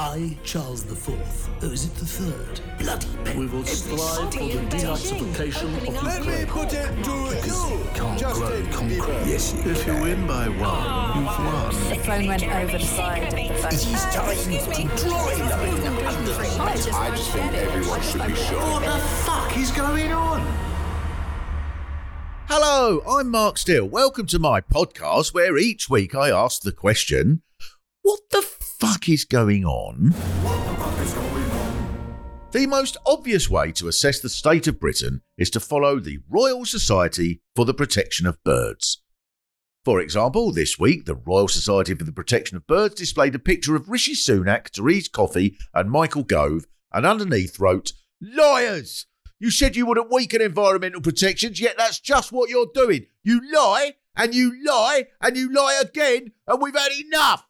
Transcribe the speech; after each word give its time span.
I, 0.00 0.36
Charles 0.44 0.84
the 0.84 0.94
Fourth, 0.94 1.48
oh, 1.60 1.66
is 1.72 1.86
it 1.86 1.94
the 1.96 2.06
third? 2.06 2.60
Bloody 2.78 3.08
pen. 3.24 3.36
We 3.36 3.46
will 3.46 3.64
strive 3.64 4.32
for 4.32 4.38
the 4.38 4.60
denazification 4.70 5.74
of 5.76 5.80
the 5.80 5.86
country. 5.92 6.08
Let 6.08 6.24
me 6.24 6.40
Ukraine. 6.40 6.46
put 6.46 6.72
it 6.72 7.04
to 7.04 7.10
you, 7.48 7.84
Can't 7.94 7.98
grow 7.98 8.16
Justin 8.16 8.66
concrete. 8.70 8.98
Bieber. 9.00 9.26
Yes, 9.26 9.54
you 9.54 9.70
If 9.72 9.86
you 9.88 9.94
win 9.94 10.24
by 10.28 10.48
one, 10.50 11.18
you've 11.18 11.26
won. 11.26 11.74
The 11.88 11.96
phone 12.04 12.26
went 12.28 12.44
over 12.44 12.78
the 12.78 12.84
side 12.84 13.24
of 13.24 13.30
the 13.30 13.46
It 13.46 13.56
phone. 13.56 13.72
is 13.72 14.04
time 14.14 14.36
to 14.38 15.08
dry 15.08 15.34
I 16.60 17.10
just 17.16 17.30
think 17.32 17.52
everyone 17.54 18.00
should 18.02 18.24
be 18.24 18.34
sure. 18.36 18.60
What 18.60 18.84
the 18.84 19.00
fuck 19.00 19.56
is 19.58 19.72
going 19.72 20.12
on? 20.12 20.40
Hello, 22.46 23.02
I'm 23.04 23.30
Mark 23.30 23.58
Steel. 23.58 23.88
Welcome 23.88 24.26
to 24.26 24.38
my 24.38 24.60
podcast 24.60 25.34
where 25.34 25.58
each 25.58 25.90
week 25.90 26.14
I 26.14 26.30
ask 26.30 26.62
the 26.62 26.70
question 26.72 27.42
What 28.08 28.30
the 28.30 28.40
fuck 28.40 29.06
is 29.10 29.26
going 29.26 29.66
on? 29.66 30.14
The 32.52 32.66
most 32.66 32.96
obvious 33.04 33.50
way 33.50 33.70
to 33.72 33.86
assess 33.86 34.18
the 34.18 34.30
state 34.30 34.66
of 34.66 34.80
Britain 34.80 35.20
is 35.36 35.50
to 35.50 35.60
follow 35.60 36.00
the 36.00 36.20
Royal 36.26 36.64
Society 36.64 37.42
for 37.54 37.66
the 37.66 37.74
Protection 37.74 38.26
of 38.26 38.42
Birds. 38.44 39.02
For 39.84 40.00
example, 40.00 40.52
this 40.52 40.78
week 40.78 41.04
the 41.04 41.16
Royal 41.16 41.48
Society 41.48 41.92
for 41.92 42.04
the 42.04 42.12
Protection 42.12 42.56
of 42.56 42.66
Birds 42.66 42.94
displayed 42.94 43.34
a 43.34 43.38
picture 43.38 43.76
of 43.76 43.90
Rishi 43.90 44.14
Sunak, 44.14 44.70
Therese 44.70 45.08
Coffey, 45.08 45.58
and 45.74 45.90
Michael 45.90 46.24
Gove, 46.24 46.64
and 46.90 47.04
underneath 47.04 47.60
wrote, 47.60 47.92
Liars! 48.22 49.04
You 49.38 49.50
said 49.50 49.76
you 49.76 49.84
wouldn't 49.84 50.10
weaken 50.10 50.40
environmental 50.40 51.02
protections, 51.02 51.60
yet 51.60 51.74
that's 51.76 52.00
just 52.00 52.32
what 52.32 52.48
you're 52.48 52.70
doing. 52.72 53.04
You 53.22 53.42
lie, 53.52 53.96
and 54.16 54.34
you 54.34 54.54
lie, 54.64 55.08
and 55.20 55.36
you 55.36 55.52
lie 55.52 55.78
again, 55.82 56.32
and 56.46 56.62
we've 56.62 56.74
had 56.74 56.92
enough! 56.92 57.47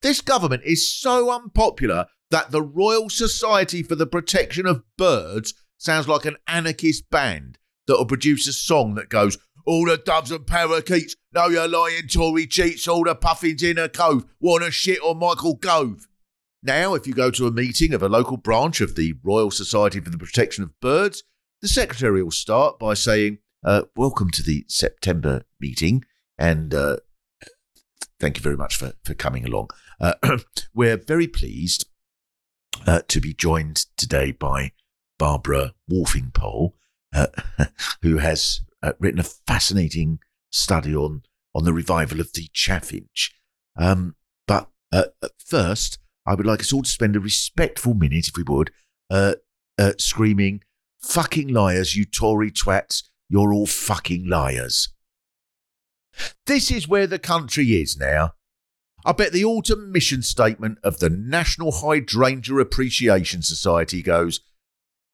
This 0.00 0.20
government 0.20 0.62
is 0.64 0.92
so 0.92 1.30
unpopular 1.30 2.06
that 2.30 2.52
the 2.52 2.62
Royal 2.62 3.10
Society 3.10 3.82
for 3.82 3.96
the 3.96 4.06
Protection 4.06 4.64
of 4.64 4.84
Birds 4.96 5.54
sounds 5.76 6.06
like 6.06 6.24
an 6.24 6.36
anarchist 6.46 7.10
band 7.10 7.58
that 7.86 7.96
will 7.96 8.06
produce 8.06 8.46
a 8.46 8.52
song 8.52 8.94
that 8.94 9.08
goes, 9.08 9.38
All 9.66 9.86
the 9.86 9.96
doves 9.96 10.30
and 10.30 10.46
parakeets, 10.46 11.16
know 11.34 11.48
you're 11.48 11.66
lying 11.66 12.06
Tory 12.06 12.46
cheats, 12.46 12.86
all 12.86 13.04
the 13.04 13.16
puffins 13.16 13.62
in 13.62 13.76
a 13.76 13.88
cove, 13.88 14.24
wanna 14.38 14.70
shit 14.70 15.00
on 15.02 15.18
Michael 15.18 15.54
Gove. 15.54 16.06
Now, 16.62 16.94
if 16.94 17.06
you 17.06 17.12
go 17.14 17.32
to 17.32 17.48
a 17.48 17.52
meeting 17.52 17.92
of 17.92 18.02
a 18.02 18.08
local 18.08 18.36
branch 18.36 18.80
of 18.80 18.94
the 18.94 19.14
Royal 19.24 19.50
Society 19.50 19.98
for 19.98 20.10
the 20.10 20.18
Protection 20.18 20.62
of 20.62 20.78
Birds, 20.80 21.24
the 21.60 21.68
secretary 21.68 22.22
will 22.22 22.30
start 22.30 22.78
by 22.78 22.94
saying, 22.94 23.38
uh, 23.64 23.82
Welcome 23.96 24.30
to 24.30 24.44
the 24.44 24.64
September 24.68 25.42
meeting, 25.60 26.04
and 26.38 26.72
uh, 26.72 26.98
thank 28.20 28.36
you 28.36 28.42
very 28.42 28.56
much 28.56 28.76
for, 28.76 28.92
for 29.04 29.14
coming 29.14 29.44
along. 29.44 29.68
Uh, 30.00 30.14
we're 30.74 30.96
very 30.96 31.26
pleased 31.26 31.86
uh, 32.86 33.00
to 33.08 33.20
be 33.20 33.34
joined 33.34 33.86
today 33.96 34.32
by 34.32 34.72
Barbara 35.18 35.74
Wolfingpole, 35.90 36.72
uh, 37.14 37.26
who 38.02 38.18
has 38.18 38.60
uh, 38.82 38.92
written 38.98 39.20
a 39.20 39.24
fascinating 39.24 40.18
study 40.50 40.94
on, 40.94 41.22
on 41.54 41.64
the 41.64 41.72
revival 41.72 42.20
of 42.20 42.32
the 42.32 42.48
chaffinch. 42.52 43.32
Um, 43.76 44.14
but 44.46 44.68
uh, 44.92 45.04
first, 45.38 45.98
I 46.26 46.34
would 46.34 46.46
like 46.46 46.60
us 46.60 46.72
all 46.72 46.82
to 46.82 46.90
spend 46.90 47.16
a 47.16 47.20
respectful 47.20 47.94
minute, 47.94 48.28
if 48.28 48.36
we 48.36 48.42
would, 48.42 48.70
uh, 49.10 49.34
screaming, 49.98 50.62
fucking 51.00 51.48
liars, 51.48 51.96
you 51.96 52.04
Tory 52.04 52.50
twats, 52.50 53.04
you're 53.28 53.52
all 53.52 53.66
fucking 53.66 54.28
liars. 54.28 54.88
This 56.46 56.70
is 56.70 56.88
where 56.88 57.06
the 57.06 57.18
country 57.18 57.80
is 57.80 57.96
now. 57.96 58.32
I 59.04 59.12
bet 59.12 59.32
the 59.32 59.44
autumn 59.44 59.92
mission 59.92 60.22
statement 60.22 60.78
of 60.82 60.98
the 60.98 61.10
National 61.10 61.72
Hydrangea 61.72 62.56
Appreciation 62.56 63.42
Society 63.42 64.02
goes 64.02 64.40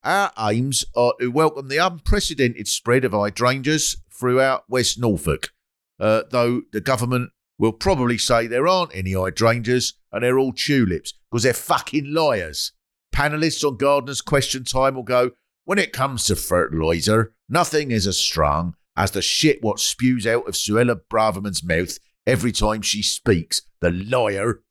Our 0.02 0.32
aims 0.38 0.84
are 0.96 1.14
to 1.20 1.28
welcome 1.28 1.68
the 1.68 1.76
unprecedented 1.78 2.66
spread 2.66 3.04
of 3.04 3.12
hydrangeas 3.12 3.96
throughout 4.12 4.64
West 4.68 4.98
Norfolk, 4.98 5.50
uh, 6.00 6.22
though 6.30 6.62
the 6.72 6.80
government 6.80 7.30
will 7.58 7.72
probably 7.72 8.18
say 8.18 8.46
there 8.46 8.66
aren't 8.66 8.94
any 8.96 9.12
hydrangeas 9.12 9.94
and 10.12 10.22
they're 10.22 10.38
all 10.38 10.52
tulips 10.52 11.12
because 11.30 11.42
they're 11.42 11.52
fucking 11.52 12.12
liars. 12.12 12.72
Panelists 13.14 13.64
on 13.64 13.76
Gardener's 13.76 14.20
Question 14.20 14.64
Time 14.64 14.94
will 14.94 15.02
go, 15.02 15.32
When 15.64 15.78
it 15.78 15.92
comes 15.92 16.24
to 16.24 16.36
fertiliser, 16.36 17.34
nothing 17.48 17.90
is 17.90 18.06
as 18.06 18.18
strong 18.18 18.74
as 18.96 19.10
the 19.10 19.22
shit 19.22 19.62
what 19.62 19.80
spews 19.80 20.26
out 20.26 20.46
of 20.48 20.54
Suella 20.54 21.00
Braverman's 21.10 21.64
mouth 21.64 21.98
every 22.26 22.52
time 22.52 22.82
she 22.82 23.02
speaks, 23.02 23.62
the 23.80 23.90
liar. 23.90 24.62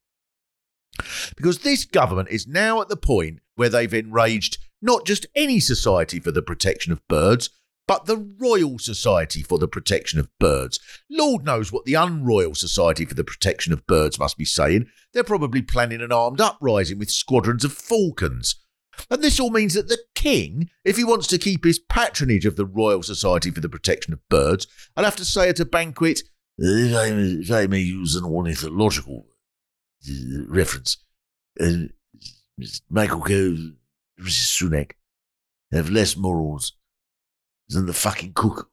Because 1.35 1.59
this 1.59 1.85
government 1.85 2.29
is 2.29 2.47
now 2.47 2.81
at 2.81 2.89
the 2.89 2.97
point 2.97 3.39
where 3.55 3.69
they've 3.69 3.93
enraged 3.93 4.57
not 4.81 5.05
just 5.05 5.25
any 5.35 5.59
society 5.59 6.19
for 6.19 6.31
the 6.31 6.41
protection 6.41 6.91
of 6.91 7.07
birds, 7.07 7.49
but 7.87 8.05
the 8.05 8.17
Royal 8.17 8.79
Society 8.79 9.41
for 9.43 9.59
the 9.59 9.67
Protection 9.67 10.19
of 10.19 10.29
Birds. 10.39 10.79
Lord 11.09 11.43
knows 11.43 11.71
what 11.71 11.85
the 11.85 11.95
Unroyal 11.95 12.55
Society 12.55 13.05
for 13.05 13.13
the 13.13 13.23
Protection 13.23 13.73
of 13.73 13.85
Birds 13.87 14.17
must 14.17 14.37
be 14.37 14.45
saying. 14.45 14.87
They're 15.13 15.23
probably 15.23 15.61
planning 15.61 16.01
an 16.01 16.11
armed 16.11 16.39
uprising 16.39 16.97
with 16.97 17.11
squadrons 17.11 17.65
of 17.65 17.73
falcons. 17.73 18.55
And 19.09 19.21
this 19.21 19.39
all 19.39 19.51
means 19.51 19.73
that 19.73 19.87
the 19.87 19.99
King, 20.15 20.69
if 20.85 20.97
he 20.97 21.03
wants 21.03 21.27
to 21.27 21.37
keep 21.37 21.63
his 21.63 21.79
patronage 21.79 22.45
of 22.45 22.55
the 22.55 22.65
Royal 22.65 23.03
Society 23.03 23.51
for 23.51 23.61
the 23.61 23.69
Protection 23.69 24.13
of 24.13 24.27
Birds, 24.29 24.67
I'll 24.95 25.05
have 25.05 25.15
to 25.17 25.25
say 25.25 25.49
at 25.49 25.59
a 25.59 25.65
banquet, 25.65 26.21
if 26.57 26.95
I, 26.95 27.07
if 27.07 27.51
I 27.51 27.67
may 27.67 27.79
use 27.79 28.15
an 28.15 28.23
ornithological 28.23 29.25
reference, 30.47 30.97
uh, 31.59 31.87
Michael 32.89 33.19
Gove, 33.19 33.57
Rishi 34.19 34.65
Sunak 34.65 34.91
have 35.71 35.89
less 35.89 36.15
morals 36.15 36.73
than 37.69 37.85
the 37.85 37.93
fucking 37.93 38.33
cook. 38.33 38.69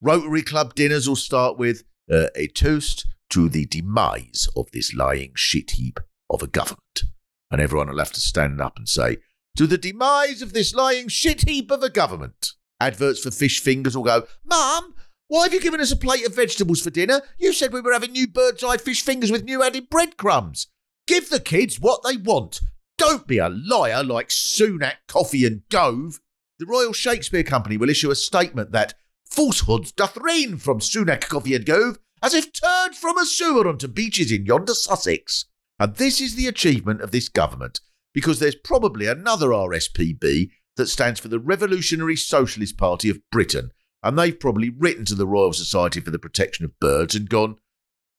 Rotary 0.00 0.42
Club 0.42 0.74
dinners 0.74 1.08
will 1.08 1.16
start 1.16 1.58
with 1.58 1.84
uh, 2.12 2.26
a 2.36 2.48
toast 2.48 3.06
to 3.30 3.48
the 3.48 3.66
demise 3.66 4.48
of 4.54 4.70
this 4.72 4.92
lying 4.94 5.32
shit 5.34 5.72
heap 5.72 5.98
of 6.28 6.42
a 6.42 6.46
government. 6.46 7.04
And 7.50 7.60
everyone 7.60 7.88
will 7.88 7.98
have 7.98 8.12
to 8.12 8.20
stand 8.20 8.60
up 8.60 8.76
and 8.76 8.88
say, 8.88 9.18
to 9.56 9.66
the 9.66 9.78
demise 9.78 10.42
of 10.42 10.52
this 10.52 10.74
lying 10.74 11.08
shit 11.08 11.48
heap 11.48 11.70
of 11.70 11.82
a 11.82 11.90
government. 11.90 12.52
Adverts 12.80 13.20
for 13.20 13.30
fish 13.30 13.60
fingers 13.60 13.96
will 13.96 14.04
go, 14.04 14.26
Mum, 14.44 14.94
why 15.28 15.44
have 15.44 15.54
you 15.54 15.60
given 15.60 15.80
us 15.80 15.92
a 15.92 15.96
plate 15.96 16.26
of 16.26 16.34
vegetables 16.34 16.82
for 16.82 16.90
dinner? 16.90 17.22
You 17.38 17.52
said 17.52 17.72
we 17.72 17.80
were 17.80 17.92
having 17.92 18.12
new 18.12 18.26
Birds 18.26 18.62
Eye 18.62 18.76
fish 18.76 19.02
fingers 19.02 19.30
with 19.30 19.44
new 19.44 19.62
added 19.62 19.88
breadcrumbs. 19.88 20.66
Give 21.06 21.28
the 21.28 21.40
kids 21.40 21.80
what 21.80 22.02
they 22.02 22.16
want. 22.16 22.60
Don't 22.98 23.26
be 23.26 23.38
a 23.38 23.48
liar 23.48 24.04
like 24.04 24.28
Sunak, 24.28 24.94
Coffey, 25.08 25.46
and 25.46 25.62
Gove. 25.68 26.20
The 26.58 26.66
Royal 26.66 26.92
Shakespeare 26.92 27.42
Company 27.42 27.76
will 27.76 27.90
issue 27.90 28.10
a 28.10 28.16
statement 28.16 28.72
that 28.72 28.94
falsehoods 29.24 29.92
doth 29.92 30.16
rain 30.16 30.56
from 30.56 30.78
Sunak, 30.78 31.22
Coffey, 31.22 31.54
and 31.54 31.66
Gove, 31.66 31.98
as 32.22 32.34
if 32.34 32.52
turned 32.52 32.96
from 32.96 33.18
a 33.18 33.26
sewer 33.26 33.68
onto 33.68 33.88
beaches 33.88 34.30
in 34.30 34.46
yonder 34.46 34.74
Sussex. 34.74 35.46
And 35.78 35.96
this 35.96 36.20
is 36.20 36.36
the 36.36 36.46
achievement 36.46 37.00
of 37.00 37.10
this 37.10 37.28
government, 37.28 37.80
because 38.14 38.38
there's 38.38 38.54
probably 38.54 39.06
another 39.06 39.48
RSPB 39.48 40.50
that 40.76 40.86
stands 40.86 41.20
for 41.20 41.28
the 41.28 41.38
Revolutionary 41.38 42.16
Socialist 42.16 42.78
Party 42.78 43.10
of 43.10 43.18
Britain, 43.30 43.72
and 44.02 44.18
they've 44.18 44.38
probably 44.38 44.70
written 44.70 45.04
to 45.06 45.14
the 45.14 45.26
Royal 45.26 45.52
Society 45.52 46.00
for 46.00 46.10
the 46.10 46.18
Protection 46.18 46.64
of 46.64 46.78
Birds 46.80 47.14
and 47.14 47.28
gone, 47.28 47.56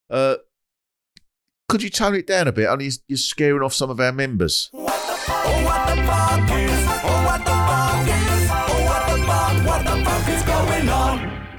uh, 0.10 0.36
could 1.68 1.82
you 1.82 1.90
tone 1.90 2.14
it 2.14 2.28
down 2.28 2.48
a 2.48 2.52
bit? 2.52 2.68
Only 2.68 2.92
you're 3.08 3.18
scaring 3.18 3.64
off 3.64 3.74
some 3.74 3.90
of 3.90 4.00
our 4.00 4.12
members. 4.12 4.70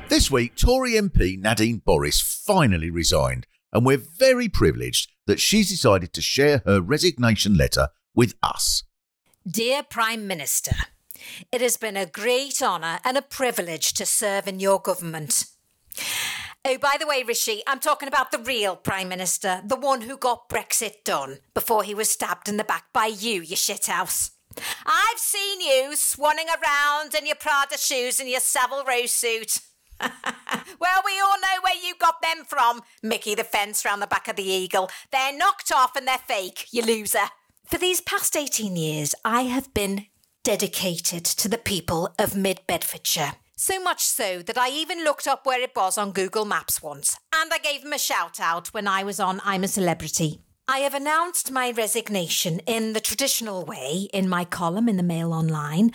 This 0.09 0.31
week, 0.31 0.55
Tory 0.57 0.93
MP 0.93 1.39
Nadine 1.39 1.83
Boris 1.85 2.21
finally 2.21 2.91
resigned, 2.91 3.47
and 3.73 3.85
we're 3.85 4.03
very 4.19 4.49
privileged 4.49 5.11
that 5.27 5.41
she's 5.41 5.69
decided 5.69 6.13
to 6.13 6.23
share 6.23 6.63
her 6.65 6.81
resignation 6.81 7.55
letter 7.55 7.89
with 8.17 8.35
us. 8.43 8.83
Dear 9.49 9.85
Prime 9.85 10.27
Minister, 10.27 10.75
it 11.53 11.61
has 11.61 11.77
been 11.77 11.97
a 11.97 12.07
great 12.07 12.61
honour 12.61 12.99
and 13.05 13.17
a 13.17 13.23
privilege 13.23 13.93
to 13.95 14.05
serve 14.05 14.49
in 14.49 14.59
your 14.59 14.81
government. 14.81 15.45
Oh, 16.65 16.79
by 16.79 16.97
the 16.99 17.07
way, 17.07 17.23
Rishi, 17.23 17.63
I'm 17.69 17.79
talking 17.79 18.09
about 18.09 18.33
the 18.33 18.41
real 18.41 18.75
Prime 18.75 19.09
Minister, 19.09 19.63
the 19.65 19.77
one 19.77 20.01
who 20.01 20.17
got 20.17 20.49
Brexit 20.49 21.05
done 21.05 21.39
before 21.55 21.85
he 21.85 21.95
was 21.95 22.11
stabbed 22.11 22.49
in 22.49 22.57
the 22.57 22.65
back 22.65 22.87
by 22.93 23.07
you, 23.07 23.41
you 23.41 23.55
shithouse. 23.55 24.31
I've 24.85 25.19
seen 25.19 25.61
you 25.61 25.93
swanning 25.95 26.49
around 26.49 27.15
in 27.15 27.27
your 27.27 27.37
Prada 27.37 27.79
shoes 27.79 28.19
and 28.19 28.29
your 28.29 28.41
Savile 28.41 28.85
Row 28.85 29.07
suit. 29.07 29.61
well, 30.01 31.03
we 31.05 31.21
all 31.21 31.41
know 31.41 31.61
where 31.63 31.77
you 31.81 31.95
got 31.99 32.21
them 32.21 32.45
from, 32.45 32.83
Mickey 33.03 33.37
the 33.37 33.45
fence 33.45 33.85
round 33.85 34.03
the 34.03 34.07
back 34.07 34.27
of 34.27 34.37
the 34.37 34.43
eagle. 34.43 34.91
They're 35.13 35.37
knocked 35.37 35.71
off 35.71 35.95
and 35.95 36.09
they're 36.09 36.19
fake, 36.19 36.67
you 36.73 36.83
loser. 36.83 37.29
For 37.67 37.79
these 37.79 38.01
past 38.01 38.37
18 38.37 38.77
years, 38.77 39.13
I 39.25 39.43
have 39.43 39.75
been 39.75 40.07
dedicated 40.45 41.25
to 41.25 41.49
the 41.49 41.59
people 41.59 42.15
of 42.17 42.37
Mid 42.37 42.61
Bedfordshire. 42.69 43.33
So 43.57 43.83
much 43.83 44.05
so 44.05 44.41
that 44.43 44.57
I 44.57 44.71
even 44.71 45.03
looked 45.03 45.27
up 45.27 45.45
where 45.45 45.61
it 45.61 45.75
was 45.75 45.99
on 45.99 46.13
Google 46.13 46.45
Maps 46.45 46.81
once, 46.81 47.19
and 47.35 47.53
I 47.53 47.59
gave 47.59 47.83
them 47.83 47.93
a 47.93 47.99
shout 47.99 48.39
out 48.39 48.69
when 48.69 48.87
I 48.87 49.03
was 49.03 49.19
on 49.19 49.41
I'm 49.45 49.65
a 49.65 49.69
Celebrity. 49.69 50.39
I 50.69 50.79
have 50.79 50.95
announced 50.95 51.51
my 51.51 51.73
resignation 51.73 52.61
in 52.69 52.93
the 52.93 53.01
traditional 53.01 53.65
way 53.65 54.09
in 54.13 54.29
my 54.29 54.45
column 54.45 54.89
in 54.89 54.97
the 54.97 55.03
Mail 55.03 55.33
Online 55.33 55.91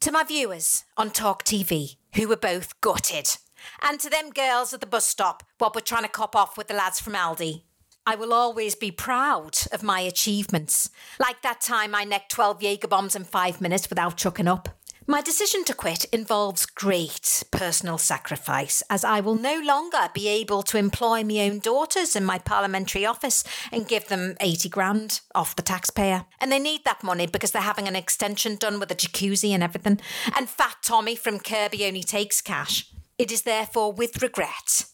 to 0.00 0.12
my 0.12 0.22
viewers 0.22 0.84
on 0.98 1.10
Talk 1.10 1.44
TV, 1.44 1.96
who 2.14 2.28
were 2.28 2.36
both 2.36 2.78
gutted, 2.82 3.38
and 3.80 3.98
to 4.00 4.10
them 4.10 4.28
girls 4.28 4.74
at 4.74 4.80
the 4.80 4.86
bus 4.86 5.06
stop 5.06 5.44
while 5.56 5.72
we're 5.74 5.80
trying 5.80 6.02
to 6.02 6.10
cop 6.10 6.36
off 6.36 6.58
with 6.58 6.68
the 6.68 6.74
lads 6.74 7.00
from 7.00 7.14
Aldi. 7.14 7.62
I 8.08 8.14
will 8.14 8.32
always 8.32 8.76
be 8.76 8.92
proud 8.92 9.58
of 9.72 9.82
my 9.82 9.98
achievements, 9.98 10.90
like 11.18 11.42
that 11.42 11.60
time 11.60 11.92
I 11.92 12.04
necked 12.04 12.30
12 12.30 12.62
Jaeger 12.62 12.86
bombs 12.86 13.16
in 13.16 13.24
five 13.24 13.60
minutes 13.60 13.90
without 13.90 14.16
chucking 14.16 14.46
up. 14.46 14.68
My 15.08 15.20
decision 15.20 15.64
to 15.64 15.74
quit 15.74 16.04
involves 16.06 16.66
great 16.66 17.42
personal 17.50 17.98
sacrifice, 17.98 18.80
as 18.88 19.02
I 19.02 19.18
will 19.18 19.34
no 19.34 19.60
longer 19.60 20.08
be 20.14 20.28
able 20.28 20.62
to 20.64 20.78
employ 20.78 21.24
my 21.24 21.40
own 21.50 21.58
daughters 21.58 22.14
in 22.14 22.24
my 22.24 22.38
parliamentary 22.38 23.04
office 23.04 23.42
and 23.72 23.88
give 23.88 24.06
them 24.06 24.36
80 24.40 24.68
grand 24.68 25.20
off 25.34 25.56
the 25.56 25.62
taxpayer. 25.62 26.26
And 26.40 26.52
they 26.52 26.60
need 26.60 26.84
that 26.84 27.02
money 27.02 27.26
because 27.26 27.50
they're 27.50 27.62
having 27.62 27.88
an 27.88 27.96
extension 27.96 28.54
done 28.54 28.78
with 28.78 28.92
a 28.92 28.96
jacuzzi 28.96 29.50
and 29.50 29.64
everything. 29.64 30.00
And 30.36 30.48
Fat 30.48 30.76
Tommy 30.82 31.16
from 31.16 31.40
Kirby 31.40 31.84
only 31.84 32.04
takes 32.04 32.40
cash. 32.40 32.88
It 33.18 33.32
is 33.32 33.42
therefore 33.42 33.92
with 33.92 34.22
regret 34.22 34.86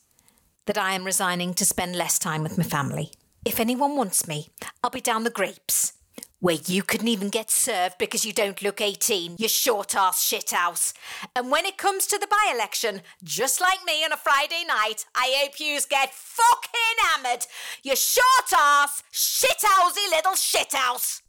that 0.67 0.79
I 0.79 0.95
am 0.95 1.05
resigning 1.05 1.55
to 1.55 1.65
spend 1.65 1.97
less 1.97 2.19
time 2.19 2.43
with 2.43 2.57
my 2.59 2.65
family. 2.65 3.13
If 3.45 3.59
anyone 3.59 3.97
wants 3.97 4.29
me, 4.29 4.49
I'll 4.83 4.91
be 4.91 5.01
down 5.01 5.25
the 5.25 5.31
grapes 5.31 5.95
where 6.43 6.59
you 6.67 6.83
couldn't 6.83 7.07
even 7.07 7.29
get 7.29 7.51
served 7.53 7.97
because 7.99 8.25
you 8.25 8.33
don't 8.33 8.63
look 8.63 8.81
18, 8.81 9.37
you 9.39 9.49
short 9.49 9.95
ass 9.95 10.29
shithouse. 10.29 10.93
And 11.37 11.53
when 11.53 11.65
it 11.65 11.79
comes 11.79 12.07
to 12.09 12.19
the 12.19 12.27
by 12.27 12.53
election, 12.53 13.03
just 13.23 13.61
like 13.61 13.85
me 13.87 14.05
on 14.05 14.13
a 14.13 14.17
Friday 14.17 14.65
night, 14.67 15.07
I 15.15 15.33
hope 15.39 15.61
yous 15.61 15.87
get 15.87 16.13
fucking 16.13 16.99
hammered, 16.99 17.47
you 17.85 17.95
short 17.95 18.53
ass, 18.53 19.05
shithousey 19.13 20.11
little 20.11 20.33
shithouse. 20.33 21.23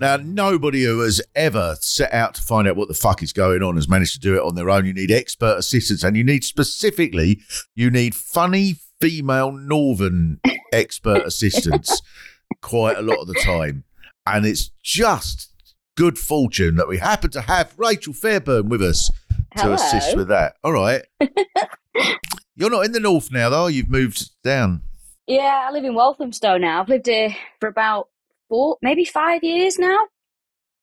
Now, 0.00 0.16
nobody 0.16 0.84
who 0.84 1.00
has 1.00 1.22
ever 1.34 1.76
set 1.80 2.12
out 2.12 2.34
to 2.34 2.42
find 2.42 2.66
out 2.66 2.76
what 2.76 2.88
the 2.88 2.94
fuck 2.94 3.22
is 3.22 3.32
going 3.32 3.62
on 3.62 3.76
has 3.76 3.88
managed 3.88 4.14
to 4.14 4.20
do 4.20 4.36
it 4.36 4.42
on 4.42 4.54
their 4.54 4.68
own. 4.68 4.86
You 4.86 4.92
need 4.92 5.10
expert 5.10 5.56
assistance, 5.56 6.02
and 6.02 6.16
you 6.16 6.24
need 6.24 6.44
specifically, 6.44 7.40
you 7.74 7.90
need 7.90 8.14
funny 8.14 8.76
female 9.00 9.52
northern 9.52 10.40
expert 10.72 11.24
assistance 11.24 12.00
quite 12.60 12.98
a 12.98 13.02
lot 13.02 13.18
of 13.18 13.28
the 13.28 13.34
time. 13.34 13.84
And 14.26 14.44
it's 14.44 14.70
just 14.82 15.52
good 15.96 16.18
fortune 16.18 16.76
that 16.76 16.88
we 16.88 16.98
happen 16.98 17.30
to 17.30 17.42
have 17.42 17.74
Rachel 17.78 18.12
Fairburn 18.12 18.68
with 18.68 18.82
us 18.82 19.10
to 19.58 19.72
assist 19.72 20.16
with 20.16 20.28
that. 20.28 20.56
All 20.64 20.72
right. 20.72 21.02
You're 22.56 22.70
not 22.70 22.84
in 22.84 22.92
the 22.92 23.00
north 23.00 23.30
now, 23.30 23.48
though. 23.50 23.66
You've 23.68 23.90
moved 23.90 24.30
down. 24.42 24.82
Yeah, 25.26 25.66
I 25.68 25.72
live 25.72 25.84
in 25.84 25.94
Walthamstow 25.94 26.58
now. 26.58 26.80
I've 26.80 26.88
lived 26.88 27.06
here 27.06 27.34
for 27.60 27.68
about 27.68 28.08
four, 28.54 28.76
maybe 28.82 29.04
five 29.04 29.42
years 29.42 29.78
now. 29.78 29.98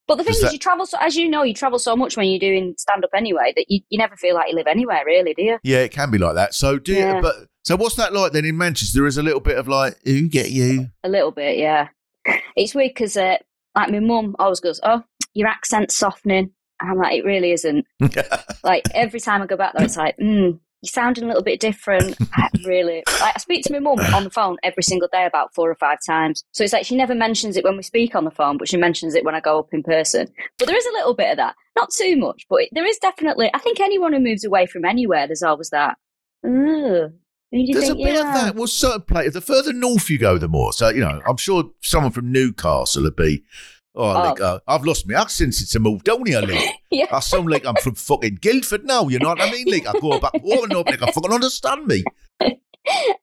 But 0.07 0.15
the 0.17 0.23
thing 0.23 0.31
Does 0.33 0.37
is, 0.37 0.43
that- 0.43 0.53
you 0.53 0.59
travel 0.59 0.85
so, 0.85 0.97
as 0.99 1.15
you 1.15 1.29
know, 1.29 1.43
you 1.43 1.53
travel 1.53 1.79
so 1.79 1.95
much 1.95 2.17
when 2.17 2.27
you're 2.27 2.39
doing 2.39 2.73
stand 2.77 3.03
up 3.05 3.11
anyway 3.15 3.53
that 3.55 3.65
you, 3.69 3.79
you 3.89 3.97
never 3.97 4.17
feel 4.17 4.35
like 4.35 4.49
you 4.49 4.55
live 4.55 4.67
anywhere, 4.67 5.03
really, 5.05 5.33
do 5.33 5.41
you? 5.43 5.57
Yeah, 5.63 5.77
it 5.79 5.91
can 5.91 6.11
be 6.11 6.17
like 6.17 6.35
that. 6.35 6.53
So 6.53 6.77
do 6.79 6.93
you, 6.93 7.21
but 7.21 7.35
so 7.63 7.77
what's 7.77 7.95
that 7.95 8.11
like 8.13 8.33
then 8.33 8.43
in 8.45 8.57
Manchester? 8.57 8.99
There 8.99 9.07
is 9.07 9.17
a 9.17 9.23
little 9.23 9.39
bit 9.39 9.57
of 9.57 9.67
like, 9.67 9.97
who 10.03 10.27
get 10.27 10.49
you? 10.51 10.87
A 11.03 11.09
little 11.09 11.31
bit, 11.31 11.57
yeah. 11.57 11.89
It's 12.55 12.75
weird 12.75 12.89
because, 12.91 13.15
uh, 13.15 13.37
like, 13.75 13.89
my 13.89 13.99
mum 13.99 14.35
always 14.37 14.59
goes, 14.59 14.79
"Oh, 14.83 15.03
your 15.33 15.47
accent's 15.47 15.95
softening." 15.95 16.51
And 16.81 16.91
I'm 16.91 16.97
like, 16.97 17.17
"It 17.17 17.25
really 17.25 17.51
isn't." 17.51 17.85
like 18.63 18.83
every 18.93 19.19
time 19.19 19.41
I 19.41 19.45
go 19.45 19.55
back 19.55 19.73
there, 19.73 19.85
it's 19.85 19.97
like, 19.97 20.15
"Hmm, 20.19 20.51
you're 20.81 20.89
sounding 20.89 21.23
a 21.23 21.27
little 21.27 21.43
bit 21.43 21.59
different." 21.59 22.17
I 22.33 22.49
really, 22.65 23.03
like, 23.19 23.35
I 23.35 23.39
speak 23.39 23.63
to 23.65 23.73
my 23.73 23.79
mum 23.79 23.99
on 24.13 24.23
the 24.23 24.29
phone 24.29 24.57
every 24.63 24.83
single 24.83 25.09
day 25.11 25.25
about 25.25 25.53
four 25.53 25.69
or 25.69 25.75
five 25.75 25.99
times. 26.05 26.43
So 26.51 26.63
it's 26.63 26.73
like 26.73 26.85
she 26.85 26.95
never 26.95 27.15
mentions 27.15 27.57
it 27.57 27.63
when 27.63 27.77
we 27.77 27.83
speak 27.83 28.15
on 28.15 28.25
the 28.25 28.31
phone, 28.31 28.57
but 28.57 28.67
she 28.67 28.77
mentions 28.77 29.15
it 29.15 29.23
when 29.25 29.35
I 29.35 29.39
go 29.39 29.59
up 29.59 29.69
in 29.73 29.83
person. 29.83 30.27
But 30.57 30.67
there 30.67 30.77
is 30.77 30.85
a 30.85 30.93
little 30.93 31.13
bit 31.13 31.31
of 31.31 31.37
that, 31.37 31.55
not 31.75 31.91
too 31.91 32.17
much, 32.17 32.45
but 32.49 32.61
there 32.71 32.85
is 32.85 32.97
definitely. 32.97 33.49
I 33.53 33.59
think 33.59 33.79
anyone 33.79 34.13
who 34.13 34.19
moves 34.19 34.43
away 34.43 34.65
from 34.65 34.85
anywhere, 34.85 35.27
there's 35.27 35.43
always 35.43 35.69
that. 35.69 35.97
Ugh. 36.45 37.11
There's 37.51 37.89
a 37.89 37.95
bit 37.95 38.15
of 38.15 38.33
that. 38.33 38.55
Well, 38.55 38.67
certain 38.67 39.01
places, 39.01 39.33
the 39.33 39.41
further 39.41 39.73
north 39.73 40.09
you 40.09 40.17
go, 40.17 40.37
the 40.37 40.47
more. 40.47 40.71
So, 40.71 40.87
you 40.87 41.01
know, 41.01 41.21
I'm 41.27 41.35
sure 41.35 41.65
someone 41.81 42.13
from 42.13 42.31
Newcastle 42.31 43.03
would 43.03 43.17
be, 43.17 43.43
oh, 43.95 44.03
Oh. 44.09 44.13
like, 44.13 44.41
uh, 44.41 44.59
I've 44.67 44.83
lost 44.83 45.07
my 45.07 45.19
accent 45.19 45.53
since 45.55 45.75
I 45.75 45.79
moved 45.79 46.05
down 46.05 46.25
here, 46.25 46.41
like. 46.41 46.75
Yeah. 46.93 47.05
I 47.09 47.21
sound 47.21 47.49
like 47.49 47.65
I'm 47.65 47.75
from 47.75 47.95
fucking 47.95 48.39
Guildford 48.41 48.83
now, 48.85 49.07
you 49.07 49.17
know 49.17 49.29
what 49.29 49.41
I 49.41 49.49
mean? 49.49 49.65
Like, 49.71 49.87
I 49.87 49.97
go 49.99 50.19
back 50.19 50.33
home 50.41 50.63
and 50.63 50.71
nobody 50.73 50.97
can 50.97 51.11
fucking 51.13 51.31
understand 51.31 51.87
me. 51.87 52.03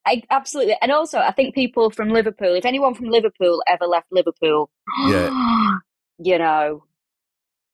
I, 0.06 0.22
absolutely. 0.30 0.76
And 0.80 0.90
also, 0.90 1.18
I 1.18 1.32
think 1.32 1.54
people 1.54 1.90
from 1.90 2.08
Liverpool, 2.08 2.54
if 2.54 2.64
anyone 2.64 2.94
from 2.94 3.06
Liverpool 3.10 3.62
ever 3.68 3.84
left 3.86 4.06
Liverpool, 4.10 4.70
Yeah. 5.06 5.28
you 6.18 6.38
know, 6.38 6.84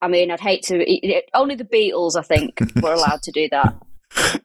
I 0.03 0.09
mean, 0.09 0.33
I'd 0.33 0.41
hate 0.41 0.65
to. 0.65 0.79
It, 0.79 1.31
only 1.33 1.55
the 1.55 1.65
Beatles, 1.65 2.17
I 2.17 2.23
think, 2.23 2.59
were 2.83 2.93
allowed 2.95 3.23
to 3.23 3.31
do 3.31 3.49
that. 3.51 3.75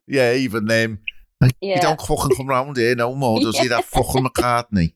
Yeah, 0.05 0.33
even 0.33 0.65
them. 0.65 0.99
Like, 1.41 1.55
Yeah. 1.61 1.77
You 1.77 1.81
don't 1.81 2.01
fucking 2.01 2.35
come 2.37 2.47
round 2.47 2.77
here 2.77 2.93
no 2.95 3.15
more, 3.15 3.39
does 3.39 3.57
he? 3.57 3.67
That 3.69 3.85
fucking 3.85 4.23
McCartney. 4.23 4.93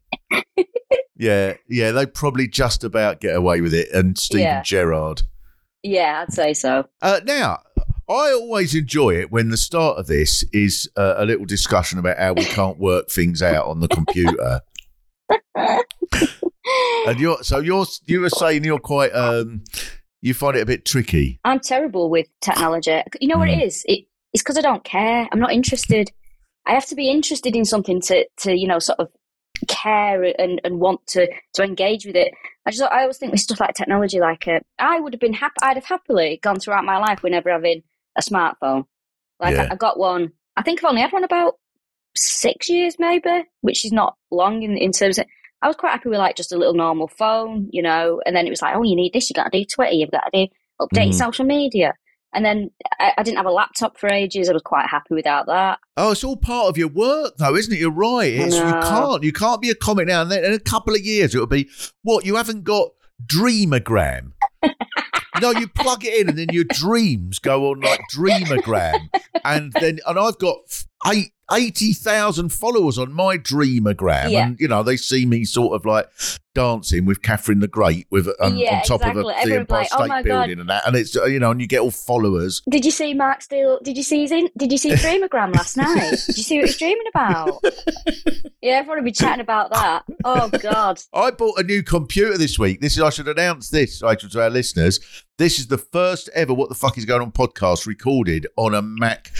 Yeah, 1.17 1.53
yeah, 1.69 1.91
they 1.91 2.05
probably 2.05 2.47
just 2.47 2.83
about 2.83 3.19
get 3.21 3.35
away 3.35 3.61
with 3.61 3.73
it. 3.73 3.89
And 3.93 4.17
Stephen 4.17 4.43
Yeah. 4.45 4.61
Gerrard. 4.63 5.23
Yeah, 5.83 6.23
I'd 6.25 6.33
say 6.33 6.53
so. 6.53 6.85
Uh, 7.01 7.19
now, 7.25 7.59
I 8.09 8.31
always 8.31 8.73
enjoy 8.75 9.15
it 9.15 9.31
when 9.31 9.49
the 9.49 9.57
start 9.57 9.97
of 9.97 10.07
this 10.07 10.43
is 10.53 10.89
uh, 10.97 11.15
a 11.17 11.25
little 11.25 11.45
discussion 11.45 11.99
about 11.99 12.17
how 12.17 12.33
we 12.33 12.45
can't 12.45 12.77
work 12.79 13.09
things 13.09 13.41
out 13.41 13.65
on 13.67 13.79
the 13.81 13.87
computer. 13.89 14.61
and 17.07 17.19
you're 17.19 17.41
so 17.43 17.59
you're 17.59 17.85
you 18.05 18.21
were 18.21 18.29
saying 18.29 18.63
you're 18.63 18.79
quite 18.79 19.11
um 19.13 19.63
you 20.21 20.33
find 20.33 20.55
it 20.55 20.61
a 20.61 20.65
bit 20.65 20.85
tricky. 20.85 21.39
I'm 21.43 21.59
terrible 21.59 22.09
with 22.09 22.27
technology. 22.41 23.01
You 23.19 23.27
know 23.27 23.37
what 23.37 23.49
Mm. 23.49 23.57
it 23.61 23.63
is? 23.67 23.83
It, 23.87 24.05
it's 24.31 24.41
because 24.41 24.57
I 24.57 24.61
don't 24.61 24.83
care. 24.85 25.27
I'm 25.31 25.39
not 25.39 25.51
interested. 25.51 26.11
I 26.65 26.71
have 26.73 26.85
to 26.87 26.95
be 26.95 27.09
interested 27.09 27.57
in 27.57 27.65
something 27.65 27.99
to, 28.03 28.25
to 28.37 28.55
you 28.57 28.65
know, 28.67 28.79
sort 28.79 28.99
of 28.99 29.09
care 29.67 30.23
and, 30.23 30.59
and 30.63 30.79
want 30.79 31.05
to, 31.07 31.27
to 31.53 31.63
engage 31.63 32.05
with 32.05 32.15
it. 32.15 32.33
I 32.65 32.71
just 32.71 32.81
I 32.81 33.01
always 33.01 33.17
think 33.17 33.31
with 33.31 33.41
stuff 33.41 33.59
like 33.59 33.73
technology, 33.75 34.19
like 34.19 34.47
uh, 34.47 34.59
I 34.79 34.99
would 34.99 35.13
have 35.13 35.19
been 35.19 35.33
happy. 35.33 35.55
I'd 35.61 35.77
have 35.77 35.85
happily 35.85 36.39
gone 36.41 36.59
throughout 36.59 36.85
my 36.85 36.97
life 36.97 37.23
whenever 37.23 37.49
having 37.49 37.83
a 38.17 38.21
smartphone. 38.21 38.85
Like 39.39 39.55
Yeah. 39.55 39.67
I, 39.69 39.73
I 39.73 39.75
got 39.75 39.97
one. 39.99 40.31
I 40.55 40.61
think 40.63 40.83
I've 40.83 40.89
only 40.89 41.01
had 41.01 41.11
one 41.11 41.23
about 41.23 41.55
six 42.15 42.69
years, 42.69 42.95
maybe, 42.99 43.43
which 43.61 43.85
is 43.85 43.91
not 43.91 44.15
long 44.31 44.63
in, 44.63 44.77
in 44.77 44.91
terms 44.91 45.17
of. 45.17 45.25
I 45.61 45.67
was 45.67 45.77
quite 45.77 45.91
happy 45.91 46.09
with 46.09 46.19
like 46.19 46.35
just 46.35 46.51
a 46.51 46.57
little 46.57 46.73
normal 46.73 47.07
phone, 47.07 47.69
you 47.71 47.81
know, 47.81 48.21
and 48.25 48.35
then 48.35 48.45
it 48.45 48.49
was 48.49 48.61
like, 48.61 48.75
oh, 48.75 48.83
you 48.83 48.97
need 48.97 49.13
this, 49.13 49.29
you 49.29 49.33
got 49.33 49.49
to 49.49 49.57
do 49.59 49.63
Twitter, 49.63 49.93
you've 49.93 50.11
got 50.11 50.25
to 50.33 50.45
do 50.47 50.53
update 50.81 51.11
Mhm. 51.11 51.13
social 51.13 51.45
media. 51.45 51.93
And 52.33 52.43
then 52.43 52.71
I, 52.99 53.13
I 53.17 53.23
didn't 53.23 53.37
have 53.37 53.45
a 53.45 53.51
laptop 53.51 53.97
for 53.97 54.09
ages. 54.09 54.49
I 54.49 54.53
was 54.53 54.61
quite 54.61 54.87
happy 54.87 55.13
without 55.13 55.45
that. 55.47 55.79
Oh, 55.97 56.11
it's 56.11 56.23
all 56.23 56.37
part 56.37 56.67
of 56.67 56.77
your 56.77 56.87
work, 56.87 57.37
though, 57.37 57.55
isn't 57.55 57.73
it? 57.73 57.79
You're 57.79 57.91
right. 57.91 58.33
It's, 58.33 58.55
you 58.55 58.61
can't 58.61 59.23
you 59.23 59.33
can't 59.33 59.61
be 59.61 59.69
a 59.69 59.75
comic 59.75 60.07
now 60.07 60.21
and 60.21 60.31
then. 60.31 60.43
In 60.43 60.53
a 60.53 60.59
couple 60.59 60.93
of 60.95 61.01
years, 61.01 61.35
it'll 61.35 61.47
be 61.47 61.69
what 62.01 62.25
you 62.25 62.35
haven't 62.35 62.63
got 62.63 62.89
Dreamogram. 63.25 64.31
no, 65.41 65.51
you 65.51 65.67
plug 65.67 66.05
it 66.05 66.19
in, 66.19 66.29
and 66.29 66.37
then 66.37 66.47
your 66.51 66.65
dreams 66.65 67.39
go 67.39 67.69
on 67.71 67.81
like 67.81 67.99
Dreamogram, 68.13 69.09
and 69.43 69.73
then 69.73 69.99
and 70.05 70.19
I've 70.19 70.37
got 70.39 70.57
eight. 71.07 71.32
80,000 71.51 72.49
followers 72.49 72.97
on 72.97 73.13
my 73.13 73.37
Dreamogram. 73.37 74.31
Yeah. 74.31 74.47
And, 74.47 74.59
you 74.59 74.67
know, 74.67 74.83
they 74.83 74.97
see 74.97 75.25
me 75.25 75.45
sort 75.45 75.75
of 75.75 75.85
like 75.85 76.09
dancing 76.55 77.05
with 77.05 77.21
Catherine 77.21 77.59
the 77.59 77.67
Great 77.67 78.07
with 78.11 78.27
um, 78.39 78.55
Yeah, 78.55 78.77
on 78.77 78.83
top 78.83 79.01
exactly. 79.01 79.21
of 79.21 79.27
a, 79.29 79.49
the 79.49 79.55
Empire 79.57 79.79
like, 79.79 79.89
"Oh 79.91 79.97
State 79.97 80.07
God." 80.09 80.23
Building 80.23 80.59
and 80.59 80.69
that. 80.69 80.87
And 80.87 80.95
it's, 80.95 81.15
uh, 81.17 81.25
you 81.25 81.39
know, 81.39 81.51
and 81.51 81.59
you 81.59 81.67
get 81.67 81.81
all 81.81 81.91
followers. 81.91 82.61
Did 82.69 82.85
you 82.85 82.91
see 82.91 83.13
Mark 83.13 83.41
Steel? 83.41 83.79
Did 83.83 83.97
you 83.97 84.03
see 84.03 84.21
his 84.21 84.31
in, 84.31 84.49
Did 84.57 84.71
you 84.71 84.77
see 84.77 84.89
his 84.89 85.01
dreamogram 85.03 85.53
last 85.53 85.77
night? 85.77 86.11
Did 86.27 86.37
you 86.37 86.43
see 86.43 86.57
what 86.59 86.67
he's 86.67 86.77
dreaming 86.77 87.07
about? 87.13 87.63
Yeah, 88.63 88.75
everyone 88.75 88.99
will 88.99 89.03
be 89.03 89.11
chatting 89.11 89.41
about 89.41 89.71
that. 89.71 90.05
Oh 90.23 90.47
God. 90.47 91.01
I 91.13 91.31
bought 91.31 91.59
a 91.59 91.63
new 91.63 91.83
computer 91.83 92.37
this 92.37 92.57
week. 92.57 92.79
This 92.79 92.95
is 92.95 93.03
I 93.03 93.09
should 93.09 93.27
announce 93.27 93.67
this, 93.69 94.01
Rachel, 94.01 94.29
to 94.29 94.41
our 94.41 94.49
listeners. 94.49 95.01
This 95.37 95.59
is 95.59 95.67
the 95.67 95.77
first 95.77 96.29
ever 96.33 96.53
What 96.53 96.69
the 96.69 96.75
Fuck 96.75 96.97
is 96.97 97.03
Going 97.03 97.21
On 97.21 97.31
podcast 97.33 97.85
recorded 97.85 98.47
on 98.55 98.73
a 98.73 98.81
Mac 98.81 99.31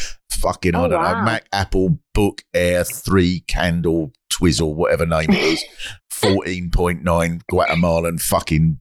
fucking, 0.43 0.75
I 0.75 0.83
Oh, 0.83 0.87
don't 0.87 1.01
know. 1.01 1.21
Mac 1.23 1.47
Apple 1.51 1.97
Book 2.13 2.43
Air 2.53 2.83
3 2.83 3.39
Candle 3.47 4.11
Twizzle, 4.29 4.75
whatever 4.75 5.05
name 5.07 5.31
it 5.31 5.41
is. 5.41 5.63
14.9 6.13 7.41
Guatemalan 7.49 8.17
fucking 8.19 8.79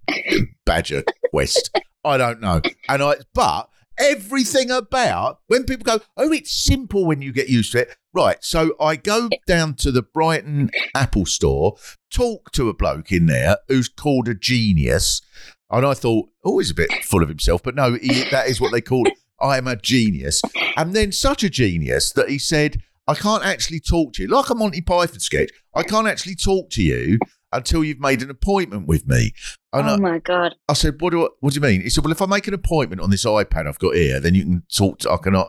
Badger 0.67 1.03
West. 1.33 1.77
I 2.05 2.17
don't 2.17 2.41
know. 2.41 2.61
And 2.89 3.03
I, 3.03 3.15
but 3.35 3.69
everything 3.99 4.71
about 4.71 5.39
when 5.47 5.65
people 5.65 5.85
go, 5.85 6.01
oh, 6.17 6.33
it's 6.33 6.53
simple 6.53 7.05
when 7.07 7.23
you 7.23 7.33
get 7.33 7.49
used 7.49 7.73
to 7.73 7.81
it. 7.83 7.97
Right. 8.13 8.37
So 8.43 8.75
I 8.81 8.97
go 8.97 9.29
down 9.47 9.75
to 9.77 9.91
the 9.91 10.03
Brighton 10.03 10.71
Apple 10.95 11.27
store, 11.27 11.77
talk 12.13 12.53
to 12.53 12.69
a 12.69 12.75
bloke 12.75 13.11
in 13.11 13.27
there 13.27 13.57
who's 13.69 13.89
called 13.89 14.29
a 14.29 14.35
genius. 14.35 15.23
And 15.71 15.87
I 15.87 15.95
thought, 15.95 16.29
oh, 16.45 16.59
he's 16.59 16.71
a 16.71 16.75
bit 16.75 16.93
full 17.05 17.23
of 17.23 17.29
himself. 17.31 17.63
But 17.63 17.75
no, 17.75 17.95
he, 17.95 18.25
that 18.31 18.49
is 18.49 18.61
what 18.61 18.73
they 18.73 18.83
call 18.83 19.07
it. 19.09 19.15
I 19.43 19.59
am 19.59 19.67
a 19.67 19.77
genius. 19.77 20.41
And 20.77 20.95
then 20.95 21.13
such 21.13 21.43
a 21.43 21.51
genius 21.51 22.13
that 22.13 22.29
he 22.29 22.39
said, 22.39 22.81
I 23.09 23.15
can't 23.15 23.45
actually 23.45 23.81
talk 23.81 24.15
to 24.15 24.23
you. 24.23 24.29
Like 24.29 24.49
a 24.49 24.55
Monty 24.55 24.81
Python 24.81 25.19
sketch, 25.21 25.51
I 25.75 25.83
can't 25.83 26.07
actually 26.07 26.37
talk 26.37 26.71
to 26.71 26.83
you 26.83 27.19
until 27.53 27.85
you've 27.85 28.01
made 28.01 28.23
an 28.23 28.31
appointment 28.31 28.87
with 28.87 29.07
me. 29.07 29.33
And 29.73 29.89
Oh 29.89 29.99
my 29.99 30.19
God. 30.21 30.55
I 30.69 30.73
said, 30.75 31.01
what 31.01 31.11
do 31.11 31.27
I, 31.27 31.29
what 31.41 31.53
do 31.53 31.57
you 31.57 31.61
mean? 31.61 31.83
He 31.83 31.91
said, 31.91 32.05
well, 32.05 32.13
if 32.13 32.23
I 32.23 32.27
make 32.27 32.47
an 32.47 32.55
appointment 32.55 33.03
on 33.03 33.11
this 33.11 33.25
iPad 33.25 33.67
I've 33.67 33.79
got 33.79 33.95
here, 33.95 34.21
then 34.21 34.35
you 34.35 34.45
can 34.45 34.63
talk 34.75 35.01
to, 35.01 35.11
I 35.11 35.17
cannot. 35.19 35.49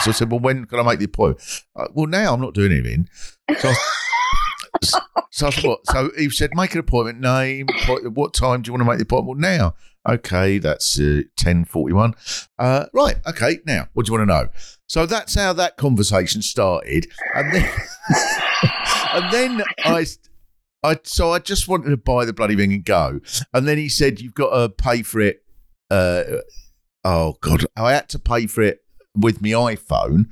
So 0.00 0.10
I 0.10 0.12
said, 0.12 0.30
well, 0.30 0.40
when 0.40 0.66
can 0.66 0.80
I 0.80 0.82
make 0.82 0.98
the 0.98 1.06
appointment? 1.06 1.62
Uh, 1.74 1.86
well, 1.94 2.06
now 2.06 2.34
I'm 2.34 2.40
not 2.40 2.52
doing 2.52 2.72
anything. 2.72 3.08
So 3.58 3.70
I, 3.70 3.74
so 5.30 5.46
I 5.46 5.50
said, 5.50 5.64
what? 5.64 5.86
So 5.86 6.10
he 6.18 6.28
said, 6.28 6.50
make 6.54 6.74
an 6.74 6.80
appointment, 6.80 7.20
name, 7.20 7.68
what 8.12 8.34
time 8.34 8.60
do 8.60 8.68
you 8.68 8.72
want 8.74 8.82
to 8.82 8.90
make 8.90 8.98
the 8.98 9.04
appointment? 9.04 9.38
Well, 9.40 9.50
now. 9.58 9.74
Okay, 10.08 10.58
that's 10.58 10.98
uh, 10.98 11.22
10.41. 11.38 12.48
Uh, 12.58 12.86
right, 12.94 13.16
okay, 13.26 13.58
now, 13.66 13.88
what 13.92 14.06
do 14.06 14.12
you 14.12 14.18
want 14.18 14.28
to 14.28 14.34
know? 14.34 14.48
So 14.86 15.04
that's 15.06 15.34
how 15.34 15.52
that 15.52 15.76
conversation 15.76 16.42
started. 16.42 17.06
And 17.34 17.54
then, 17.54 17.70
and 19.12 19.32
then 19.32 19.62
I, 19.84 20.06
I, 20.82 20.98
so 21.04 21.32
I 21.32 21.38
just 21.38 21.68
wanted 21.68 21.90
to 21.90 21.96
buy 21.96 22.24
the 22.24 22.32
bloody 22.32 22.56
thing 22.56 22.72
and 22.72 22.84
go. 22.84 23.20
And 23.52 23.68
then 23.68 23.78
he 23.78 23.88
said, 23.88 24.20
"You've 24.20 24.34
got 24.34 24.58
to 24.58 24.68
pay 24.70 25.02
for 25.02 25.20
it." 25.20 25.44
Uh, 25.90 26.22
oh 27.04 27.36
God, 27.40 27.66
I 27.76 27.92
had 27.92 28.08
to 28.10 28.18
pay 28.18 28.46
for 28.46 28.62
it 28.62 28.80
with 29.14 29.42
my 29.42 29.50
iPhone, 29.50 30.26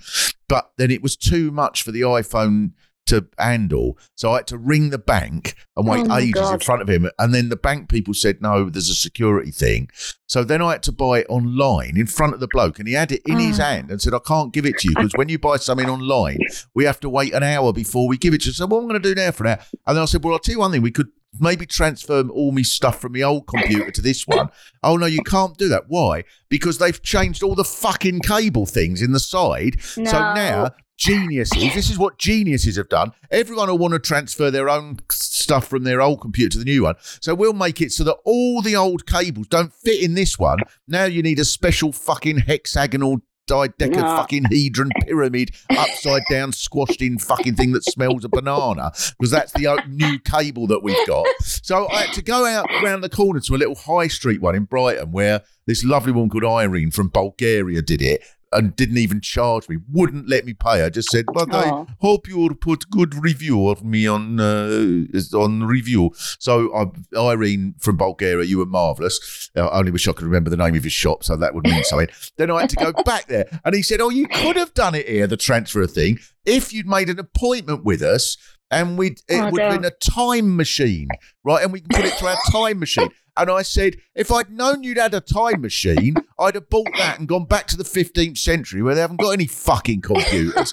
but 0.48 0.72
then 0.78 0.90
it 0.90 1.02
was 1.02 1.16
too 1.16 1.50
much 1.50 1.82
for 1.82 1.92
the 1.92 2.00
iPhone 2.00 2.72
to 3.08 3.26
handle. 3.38 3.98
So 4.14 4.32
I 4.32 4.36
had 4.36 4.46
to 4.48 4.58
ring 4.58 4.90
the 4.90 4.98
bank 4.98 5.54
and 5.76 5.86
wait 5.86 6.06
Oh 6.08 6.16
ages 6.16 6.50
in 6.50 6.60
front 6.60 6.82
of 6.82 6.88
him. 6.88 7.08
And 7.18 7.34
then 7.34 7.48
the 7.48 7.56
bank 7.56 7.88
people 7.88 8.14
said, 8.14 8.40
"No, 8.40 8.70
there's 8.70 8.88
a 8.88 8.94
security 8.94 9.50
thing." 9.50 9.88
So 10.26 10.44
then 10.44 10.62
I 10.62 10.72
had 10.72 10.82
to 10.84 10.92
buy 10.92 11.20
it 11.20 11.26
online 11.28 11.96
in 11.96 12.06
front 12.06 12.34
of 12.34 12.40
the 12.40 12.48
bloke, 12.48 12.78
and 12.78 12.86
he 12.88 12.94
had 12.94 13.12
it 13.12 13.22
in 13.26 13.38
his 13.38 13.58
Oh. 13.58 13.64
hand 13.64 13.90
and 13.90 14.00
said, 14.00 14.14
"I 14.14 14.18
can't 14.26 14.52
give 14.52 14.66
it 14.66 14.78
to 14.78 14.88
you 14.88 14.94
because 14.94 15.12
when 15.16 15.28
you 15.28 15.38
buy 15.38 15.56
something 15.56 15.88
online, 15.88 16.38
we 16.74 16.84
have 16.84 17.00
to 17.00 17.08
wait 17.08 17.32
an 17.34 17.42
hour 17.42 17.72
before 17.72 18.06
we 18.08 18.16
give 18.16 18.34
it 18.34 18.42
to 18.42 18.46
you." 18.48 18.52
So 18.52 18.66
what 18.66 18.78
am 18.78 18.84
I 18.84 18.88
going 18.88 19.02
to 19.02 19.14
do 19.14 19.20
now 19.20 19.30
for 19.30 19.44
an 19.44 19.50
hour? 19.50 19.58
And 19.86 19.96
then 19.96 20.02
I 20.02 20.06
said, 20.06 20.22
"Well, 20.24 20.34
I'll 20.34 20.38
tell 20.40 20.52
you 20.54 20.58
one 20.60 20.72
thing. 20.72 20.82
We 20.82 20.90
could 20.90 21.08
maybe 21.38 21.66
transfer 21.66 22.22
all 22.28 22.52
my 22.52 22.62
stuff 22.62 23.00
from 23.00 23.12
the 23.12 23.22
old 23.24 23.46
computer 23.46 23.90
to 23.90 24.02
this 24.02 24.26
one." 24.26 24.48
oh 24.82 24.96
no, 24.96 25.06
you 25.06 25.22
can't 25.22 25.56
do 25.56 25.68
that. 25.68 25.84
Why? 25.88 26.24
Because 26.48 26.78
they've 26.78 27.02
changed 27.02 27.42
all 27.42 27.54
the 27.54 27.64
fucking 27.64 28.20
cable 28.20 28.66
things 28.66 29.00
in 29.02 29.12
the 29.12 29.20
side. 29.20 29.80
So 29.82 30.02
now. 30.02 30.70
Geniuses. 30.98 31.74
This 31.74 31.90
is 31.90 31.96
what 31.98 32.18
geniuses 32.18 32.76
have 32.76 32.88
done. 32.88 33.12
Everyone 33.30 33.68
will 33.68 33.78
want 33.78 33.94
to 33.94 34.00
transfer 34.00 34.50
their 34.50 34.68
own 34.68 34.98
stuff 35.10 35.68
from 35.68 35.84
their 35.84 36.02
old 36.02 36.20
computer 36.20 36.50
to 36.50 36.58
the 36.58 36.64
new 36.64 36.82
one. 36.82 36.96
So 37.20 37.36
we'll 37.36 37.52
make 37.52 37.80
it 37.80 37.92
so 37.92 38.02
that 38.04 38.16
all 38.24 38.62
the 38.62 38.74
old 38.74 39.06
cables 39.06 39.46
don't 39.46 39.72
fit 39.72 40.02
in 40.02 40.14
this 40.14 40.38
one. 40.38 40.58
Now 40.88 41.04
you 41.04 41.22
need 41.22 41.38
a 41.38 41.44
special 41.44 41.92
fucking 41.92 42.38
hexagonal 42.38 43.20
dideca 43.48 43.92
No. 43.92 44.16
fucking 44.16 44.44
hedron 44.44 44.90
pyramid 45.06 45.52
upside 45.70 46.22
down 46.30 46.52
squashed 46.52 47.00
in 47.00 47.18
fucking 47.18 47.54
thing 47.54 47.72
that 47.72 47.82
smells 47.84 48.24
of 48.24 48.30
banana 48.32 48.92
because 49.18 49.30
that's 49.30 49.52
the 49.52 49.82
new 49.88 50.18
cable 50.18 50.66
that 50.66 50.82
we've 50.82 51.06
got. 51.06 51.26
So 51.40 51.88
I 51.88 52.02
had 52.02 52.14
to 52.14 52.22
go 52.22 52.44
out 52.44 52.66
round 52.82 53.02
the 53.02 53.08
corner 53.08 53.40
to 53.40 53.54
a 53.54 53.56
little 53.56 53.74
high 53.74 54.08
street 54.08 54.42
one 54.42 54.54
in 54.54 54.64
Brighton 54.64 55.12
where 55.12 55.42
this 55.66 55.82
lovely 55.84 56.12
woman 56.12 56.28
called 56.28 56.44
Irene 56.44 56.90
from 56.90 57.08
Bulgaria 57.08 57.82
did 57.82 58.02
it. 58.02 58.22
And 58.50 58.74
didn't 58.74 58.96
even 58.96 59.20
charge 59.20 59.68
me, 59.68 59.76
wouldn't 59.92 60.26
let 60.28 60.46
me 60.46 60.54
pay. 60.54 60.82
I 60.82 60.88
just 60.88 61.10
said, 61.10 61.26
"But 61.34 61.54
I 61.54 61.84
hope 62.00 62.26
you 62.26 62.38
will 62.38 62.54
put 62.54 62.88
good 62.90 63.14
review 63.14 63.68
of 63.68 63.84
me 63.84 64.06
on 64.06 64.40
uh, 64.40 65.04
on 65.34 65.64
review." 65.64 66.12
So, 66.38 66.70
uh, 66.70 66.86
Irene 67.14 67.74
from 67.78 67.98
Bulgaria, 67.98 68.46
you 68.46 68.58
were 68.58 68.66
marvelous. 68.66 69.50
I 69.54 69.60
only 69.68 69.90
wish 69.90 70.08
I 70.08 70.12
could 70.12 70.24
remember 70.24 70.48
the 70.48 70.56
name 70.56 70.74
of 70.76 70.84
his 70.84 70.94
shop, 70.94 71.24
so 71.24 71.36
that 71.36 71.54
would 71.54 71.64
mean 71.64 71.84
something. 71.90 72.08
then 72.38 72.50
I 72.50 72.62
had 72.62 72.70
to 72.70 72.76
go 72.76 72.92
back 73.04 73.26
there, 73.26 73.46
and 73.64 73.74
he 73.74 73.82
said, 73.82 74.00
"Oh, 74.00 74.08
you 74.08 74.26
could 74.28 74.56
have 74.56 74.72
done 74.72 74.94
it 74.94 75.06
here, 75.06 75.26
the 75.26 75.36
transfer 75.36 75.86
thing, 75.86 76.18
if 76.46 76.72
you'd 76.72 76.86
made 76.86 77.10
an 77.10 77.18
appointment 77.18 77.84
with 77.84 78.00
us." 78.02 78.36
And 78.70 78.98
we'd 78.98 79.22
it 79.28 79.40
Oh, 79.40 79.50
would 79.50 79.62
have 79.62 79.80
been 79.80 79.84
a 79.86 79.90
time 80.10 80.54
machine, 80.54 81.08
right? 81.42 81.62
And 81.64 81.72
we 81.72 81.80
can 81.80 81.88
put 81.90 82.04
it 82.04 82.12
through 82.14 82.28
our 82.28 82.36
time 82.52 82.78
machine. 82.78 83.08
And 83.38 83.50
I 83.50 83.62
said, 83.62 83.96
if 84.16 84.32
I'd 84.32 84.50
known 84.50 84.82
you'd 84.82 84.98
had 84.98 85.14
a 85.14 85.20
time 85.20 85.60
machine, 85.60 86.16
I'd 86.38 86.56
have 86.56 86.68
bought 86.68 86.88
that 86.98 87.20
and 87.20 87.28
gone 87.28 87.44
back 87.44 87.68
to 87.68 87.76
the 87.76 87.84
15th 87.84 88.36
century 88.36 88.82
where 88.82 88.96
they 88.96 89.00
haven't 89.00 89.20
got 89.20 89.30
any 89.30 89.46
fucking 89.46 90.00
computers. 90.00 90.72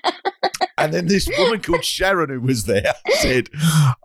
and 0.78 0.94
then 0.94 1.08
this 1.08 1.28
woman 1.36 1.60
called 1.60 1.84
Sharon, 1.84 2.30
who 2.30 2.40
was 2.40 2.64
there, 2.64 2.94
said, 3.18 3.48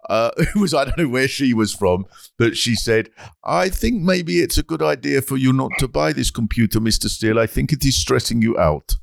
uh, 0.09 0.31
who 0.53 0.61
was, 0.61 0.73
I 0.73 0.85
don't 0.85 0.97
know 0.97 1.07
where 1.07 1.27
she 1.27 1.53
was 1.53 1.75
from, 1.75 2.05
but 2.39 2.57
she 2.57 2.73
said, 2.73 3.11
I 3.43 3.69
think 3.69 4.01
maybe 4.01 4.39
it's 4.39 4.57
a 4.57 4.63
good 4.63 4.81
idea 4.81 5.21
for 5.21 5.37
you 5.37 5.53
not 5.53 5.71
to 5.77 5.87
buy 5.87 6.11
this 6.11 6.31
computer, 6.31 6.79
Mr. 6.79 7.07
Steel. 7.07 7.37
I 7.37 7.45
think 7.45 7.71
it 7.71 7.85
is 7.85 7.95
stressing 7.95 8.41
you 8.41 8.57
out. 8.57 8.95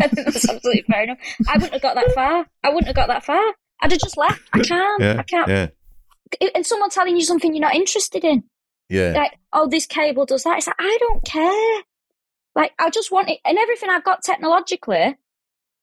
I 0.00 0.06
think 0.06 0.24
that's 0.24 0.48
absolutely 0.48 0.84
fair 0.88 1.02
enough. 1.02 1.18
I 1.48 1.54
wouldn't 1.54 1.72
have 1.72 1.82
got 1.82 1.96
that 1.96 2.12
far. 2.12 2.46
I 2.62 2.68
wouldn't 2.68 2.86
have 2.86 2.96
got 2.96 3.08
that 3.08 3.24
far. 3.24 3.54
I'd 3.80 3.92
have 3.92 4.00
just 4.00 4.16
left. 4.16 4.40
I 4.52 4.60
can't. 4.64 5.02
Yeah, 5.02 5.16
I 5.18 5.22
can't. 5.22 5.48
yeah, 5.48 6.48
And 6.54 6.66
someone 6.66 6.90
telling 6.90 7.16
you 7.16 7.22
something 7.22 7.54
you're 7.54 7.60
not 7.60 7.74
interested 7.74 8.24
in, 8.24 8.44
yeah. 8.88 9.12
like, 9.14 9.38
oh, 9.52 9.68
this 9.68 9.86
cable 9.86 10.26
does 10.26 10.44
that. 10.44 10.58
It's 10.58 10.66
like 10.66 10.76
I 10.78 10.98
don't 11.00 11.24
care. 11.24 11.82
Like 12.54 12.72
I 12.78 12.90
just 12.90 13.12
want 13.12 13.30
it, 13.30 13.38
and 13.44 13.58
everything 13.58 13.90
I've 13.90 14.04
got 14.04 14.22
technologically 14.22 15.16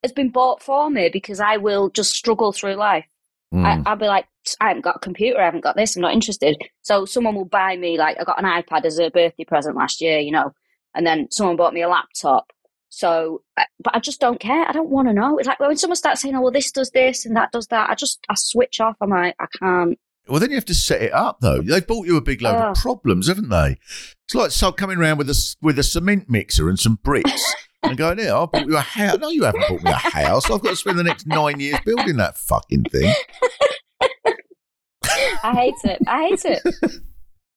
has 0.03 0.11
been 0.11 0.29
bought 0.29 0.61
for 0.61 0.89
me 0.89 1.09
because 1.11 1.39
I 1.39 1.57
will 1.57 1.89
just 1.89 2.11
struggle 2.11 2.51
through 2.51 2.75
life. 2.75 3.05
Mm. 3.53 3.65
I, 3.65 3.89
I'll 3.89 3.95
be 3.95 4.05
like, 4.05 4.25
I 4.59 4.67
haven't 4.67 4.83
got 4.83 4.97
a 4.97 4.99
computer, 4.99 5.39
I 5.39 5.45
haven't 5.45 5.63
got 5.63 5.75
this, 5.75 5.95
I'm 5.95 6.01
not 6.01 6.13
interested. 6.13 6.57
So 6.81 7.05
someone 7.05 7.35
will 7.35 7.45
buy 7.45 7.75
me 7.77 7.97
like 7.97 8.17
I 8.19 8.23
got 8.23 8.37
an 8.37 8.45
iPad 8.45 8.85
as 8.85 8.99
a 8.99 9.09
birthday 9.09 9.45
present 9.45 9.75
last 9.75 10.01
year, 10.01 10.19
you 10.19 10.31
know, 10.31 10.51
and 10.93 11.05
then 11.05 11.27
someone 11.31 11.55
bought 11.55 11.73
me 11.73 11.81
a 11.81 11.89
laptop. 11.89 12.51
So, 12.97 13.41
but 13.83 13.93
I 13.93 13.99
just 13.99 14.21
don't 14.21 14.39
care. 14.39 14.65
I 14.65 14.71
don't 14.71 14.89
want 14.89 15.09
to 15.09 15.13
know. 15.13 15.37
It's 15.37 15.47
like 15.49 15.59
when 15.59 15.75
someone 15.75 15.97
starts 15.97 16.21
saying, 16.21 16.33
"Oh, 16.33 16.39
well, 16.41 16.51
this 16.51 16.71
does 16.71 16.91
this 16.91 17.25
and 17.25 17.35
that 17.35 17.51
does 17.51 17.67
that," 17.67 17.89
I 17.89 17.95
just 17.95 18.19
I 18.29 18.35
switch 18.37 18.79
off. 18.79 18.95
I'm 19.01 19.09
like, 19.09 19.35
I 19.37 19.47
can't. 19.59 19.99
Well, 20.29 20.39
then 20.39 20.49
you 20.49 20.55
have 20.55 20.65
to 20.65 20.73
set 20.73 21.01
it 21.01 21.11
up, 21.13 21.39
though. 21.41 21.61
They've 21.61 21.85
bought 21.85 22.07
you 22.07 22.15
a 22.15 22.21
big 22.21 22.41
load 22.41 22.55
Oh. 22.55 22.71
of 22.71 22.77
problems, 22.77 23.27
haven't 23.27 23.49
they? 23.49 23.77
It's 24.25 24.33
like 24.33 24.51
so 24.51 24.71
coming 24.71 24.97
around 24.97 25.17
with 25.17 25.29
a 25.29 25.55
with 25.61 25.77
a 25.77 25.83
cement 25.83 26.29
mixer 26.29 26.69
and 26.69 26.79
some 26.79 26.97
bricks 27.03 27.53
and 27.83 27.97
going, 27.97 28.17
"Yeah, 28.19 28.39
I 28.39 28.45
bought 28.45 28.65
you 28.65 28.77
a 28.77 28.79
house." 28.79 29.17
No, 29.19 29.29
you 29.29 29.43
haven't 29.43 29.65
bought 29.67 29.83
me 29.83 29.91
a 29.91 29.95
house. 29.95 30.49
I've 30.49 30.61
got 30.61 30.69
to 30.69 30.75
spend 30.77 30.97
the 30.97 31.03
next 31.03 31.27
nine 31.27 31.59
years 31.59 31.79
building 31.85 32.15
that 32.15 32.37
fucking 32.37 32.85
thing. 32.85 33.13
I 35.43 35.53
hate 35.53 35.75
it. 35.83 35.99
I 36.07 36.27
hate 36.29 36.45
it. 36.45 36.63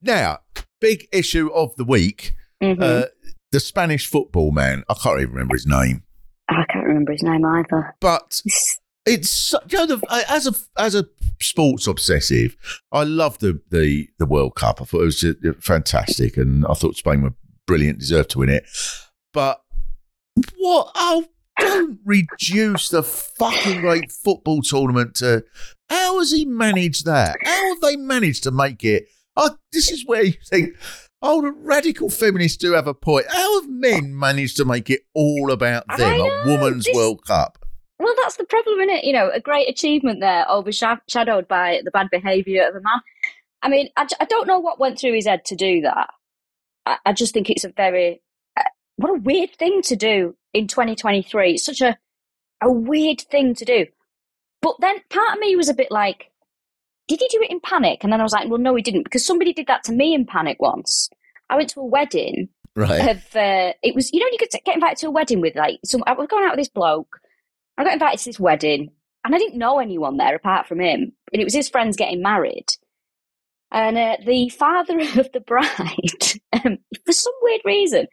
Now, 0.00 0.38
big 0.80 1.08
issue 1.12 1.48
of 1.52 1.74
the 1.76 1.84
week: 1.84 2.34
Mhm. 2.62 2.80
uh, 2.82 3.06
the 3.52 3.60
Spanish 3.60 4.06
football 4.06 4.52
man. 4.52 4.84
I 4.88 4.94
can't 4.94 5.20
even 5.20 5.34
remember 5.34 5.54
his 5.54 5.66
name, 5.66 6.02
I 6.48 6.64
can't 6.70 6.86
remember 6.86 7.12
his 7.12 7.22
name 7.22 7.44
either. 7.44 7.94
but 8.00 8.42
it's 9.06 9.54
you 9.68 9.86
know 9.86 10.00
as 10.28 10.46
a 10.46 10.52
as 10.80 10.94
a 10.94 11.06
sports 11.40 11.86
obsessive, 11.86 12.56
I 12.92 13.04
love 13.04 13.38
the 13.38 13.60
the 13.70 14.08
the 14.18 14.26
World 14.26 14.54
Cup. 14.54 14.80
I 14.80 14.84
thought 14.84 15.02
it 15.02 15.04
was 15.04 15.24
uh, 15.24 15.52
fantastic, 15.60 16.36
and 16.36 16.66
I 16.66 16.74
thought 16.74 16.96
Spain 16.96 17.22
were 17.22 17.34
brilliant, 17.66 17.98
deserved 18.00 18.30
to 18.30 18.40
win 18.40 18.50
it. 18.50 18.64
But 19.32 19.62
what? 20.58 20.90
Oh, 20.94 21.24
don't 21.58 21.98
reduce 22.04 22.88
the 22.88 23.02
fucking 23.02 23.80
great 23.80 24.12
football 24.12 24.62
tournament 24.62 25.16
to. 25.16 25.44
How 25.90 26.18
has 26.18 26.30
he 26.30 26.44
managed 26.44 27.06
that? 27.06 27.36
How 27.42 27.68
have 27.68 27.80
they 27.80 27.96
managed 27.96 28.42
to 28.44 28.50
make 28.50 28.84
it? 28.84 29.08
oh, 29.38 29.56
this 29.72 29.90
is 29.90 30.04
where 30.06 30.24
you 30.24 30.34
think, 30.44 30.74
oh, 31.22 31.42
the 31.42 31.52
radical 31.52 32.10
feminists 32.10 32.56
do 32.56 32.72
have 32.72 32.86
a 32.86 32.94
point. 32.94 33.26
How 33.28 33.60
have 33.60 33.70
men 33.70 34.18
managed 34.18 34.56
to 34.58 34.64
make 34.64 34.90
it 34.90 35.02
all 35.14 35.50
about 35.50 35.84
I 35.88 35.96
them, 35.96 36.14
a 36.14 36.18
know, 36.18 36.42
woman's 36.46 36.84
this- 36.84 36.94
World 36.94 37.24
Cup? 37.26 37.58
Well, 38.00 38.14
that's 38.22 38.36
the 38.36 38.44
problem, 38.44 38.78
isn't 38.80 38.94
it? 38.96 39.04
You 39.04 39.12
know, 39.12 39.28
a 39.34 39.40
great 39.40 39.68
achievement 39.68 40.20
there 40.20 40.46
overshadowed 40.48 41.48
by 41.48 41.80
the 41.84 41.90
bad 41.90 42.08
behaviour 42.10 42.68
of 42.68 42.76
a 42.76 42.80
man. 42.80 43.00
I 43.60 43.68
mean, 43.68 43.88
I 43.96 44.06
don't 44.28 44.46
know 44.46 44.60
what 44.60 44.78
went 44.78 45.00
through 45.00 45.14
his 45.14 45.26
head 45.26 45.44
to 45.46 45.56
do 45.56 45.80
that. 45.80 46.08
I, 46.86 46.98
I 47.06 47.12
just 47.12 47.34
think 47.34 47.50
it's 47.50 47.64
a 47.64 47.72
very, 47.76 48.22
uh, 48.56 48.62
what 48.96 49.10
a 49.10 49.20
weird 49.20 49.50
thing 49.56 49.82
to 49.82 49.96
do 49.96 50.36
in 50.54 50.68
2023. 50.68 51.54
It's 51.54 51.64
such 51.64 51.80
a, 51.80 51.98
a 52.62 52.70
weird 52.70 53.20
thing 53.20 53.56
to 53.56 53.64
do. 53.64 53.86
But 54.62 54.76
then 54.80 54.96
part 55.10 55.32
of 55.34 55.40
me 55.40 55.56
was 55.56 55.68
a 55.68 55.74
bit 55.74 55.90
like, 55.90 56.30
did 57.08 57.20
he 57.20 57.28
do 57.28 57.42
it 57.42 57.50
in 57.50 57.60
panic? 57.60 58.04
And 58.04 58.12
then 58.12 58.20
I 58.20 58.22
was 58.22 58.32
like, 58.32 58.48
well, 58.48 58.60
no, 58.60 58.74
he 58.76 58.82
didn't, 58.82 59.04
because 59.04 59.26
somebody 59.26 59.52
did 59.52 59.66
that 59.66 59.82
to 59.84 59.92
me 59.92 60.14
in 60.14 60.24
panic 60.26 60.58
once. 60.60 61.08
I 61.50 61.56
went 61.56 61.70
to 61.70 61.80
a 61.80 61.86
wedding 61.86 62.48
Right. 62.76 63.08
of 63.08 63.16
uh, 63.34 63.72
it 63.82 63.96
was 63.96 64.12
you 64.12 64.20
know 64.20 64.28
you 64.30 64.38
could 64.38 64.50
get 64.64 64.74
invited 64.76 64.98
to 64.98 65.08
a 65.08 65.10
wedding 65.10 65.40
with 65.40 65.56
like 65.56 65.80
some 65.84 66.04
I 66.06 66.12
was 66.12 66.28
going 66.28 66.44
out 66.44 66.52
with 66.52 66.60
this 66.60 66.68
bloke. 66.68 67.18
I 67.76 67.82
got 67.82 67.94
invited 67.94 68.20
to 68.20 68.24
this 68.26 68.38
wedding 68.38 68.90
and 69.24 69.34
I 69.34 69.38
didn't 69.38 69.58
know 69.58 69.80
anyone 69.80 70.16
there 70.16 70.36
apart 70.36 70.68
from 70.68 70.80
him, 70.80 71.12
and 71.32 71.40
it 71.40 71.44
was 71.44 71.54
his 71.54 71.68
friends 71.68 71.96
getting 71.96 72.22
married. 72.22 72.66
And 73.72 73.98
uh, 73.98 74.16
the 74.24 74.48
father 74.50 74.98
of 75.18 75.32
the 75.32 75.40
bride, 75.44 76.40
um, 76.52 76.78
for 77.04 77.12
some 77.12 77.32
weird 77.42 77.62
reason, 77.64 78.06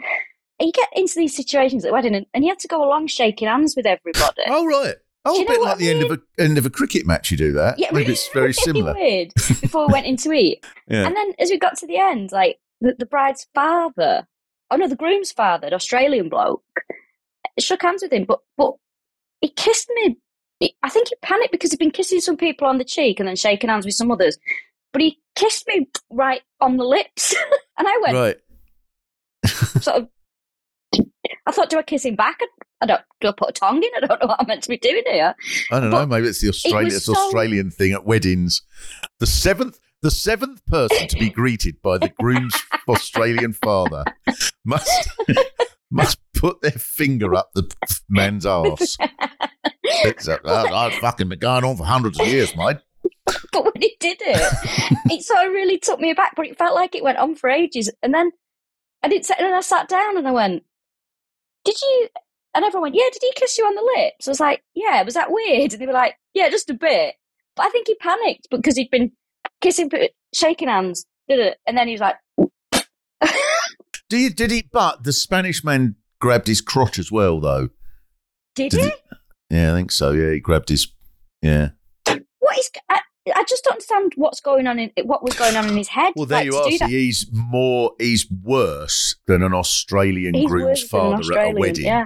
you 0.59 0.71
get 0.71 0.89
into 0.93 1.13
these 1.15 1.35
situations 1.35 1.85
at 1.85 1.89
the 1.89 1.93
wedding, 1.93 2.15
and, 2.15 2.25
and 2.33 2.43
you 2.43 2.49
have 2.49 2.57
to 2.59 2.67
go 2.67 2.83
along 2.83 3.07
shaking 3.07 3.47
hands 3.47 3.75
with 3.75 3.85
everybody. 3.85 4.41
Oh, 4.47 4.65
right. 4.65 4.95
Oh, 5.25 5.41
a 5.41 5.45
bit 5.45 5.61
like 5.61 5.75
I 5.75 5.77
the 5.79 5.89
end 5.89 6.03
of 6.03 6.11
a 6.11 6.19
end 6.41 6.57
of 6.57 6.65
a 6.65 6.69
cricket 6.69 7.05
match. 7.05 7.31
You 7.31 7.37
do 7.37 7.51
that. 7.53 7.79
Yeah, 7.79 7.89
Maybe 7.91 8.11
it's 8.13 8.27
very 8.29 8.43
really 8.43 8.53
similar. 8.53 8.93
weird. 8.93 9.33
Before 9.61 9.87
we 9.87 9.93
went 9.93 10.05
in 10.05 10.17
to 10.17 10.31
eat, 10.31 10.63
Yeah. 10.87 11.05
and 11.07 11.15
then 11.15 11.33
as 11.39 11.49
we 11.49 11.57
got 11.57 11.77
to 11.79 11.87
the 11.87 11.97
end, 11.97 12.31
like 12.31 12.57
the, 12.81 12.95
the 12.97 13.05
bride's 13.05 13.47
father, 13.55 14.27
oh 14.71 14.75
no, 14.75 14.87
the 14.87 14.95
groom's 14.95 15.31
father, 15.31 15.69
the 15.69 15.75
Australian 15.75 16.29
bloke, 16.29 16.63
shook 17.59 17.81
hands 17.81 18.03
with 18.03 18.13
him, 18.13 18.25
but 18.25 18.39
but 18.57 18.73
he 19.41 19.49
kissed 19.49 19.89
me. 19.95 20.17
He- 20.59 20.75
I 20.83 20.89
think 20.89 21.09
he 21.09 21.15
panicked 21.21 21.51
because 21.51 21.71
he'd 21.71 21.79
been 21.79 21.91
kissing 21.91 22.19
some 22.21 22.37
people 22.37 22.67
on 22.67 22.77
the 22.77 22.83
cheek 22.85 23.19
and 23.19 23.27
then 23.27 23.35
shaking 23.35 23.69
hands 23.69 23.85
with 23.85 23.95
some 23.95 24.11
others. 24.11 24.37
But 24.93 25.01
he 25.01 25.19
kissed 25.35 25.67
me 25.67 25.89
right 26.11 26.41
on 26.61 26.77
the 26.77 26.85
lips, 26.85 27.35
and 27.77 27.87
I 27.87 27.97
went 28.01 28.15
Right. 28.15 28.37
sort 29.81 29.97
of. 29.97 30.07
I 31.47 31.51
thought, 31.51 31.69
do 31.69 31.77
I 31.77 31.83
kiss 31.83 32.05
him 32.05 32.15
back? 32.15 32.39
I 32.81 32.85
don't. 32.85 33.01
Do 33.21 33.29
I 33.29 33.31
put 33.31 33.49
a 33.49 33.53
tongue 33.53 33.81
in? 33.81 33.89
I 33.95 34.05
don't 34.05 34.21
know 34.21 34.27
what 34.27 34.39
I'm 34.39 34.47
meant 34.47 34.63
to 34.63 34.69
be 34.69 34.77
doing 34.77 35.03
here. 35.05 35.35
I 35.71 35.79
don't 35.79 35.89
know. 35.89 36.05
Maybe 36.05 36.27
it's 36.27 36.41
the 36.41 36.49
Australian, 36.49 36.85
was 36.85 36.95
it's 36.95 37.05
so- 37.05 37.13
Australian 37.15 37.71
thing 37.71 37.93
at 37.93 38.05
weddings. 38.05 38.61
The 39.19 39.27
seventh, 39.27 39.79
the 40.01 40.11
seventh 40.11 40.65
person 40.65 41.07
to 41.07 41.17
be 41.17 41.29
greeted 41.41 41.81
by 41.81 41.97
the 41.97 42.09
groom's 42.19 42.55
Australian 42.87 43.53
father 43.53 44.03
must 44.65 45.09
must 45.91 46.19
put 46.33 46.61
their 46.61 46.71
finger 46.71 47.33
up 47.33 47.51
the 47.55 47.73
man's 48.09 48.45
arse. 48.45 48.97
That, 50.03 50.41
that's 50.43 50.97
fucking 50.99 51.29
been 51.29 51.39
going 51.39 51.63
on 51.63 51.77
for 51.77 51.85
hundreds 51.85 52.19
of 52.19 52.27
years, 52.27 52.55
mate. 52.57 52.77
but 53.51 53.63
when 53.63 53.73
he 53.79 53.95
did 53.99 54.17
it, 54.21 54.53
it 55.11 55.23
sort 55.23 55.47
of 55.47 55.53
really 55.53 55.77
took 55.77 55.99
me 55.99 56.11
aback. 56.11 56.33
But 56.35 56.47
it 56.47 56.57
felt 56.57 56.75
like 56.75 56.93
it 56.95 57.03
went 57.03 57.17
on 57.17 57.35
for 57.35 57.49
ages. 57.49 57.89
And 58.03 58.13
then 58.13 58.31
I 59.01 59.07
didn't 59.07 59.29
and 59.37 59.45
then 59.47 59.53
I 59.53 59.61
sat 59.61 59.87
down 59.87 60.17
and 60.17 60.27
I 60.27 60.31
went, 60.31 60.63
"Did 61.63 61.75
you?" 61.81 62.09
And 62.55 62.63
everyone 62.65 62.83
went, 62.91 62.95
"Yeah." 62.95 63.09
Did 63.11 63.21
he 63.21 63.31
kiss 63.35 63.57
you 63.57 63.65
on 63.65 63.75
the 63.75 63.91
lips? 63.97 64.27
I 64.27 64.31
was 64.31 64.39
like, 64.39 64.63
"Yeah." 64.73 65.03
Was 65.03 65.13
that 65.13 65.29
weird? 65.31 65.73
And 65.73 65.81
they 65.81 65.85
were 65.85 65.93
like, 65.93 66.15
"Yeah, 66.33 66.49
just 66.49 66.69
a 66.69 66.73
bit." 66.73 67.15
But 67.55 67.67
I 67.67 67.69
think 67.69 67.87
he 67.87 67.95
panicked 67.95 68.47
because 68.49 68.75
he'd 68.75 68.89
been 68.89 69.11
kissing, 69.61 69.89
shaking 70.33 70.67
hands, 70.67 71.05
did 71.27 71.39
it? 71.39 71.57
And 71.67 71.77
then 71.77 71.87
he 71.87 71.93
was 71.93 72.01
like, 72.01 72.15
Do 74.09 74.17
you, 74.17 74.29
did 74.29 74.51
he? 74.51 74.63
But 74.71 75.03
the 75.03 75.13
Spanish 75.13 75.63
man 75.63 75.95
grabbed 76.19 76.47
his 76.47 76.61
crotch 76.61 76.99
as 76.99 77.11
well, 77.11 77.39
though. 77.39 77.69
"Did, 78.55 78.71
Did 78.71 78.79
he? 78.79 78.85
he- 78.87 79.55
Yeah, 79.57 79.73
I 79.73 79.75
think 79.75 79.91
so. 79.91 80.11
Yeah, 80.11 80.31
he 80.31 80.39
grabbed 80.39 80.69
his. 80.69 80.87
Yeah. 81.41 81.69
What 82.39 82.57
is?" 82.57 82.71
I, 82.89 82.99
I 83.35 83.43
just 83.49 83.63
don't 83.63 83.73
understand 83.73 84.13
what's 84.17 84.39
going 84.39 84.67
on 84.67 84.77
in 84.77 84.91
what 85.03 85.23
was 85.23 85.33
going 85.33 85.55
on 85.55 85.67
in 85.67 85.75
his 85.75 85.87
head. 85.87 86.13
Well, 86.15 86.27
there 86.27 86.39
like, 86.39 86.45
you 86.45 86.55
are. 86.55 86.69
See, 86.69 86.77
that. 86.77 86.89
he's 86.89 87.27
more. 87.31 87.91
He's 87.99 88.29
worse 88.43 89.15
than 89.25 89.41
an 89.41 89.53
Australian 89.53 90.35
He's 90.35 90.47
groom's 90.47 90.87
than 90.87 90.99
an 90.99 91.11
father 91.23 91.39
at 91.39 91.47
a 91.47 91.59
wedding. 91.59 91.85
Yeah. 91.85 92.05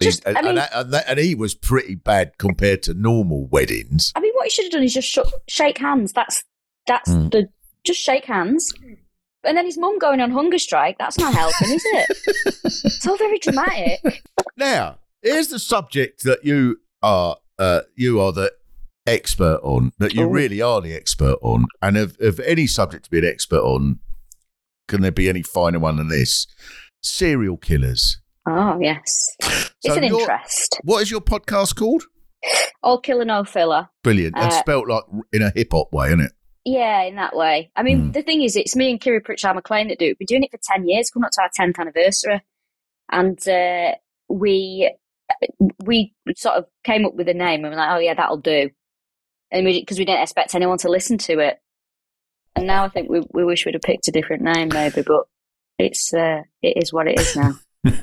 Just, 0.00 0.24
and, 0.26 0.36
I 0.38 0.40
mean, 0.42 0.48
and, 0.50 0.58
that- 0.58 0.70
and 0.74 0.92
that- 0.94 1.04
and 1.08 1.18
he 1.18 1.34
was 1.34 1.54
pretty 1.54 1.94
bad 1.94 2.38
compared 2.38 2.82
to 2.84 2.94
normal 2.94 3.46
weddings. 3.48 4.12
I 4.14 4.20
mean, 4.20 4.32
what 4.34 4.44
he 4.44 4.50
should 4.50 4.64
have 4.66 4.72
done 4.72 4.82
is 4.82 4.94
just 4.94 5.08
sh- 5.08 5.18
shake 5.48 5.78
hands. 5.78 6.12
That's 6.12 6.44
that's 6.86 7.10
Mm. 7.10 7.30
the 7.32 7.48
just 7.84 8.00
shake 8.00 8.24
hands. 8.24 8.72
And 9.44 9.56
then 9.56 9.64
his 9.66 9.78
mum 9.78 9.98
going 9.98 10.20
on 10.20 10.30
hunger 10.30 10.58
strike. 10.58 10.96
That's 10.98 11.18
not 11.18 11.32
helping, 11.34 11.70
is 11.70 11.82
it? 11.84 12.18
it's 12.64 13.06
all 13.06 13.16
very 13.16 13.38
dramatic. 13.38 14.22
Now, 14.56 14.98
here's 15.22 15.48
the 15.48 15.58
subject 15.58 16.24
that 16.24 16.44
you 16.44 16.80
are 17.02 17.36
uh, 17.58 17.82
you 17.96 18.20
are 18.20 18.32
the 18.32 18.52
expert 19.06 19.60
on, 19.62 19.92
that 19.98 20.12
you 20.14 20.22
Oh. 20.24 20.28
really 20.28 20.60
are 20.60 20.80
the 20.80 20.92
expert 20.94 21.36
on. 21.40 21.66
And 21.80 21.96
of, 21.96 22.16
of 22.20 22.40
any 22.40 22.66
subject 22.66 23.04
to 23.04 23.10
be 23.10 23.18
an 23.18 23.24
expert 23.24 23.62
on, 23.62 24.00
can 24.86 25.00
there 25.02 25.12
be 25.12 25.28
any 25.28 25.42
finer 25.42 25.78
one 25.78 25.96
than 25.96 26.08
this? 26.08 26.46
Serial 27.02 27.56
killers. 27.56 28.20
Oh 28.48 28.78
yes, 28.80 29.36
it's 29.40 29.70
So 29.82 29.94
an 29.94 30.04
your- 30.04 30.20
interest. 30.20 30.78
What 30.84 31.02
is 31.02 31.10
your 31.10 31.20
podcast 31.20 31.76
called? 31.76 32.04
All 32.82 33.00
killer, 33.00 33.24
no 33.24 33.44
filler. 33.44 33.88
Brilliant. 34.04 34.36
and 34.36 34.46
Uh, 34.46 34.50
spelt 34.50 34.88
like 34.88 35.02
in 35.32 35.42
a 35.42 35.50
hip 35.54 35.68
hop 35.72 35.92
way, 35.92 36.06
isn't 36.08 36.20
it? 36.20 36.32
Yeah, 36.64 37.02
in 37.02 37.16
that 37.16 37.34
way. 37.34 37.70
I 37.76 37.82
mean, 37.82 38.10
Mm. 38.10 38.12
the 38.12 38.22
thing 38.22 38.42
is, 38.42 38.54
it's 38.54 38.76
me 38.76 38.90
and 38.90 39.00
Kiri 39.00 39.20
Pritchard 39.20 39.54
McLean 39.54 39.88
that 39.88 39.98
do 39.98 40.04
it. 40.06 40.16
We've 40.20 40.26
been 40.28 40.36
doing 40.40 40.44
it 40.44 40.50
for 40.50 40.60
10 40.62 40.86
years, 40.88 41.10
coming 41.10 41.24
up 41.26 41.32
to 41.32 41.42
our 41.42 41.50
10th 41.58 41.78
anniversary. 41.78 42.42
And 43.10 43.38
uh, 43.48 43.94
we 44.28 44.90
we 45.84 46.14
sort 46.36 46.56
of 46.56 46.66
came 46.84 47.04
up 47.06 47.14
with 47.14 47.28
a 47.28 47.34
name 47.34 47.64
and 47.64 47.72
we're 47.72 47.78
like, 47.80 47.90
oh, 47.90 47.98
yeah, 47.98 48.14
that'll 48.14 48.36
do. 48.38 48.70
And 49.50 49.64
we 49.66 49.80
Because 49.80 49.98
we 49.98 50.04
didn't 50.04 50.22
expect 50.22 50.54
anyone 50.54 50.78
to 50.78 50.88
listen 50.90 51.18
to 51.18 51.38
it. 51.40 51.58
And 52.54 52.66
now 52.66 52.84
I 52.84 52.88
think 52.88 53.08
we, 53.10 53.22
we 53.32 53.44
wish 53.44 53.64
we'd 53.64 53.74
have 53.74 53.82
picked 53.82 54.08
a 54.08 54.12
different 54.12 54.42
name, 54.42 54.68
maybe, 54.72 55.02
but 55.02 55.22
it's 55.78 56.12
uh, 56.14 56.42
it 56.62 56.82
is 56.82 56.92
what 56.92 57.08
it 57.08 57.18
is 57.18 57.34
now. 57.36 57.54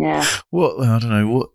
yeah. 0.00 0.24
What? 0.50 0.80
I 0.86 0.98
don't 0.98 1.10
know. 1.10 1.28
What? 1.28 1.50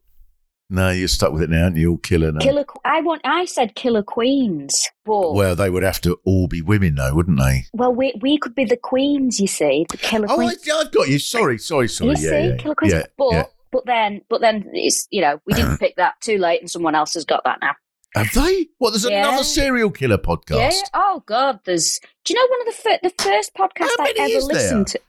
No, 0.68 0.90
you're 0.90 1.08
stuck 1.08 1.32
with 1.32 1.44
it 1.44 1.50
now, 1.52 1.66
aren't 1.66 1.78
you? 1.78 1.92
All 1.92 1.98
killer 1.98 2.32
now. 2.32 2.40
Killer, 2.40 2.66
I 2.84 3.02
want. 3.02 3.22
I 3.24 3.46
said 3.46 3.76
Killer 3.76 4.02
Queens, 4.02 4.90
but 5.06 5.34
well, 5.36 5.56
they 5.56 5.70
would 5.70 5.84
have 5.84 6.02
to 6.02 6.18
all 6.26 6.48
be 6.48 6.62
women, 6.64 6.96
though, 6.96 7.14
wouldn't 7.14 7.38
they? 7.40 7.66
Well, 7.74 7.94
we 7.94 8.14
we 8.22 8.40
could 8.40 8.56
be 8.56 8.66
the 8.66 8.76
queens. 8.78 9.40
You 9.40 9.46
see, 9.48 9.86
the 9.92 9.98
Killer 9.98 10.26
Oh, 10.28 10.36
Queens. 10.36 10.68
I, 10.68 10.78
I've 10.82 10.92
got 10.92 11.08
you. 11.08 11.20
Sorry, 11.20 11.60
sorry, 11.60 11.88
sorry. 11.88 12.12
you 12.12 12.16
yeah, 12.18 12.30
see, 12.30 12.48
yeah, 12.48 12.56
Killer 12.58 12.76
Queens. 12.76 12.94
yeah, 12.94 13.04
but 13.16 13.32
yeah. 13.32 13.46
but 13.72 13.86
then 13.86 14.22
but 14.28 14.42
then 14.42 14.68
it's 14.74 15.08
you 15.12 15.22
know 15.22 15.40
we 15.46 15.54
didn't 15.54 15.78
pick 15.80 15.98
that 15.98 16.16
too 16.22 16.40
late, 16.40 16.62
and 16.62 16.70
someone 16.72 16.96
else 16.96 17.14
has 17.14 17.26
got 17.26 17.44
that 17.44 17.60
now. 17.62 17.74
Have 18.16 18.34
they? 18.34 18.68
What? 18.80 18.90
There's 18.92 19.06
Yeah. 19.08 19.28
another 19.28 19.44
serial 19.44 19.92
killer 19.92 20.18
podcast. 20.18 20.58
Yeah. 20.72 20.82
Oh 20.96 21.22
God, 21.28 21.60
there's. 21.66 22.00
Do 22.24 22.34
you 22.34 22.40
know 22.40 22.48
one 22.50 22.62
of 22.62 22.66
the 22.76 22.82
fir- 22.82 23.00
the 23.04 23.24
first 23.24 23.54
podcasts 23.54 23.92
I 24.00 24.14
ever 24.18 24.30
is 24.36 24.48
there? 24.48 24.56
listened 24.56 24.88
to? 24.88 25.00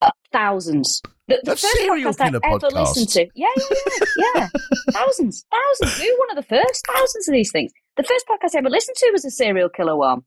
Uh, 0.00 0.10
thousands. 0.32 1.02
The, 1.26 1.40
the 1.42 1.56
first 1.56 1.64
podcast 1.64 2.20
I 2.20 2.26
ever 2.26 2.80
listened 2.80 3.08
to. 3.10 3.26
Yeah, 3.34 3.46
yeah, 3.56 3.76
yeah, 3.86 4.24
yeah. 4.34 4.48
thousands, 4.90 5.46
thousands. 5.50 5.98
We 5.98 6.12
were 6.12 6.18
one 6.18 6.36
of 6.36 6.36
the 6.36 6.48
first. 6.48 6.86
Thousands 6.86 7.28
of 7.28 7.32
these 7.32 7.50
things. 7.50 7.72
The 7.96 8.02
first 8.02 8.26
podcast 8.28 8.54
I 8.54 8.58
ever 8.58 8.68
listened 8.68 8.96
to 8.98 9.10
was 9.12 9.24
a 9.24 9.30
serial 9.30 9.70
killer 9.70 9.96
one. 9.96 10.22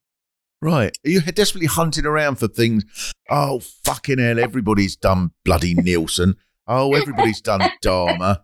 Right. 0.62 0.98
Are 1.06 1.10
you 1.10 1.22
desperately 1.22 1.68
hunting 1.68 2.06
around 2.06 2.40
for 2.40 2.48
things? 2.48 3.14
Oh, 3.30 3.60
fucking 3.86 4.18
hell. 4.18 4.40
Everybody's 4.40 4.96
done 4.96 5.32
bloody 5.46 5.76
Nilsen. 5.76 6.36
Oh, 6.68 6.96
everybody's 6.96 7.42
done 7.42 7.62
Dahmer. 7.84 8.40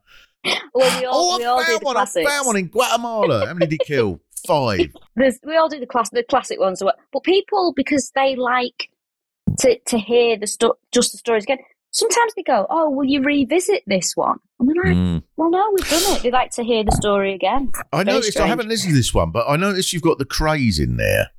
Well, 0.73 0.99
we 0.99 1.05
all 1.05 1.33
oh, 1.33 1.37
we 1.37 1.45
all 1.45 1.59
I 1.59 1.65
do 1.65 1.71
found 1.71 1.83
one. 1.83 1.97
I 1.97 2.05
found 2.05 2.47
one 2.47 2.57
in 2.57 2.67
Guatemala. 2.67 3.47
How 3.47 3.53
many 3.53 3.67
did 3.67 3.79
he 3.81 3.85
kill? 3.85 4.19
Five. 4.45 4.93
There's, 5.15 5.39
we 5.45 5.55
all 5.55 5.69
do 5.69 5.79
the 5.79 5.87
class, 5.87 6.09
the 6.09 6.23
classic 6.23 6.59
ones. 6.59 6.83
But 6.83 7.23
people, 7.23 7.73
because 7.75 8.11
they 8.13 8.35
like 8.35 8.89
to 9.59 9.79
to 9.87 9.97
hear 9.97 10.37
the 10.37 10.47
sto- 10.47 10.77
just 10.91 11.13
the 11.13 11.17
stories 11.17 11.43
again. 11.43 11.59
Sometimes 11.93 12.33
they 12.35 12.43
go, 12.43 12.65
"Oh, 12.69 12.89
will 12.89 13.05
you 13.05 13.21
revisit 13.21 13.83
this 13.87 14.13
one?" 14.15 14.37
And 14.59 14.67
we're 14.67 14.83
like, 14.83 14.95
Mm. 14.97 15.23
"Well, 15.37 15.49
no, 15.51 15.71
we've 15.73 15.87
done 15.89 16.15
it." 16.17 16.23
They 16.23 16.31
like 16.31 16.51
to 16.51 16.63
hear 16.63 16.83
the 16.83 16.91
story 16.91 17.33
again. 17.33 17.71
I 17.93 18.03
Very 18.03 18.17
noticed, 18.17 18.39
I 18.39 18.47
haven't 18.47 18.67
listened 18.67 18.91
to 18.91 18.97
this 18.97 19.13
one, 19.13 19.31
but 19.31 19.45
I 19.47 19.55
noticed 19.55 19.93
you've 19.93 20.01
got 20.01 20.17
the 20.17 20.25
Krays 20.25 20.79
in 20.79 20.97
there. 20.97 21.29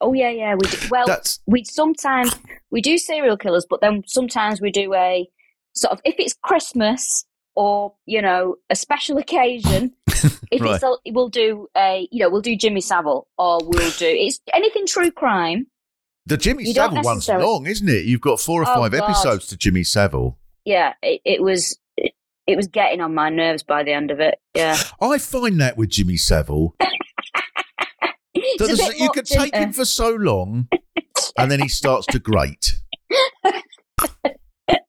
Oh 0.00 0.12
yeah, 0.14 0.30
yeah. 0.30 0.54
We 0.54 0.66
do. 0.68 0.78
well, 0.90 1.06
That's- 1.06 1.38
we 1.46 1.62
sometimes 1.64 2.34
we 2.70 2.80
do 2.80 2.98
serial 2.98 3.36
killers, 3.36 3.66
but 3.68 3.80
then 3.80 4.02
sometimes 4.06 4.60
we 4.60 4.70
do 4.70 4.92
a 4.94 5.28
sort 5.74 5.92
of 5.92 6.00
if 6.04 6.16
it's 6.18 6.34
Christmas 6.42 7.24
or 7.54 7.94
you 8.06 8.20
know 8.22 8.56
a 8.70 8.74
special 8.76 9.18
occasion. 9.18 9.92
If 10.52 10.60
Right. 10.60 10.74
it's 10.74 10.84
a, 10.84 10.92
we'll 11.12 11.30
do 11.30 11.66
a 11.76 12.06
you 12.12 12.20
know 12.22 12.28
we'll 12.28 12.42
do 12.42 12.54
Jimmy 12.56 12.82
Savile 12.82 13.26
or 13.38 13.58
we'll 13.64 13.90
do 13.92 14.06
it's 14.06 14.38
anything 14.52 14.86
true 14.86 15.10
crime. 15.10 15.66
The 16.26 16.36
Jimmy 16.36 16.64
You 16.64 16.74
Savile 16.74 17.02
one's 17.02 17.28
long, 17.28 17.66
isn't 17.66 17.88
it? 17.88 18.04
You've 18.04 18.20
got 18.20 18.38
four 18.40 18.62
or 18.62 18.68
Oh, 18.68 18.74
five 18.74 18.92
God. 18.92 19.02
episodes 19.02 19.46
to 19.48 19.56
Jimmy 19.56 19.82
Savile. 19.84 20.38
Yeah, 20.64 20.92
it, 21.02 21.20
it 21.24 21.42
was 21.42 21.76
it, 21.96 22.12
it 22.46 22.56
was 22.56 22.68
getting 22.68 23.00
on 23.00 23.14
my 23.14 23.28
nerves 23.28 23.62
by 23.64 23.82
the 23.82 23.92
end 23.92 24.10
of 24.12 24.20
it. 24.20 24.38
Yeah, 24.54 24.76
I 25.00 25.18
find 25.18 25.60
that 25.60 25.76
with 25.76 25.90
Jimmy 25.90 26.16
Savile. 26.16 26.74
That 28.58 28.94
you 28.98 29.08
could 29.10 29.26
take 29.26 29.54
him 29.54 29.72
for 29.72 29.84
so 29.84 30.10
long, 30.10 30.68
and 31.38 31.50
then 31.50 31.60
he 31.60 31.68
starts 31.68 32.06
to 32.08 32.18
grate. 32.18 32.74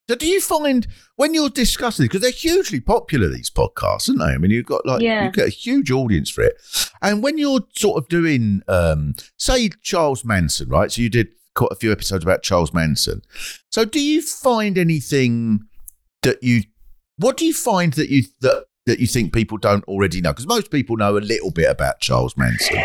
So 0.10 0.16
do 0.16 0.28
you 0.28 0.42
find 0.42 0.86
when 1.16 1.34
you're 1.34 1.50
discussing 1.50 2.06
because 2.06 2.22
they're 2.22 2.32
hugely 2.32 2.82
popular 2.82 3.30
these 3.30 3.50
podcasts, 3.50 4.10
aren't 4.10 4.20
they? 4.20 4.26
I 4.34 4.38
mean, 4.38 4.52
you've 4.52 4.66
got 4.66 4.86
like 4.86 5.02
Yeah. 5.02 5.26
you 5.26 5.32
get 5.32 5.48
a 5.48 5.52
huge 5.52 5.92
audience 5.92 6.30
for 6.30 6.42
it, 6.44 6.56
and 7.02 7.24
when 7.24 7.38
you're 7.38 7.62
sort 7.78 7.98
of 7.98 8.10
doing, 8.10 8.62
um, 8.68 9.16
say, 9.38 9.70
Charles 9.82 10.26
Manson, 10.26 10.68
right? 10.68 10.92
So 10.92 11.02
you 11.02 11.10
did 11.10 11.30
quite 11.56 11.72
a 11.72 11.76
few 11.76 11.92
episodes 11.92 12.24
about 12.24 12.42
Charles 12.44 12.74
Manson. 12.74 13.22
So 13.70 13.86
do 13.86 14.02
you 14.02 14.22
find 14.22 14.78
anything 14.78 15.62
that 16.24 16.44
you? 16.44 16.64
What 17.18 17.38
do 17.38 17.46
you 17.46 17.54
find 17.54 17.94
that 17.94 18.10
you 18.10 18.24
that 18.42 18.66
that 18.86 19.00
you 19.00 19.08
think 19.08 19.32
people 19.34 19.58
don't 19.58 19.86
already 19.86 20.20
know? 20.20 20.32
Because 20.34 20.48
most 20.48 20.70
people 20.70 20.98
know 20.98 21.16
a 21.18 21.20
little 21.20 21.52
bit 21.52 21.70
about 21.70 22.02
Charles 22.02 22.36
Manson, 22.36 22.84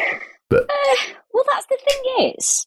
but 0.48 0.70
Uh, 0.70 0.96
well, 1.34 1.44
that's 1.52 1.66
the 1.66 1.78
thing 1.88 2.34
is, 2.38 2.64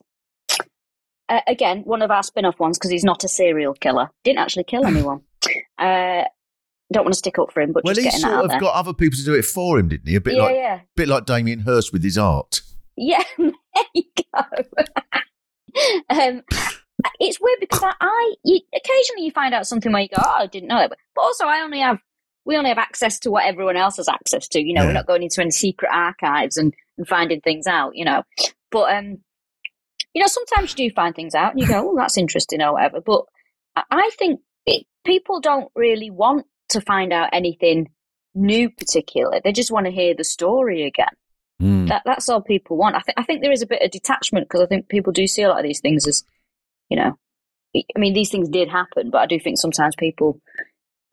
uh, 1.32 1.42
again, 1.48 1.82
one 1.84 2.02
of 2.02 2.12
our 2.12 2.24
spin-off 2.24 2.60
ones 2.60 2.78
because 2.78 2.92
he's 2.92 3.04
not 3.04 3.24
a 3.24 3.28
serial 3.28 3.74
killer. 3.74 4.10
Didn't 4.24 4.40
actually 4.40 4.66
kill 4.66 4.86
anyone. 4.94 5.22
Uh, 5.80 6.24
don't 6.94 7.04
want 7.06 7.14
to 7.14 7.18
stick 7.18 7.40
up 7.40 7.52
for 7.54 7.62
him, 7.62 7.72
but 7.72 7.84
well, 7.86 7.94
just 7.94 8.04
he 8.06 8.12
getting 8.12 8.22
that 8.22 8.28
sort 8.28 8.38
out 8.38 8.44
of 8.46 8.52
there. 8.52 8.60
got 8.60 8.76
other 8.76 8.94
people 8.94 9.18
to 9.18 9.24
do 9.24 9.34
it 9.34 9.46
for 9.46 9.80
him, 9.80 9.88
didn't 9.88 10.08
he? 10.10 10.16
A 10.16 10.22
bit 10.22 10.36
yeah, 10.36 10.42
like 10.44 10.56
yeah, 10.56 10.80
bit 10.96 11.08
like 11.08 11.26
Damien 11.26 11.62
Hirst 11.62 11.94
with 11.94 12.04
his 12.04 12.18
art. 12.18 12.62
yeah. 12.98 13.24
there 13.38 13.52
you 13.96 14.04
go. 14.34 14.42
um, 16.10 16.44
it's 17.20 17.40
weird 17.40 17.60
because 17.60 17.82
I, 17.84 17.94
I 18.02 18.34
you, 18.44 18.60
occasionally 18.76 19.24
you 19.26 19.32
find 19.32 19.54
out 19.54 19.66
something 19.68 19.92
where 19.92 20.02
you 20.02 20.10
go, 20.10 20.22
"Oh, 20.24 20.38
I 20.40 20.48
didn't 20.48 20.68
know 20.68 20.78
that," 20.80 20.90
but, 20.90 20.98
but 21.16 21.22
also 21.22 21.46
I 21.46 21.62
only 21.62 21.80
have 21.80 22.00
we 22.44 22.58
only 22.58 22.70
have 22.70 22.78
access 22.78 23.20
to 23.20 23.32
what 23.32 23.46
everyone 23.46 23.78
else 23.78 23.98
has 23.98 24.10
access 24.10 24.48
to. 24.50 24.60
You 24.60 24.74
know, 24.74 24.82
Yeah. 24.82 24.88
we're 24.88 24.94
not 24.94 25.08
going 25.08 25.24
into 25.24 25.42
any 25.42 25.52
secret 25.52 25.90
archives 25.94 26.58
and, 26.58 26.74
and 26.98 27.08
finding 27.08 27.40
things 27.42 27.68
out. 27.68 27.96
You 27.96 28.06
know, 28.06 28.24
but 28.72 28.94
um, 28.96 29.20
you 30.14 30.22
know, 30.22 30.28
sometimes 30.28 30.72
you 30.72 30.90
do 30.90 30.94
find 30.94 31.16
things 31.16 31.36
out 31.36 31.52
and 31.52 31.60
you 31.60 31.68
go, 31.68 31.92
"Oh, 31.92 31.96
that's 31.96 32.18
interesting" 32.18 32.62
or 32.62 32.74
whatever. 32.74 33.02
But 33.02 33.26
I- 33.76 34.10
think 34.18 34.42
it, 34.66 34.86
people 35.06 35.40
don't 35.40 35.72
really 35.76 36.10
want 36.10 36.46
to 36.70 36.82
find 36.82 37.14
out 37.14 37.30
anything 37.34 37.90
new, 38.36 38.70
particularly. 38.70 39.42
They 39.44 39.52
just 39.52 39.72
want 39.72 39.86
to 39.86 39.92
hear 39.92 40.14
the 40.14 40.24
story 40.24 40.84
again. 40.84 41.16
Mm. 41.62 41.88
That 41.88 42.04
that's 42.06 42.30
all 42.30 42.42
people 42.42 42.78
want. 42.78 42.96
I 42.96 43.02
think 43.02 43.20
I 43.20 43.24
think 43.24 43.42
there 43.42 43.52
is 43.52 43.62
a 43.62 43.68
bit 43.68 43.84
of 43.84 43.92
detachment 43.92 44.48
because 44.48 44.62
I 44.62 44.66
think 44.66 44.90
people 44.90 45.14
do 45.14 45.28
see 45.28 45.44
a 45.44 45.50
lot 45.50 45.60
of 45.60 45.64
these 45.64 45.80
things 45.80 46.08
as, 46.08 46.24
you 46.90 46.98
know, 46.98 47.18
I 47.76 48.00
mean 48.00 48.14
these 48.14 48.32
things 48.32 48.50
did 48.50 48.70
happen, 48.70 49.12
but 49.12 49.20
I 49.20 49.28
do 49.28 49.40
think 49.40 49.58
sometimes 49.58 49.96
people 49.96 50.42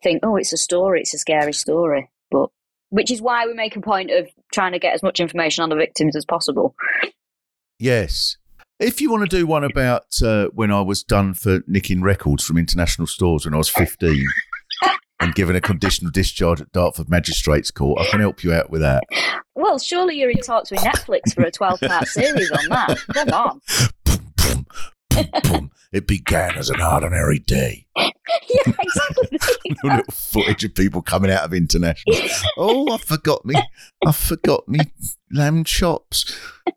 think, 0.01 0.21
oh, 0.23 0.37
it's 0.37 0.53
a 0.53 0.57
story, 0.57 1.01
it's 1.01 1.13
a 1.13 1.19
scary 1.19 1.53
story, 1.53 2.09
but 2.31 2.49
which 2.89 3.11
is 3.11 3.21
why 3.21 3.45
we 3.45 3.53
make 3.53 3.75
a 3.75 3.81
point 3.81 4.09
of 4.11 4.27
trying 4.51 4.71
to 4.71 4.79
get 4.79 4.95
as 4.95 5.03
much 5.03 5.19
information 5.19 5.63
on 5.63 5.69
the 5.69 5.75
victims 5.75 6.15
as 6.15 6.25
possible. 6.25 6.75
Yes. 7.77 8.37
If 8.79 9.01
you 9.01 9.11
want 9.11 9.29
to 9.29 9.37
do 9.37 9.45
one 9.45 9.65
about 9.65 10.05
uh, 10.23 10.47
when 10.53 10.71
I 10.71 10.79
was 10.79 11.03
done 11.03 11.33
for 11.33 11.61
nicking 11.67 12.01
records 12.01 12.45
from 12.45 12.57
international 12.57 13.07
stores 13.07 13.43
when 13.43 13.53
I 13.53 13.57
was 13.57 13.67
15 13.67 14.25
and 15.19 15.35
given 15.35 15.57
a 15.57 15.59
conditional 15.61 16.11
discharge 16.11 16.61
at 16.61 16.71
Dartford 16.71 17.09
Magistrates 17.09 17.71
Court, 17.71 17.99
I 17.99 18.05
can 18.09 18.21
help 18.21 18.41
you 18.41 18.53
out 18.53 18.69
with 18.69 18.79
that. 18.79 19.03
Well, 19.53 19.79
surely 19.79 20.17
you're 20.17 20.29
in 20.29 20.37
talks 20.37 20.71
with 20.71 20.79
Netflix 20.79 21.35
for 21.35 21.43
a 21.43 21.51
twelve 21.51 21.81
part 21.81 22.07
series 22.07 22.49
on 22.51 22.69
that. 22.69 22.97
Come 23.13 23.29
on. 23.29 23.61
Boom, 24.05 24.33
boom, 24.37 24.65
boom, 25.09 25.27
boom. 25.43 25.71
It 25.91 26.07
began 26.07 26.55
as 26.55 26.69
an 26.69 26.81
ordinary 26.81 27.39
day. 27.39 27.85
yeah, 27.97 28.11
exactly. 28.65 29.39
little 29.83 30.03
footage 30.09 30.63
of 30.63 30.73
people 30.73 31.01
coming 31.01 31.31
out 31.31 31.43
of 31.43 31.53
international. 31.53 32.15
Oh, 32.57 32.93
I 32.93 32.97
forgot 32.97 33.43
me. 33.43 33.55
I 34.05 34.13
forgot 34.13 34.69
me 34.69 34.79
lamb 35.33 35.65
chops. 35.65 36.33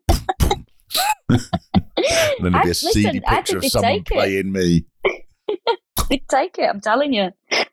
then 2.41 2.51
there'd 2.51 2.55
I- 2.55 2.61
be 2.63 2.67
a 2.67 2.69
listen, 2.69 2.91
seedy 2.91 3.19
picture 3.21 3.57
of 3.57 3.65
someone 3.65 4.03
playing 4.03 4.51
me. 4.51 4.85
They'd 6.09 6.27
take 6.29 6.57
it. 6.59 6.63
I'm 6.69 6.81
telling 6.81 7.13
you. 7.13 7.29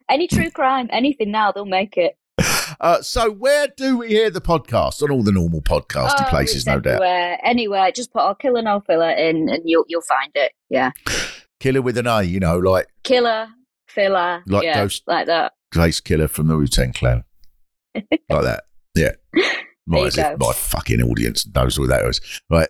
Any 0.09 0.27
true 0.29 0.51
crime, 0.55 0.89
anything 0.93 1.31
now, 1.31 1.53
they'll 1.53 1.65
make 1.65 1.97
it. 1.97 2.17
Uh, 2.81 3.03
so, 3.03 3.31
where 3.31 3.67
do 3.77 3.99
we 3.99 4.09
hear 4.09 4.31
the 4.31 4.41
podcast? 4.41 5.03
On 5.03 5.11
all 5.11 5.23
the 5.23 5.33
normal 5.33 5.61
podcasting 5.61 6.27
Oh, 6.27 6.31
places, 6.31 6.65
no 6.67 6.81
doubt. 6.81 7.03
Anywhere, 7.43 7.91
just 7.93 8.13
put 8.13 8.21
our 8.23 8.35
killer 8.35 8.63
no 8.63 8.81
filler" 8.81 9.11
in, 9.11 9.49
and 9.51 9.63
you'll 9.65 9.85
you'll 9.89 10.01
find 10.03 10.31
it. 10.35 10.53
Yeah, 10.71 10.93
Killer 11.59 11.83
with 11.83 11.99
an 11.99 12.07
A, 12.07 12.23
you 12.23 12.41
know, 12.41 12.59
like 12.59 12.87
killer 13.05 13.49
filler, 13.89 14.43
Like 14.47 14.63
yeah, 14.65 14.75
Ghost- 14.75 15.03
like 15.07 15.27
that. 15.27 15.53
Grace 15.73 16.01
Killer 16.01 16.29
from 16.29 16.47
the 16.49 16.57
Wu 16.57 16.67
Tang 16.67 16.93
Clan. 16.93 17.25
like 17.95 18.09
that. 18.29 18.65
Yeah. 18.95 19.13
My, 19.87 19.99
you 19.99 20.07
as 20.07 20.17
if 20.19 20.39
my 20.39 20.53
fucking 20.53 21.03
audience 21.03 21.47
knows 21.55 21.79
what 21.79 21.89
that 21.91 22.05
is. 22.07 22.21
Right. 22.49 22.69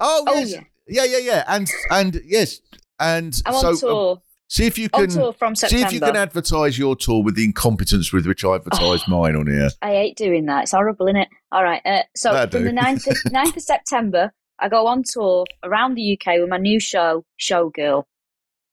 Oh, 0.00 0.24
Oh, 0.26 0.34
yes. 0.38 0.52
yeah. 0.52 0.60
yeah, 0.86 1.04
yeah, 1.04 1.18
yeah. 1.18 1.44
And, 1.48 1.70
and 1.90 2.20
yes. 2.24 2.60
And 3.00 3.34
I'm 3.46 3.54
so 3.76 3.88
on 3.96 4.16
um, 4.16 4.22
see 4.48 4.66
if 4.66 4.78
you 4.78 4.88
can 4.88 5.08
tour 5.08 5.32
from 5.32 5.56
see 5.56 5.80
if 5.82 5.92
you 5.92 6.00
can 6.00 6.16
advertise 6.16 6.78
your 6.78 6.94
tour 6.94 7.22
with 7.24 7.34
the 7.34 7.44
incompetence 7.44 8.12
with 8.12 8.26
which 8.26 8.44
I 8.44 8.54
advertise 8.54 9.02
mine 9.08 9.34
on 9.36 9.46
here. 9.48 9.68
I 9.82 9.90
hate 9.90 10.16
doing 10.16 10.46
that. 10.46 10.64
It's 10.64 10.72
horrible, 10.72 11.06
isn't 11.08 11.16
it? 11.16 11.28
All 11.50 11.64
right. 11.64 11.82
Uh, 11.84 12.02
so 12.14 12.32
I 12.32 12.46
from 12.46 12.62
do. 12.62 12.64
the 12.64 12.70
9th 12.80 13.06
of, 13.08 13.16
9th 13.32 13.56
of 13.56 13.62
September, 13.62 14.32
I 14.60 14.68
go 14.68 14.86
on 14.86 15.02
tour 15.04 15.44
around 15.64 15.94
the 15.96 16.12
UK 16.18 16.38
with 16.40 16.48
my 16.48 16.58
new 16.58 16.78
show, 16.78 17.24
Showgirl, 17.40 18.04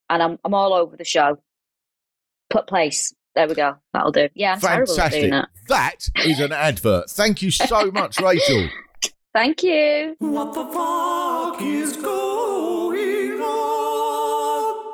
and 0.10 0.22
I'm 0.22 0.38
I'm 0.46 0.54
all 0.54 0.74
over 0.74 0.96
the 0.96 1.06
show. 1.06 1.38
Put 2.50 2.68
place. 2.68 3.14
There 3.34 3.48
we 3.48 3.56
go. 3.56 3.76
That'll 3.94 4.12
do. 4.12 4.28
Yeah, 4.36 4.54
I'm 4.54 4.60
terrible 4.60 5.00
at 5.00 5.12
doing 5.12 5.32
Fantastic. 5.32 5.68
that. 5.70 6.10
That 6.16 6.28
is 6.28 6.40
an 6.42 6.52
advert. 6.52 7.10
Thank 7.10 7.42
you 7.42 7.50
so 7.50 7.90
much, 7.92 8.20
Rachel. 8.20 8.68
Thank 9.34 9.64
you. 9.64 10.18
What 10.20 10.54
the 10.54 10.66
fuck 10.66 11.62
is 11.62 11.96
going 11.96 13.40
on? 13.40 14.86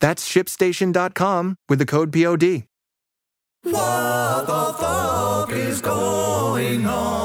That's 0.00 0.28
shipstation.com 0.28 1.56
with 1.68 1.78
the 1.78 1.86
code 1.86 2.12
POD. 2.12 2.64
What 3.62 4.46
the 4.46 4.74
fuck 4.78 5.50
is 5.52 5.80
going 5.80 6.86
on? 6.86 7.18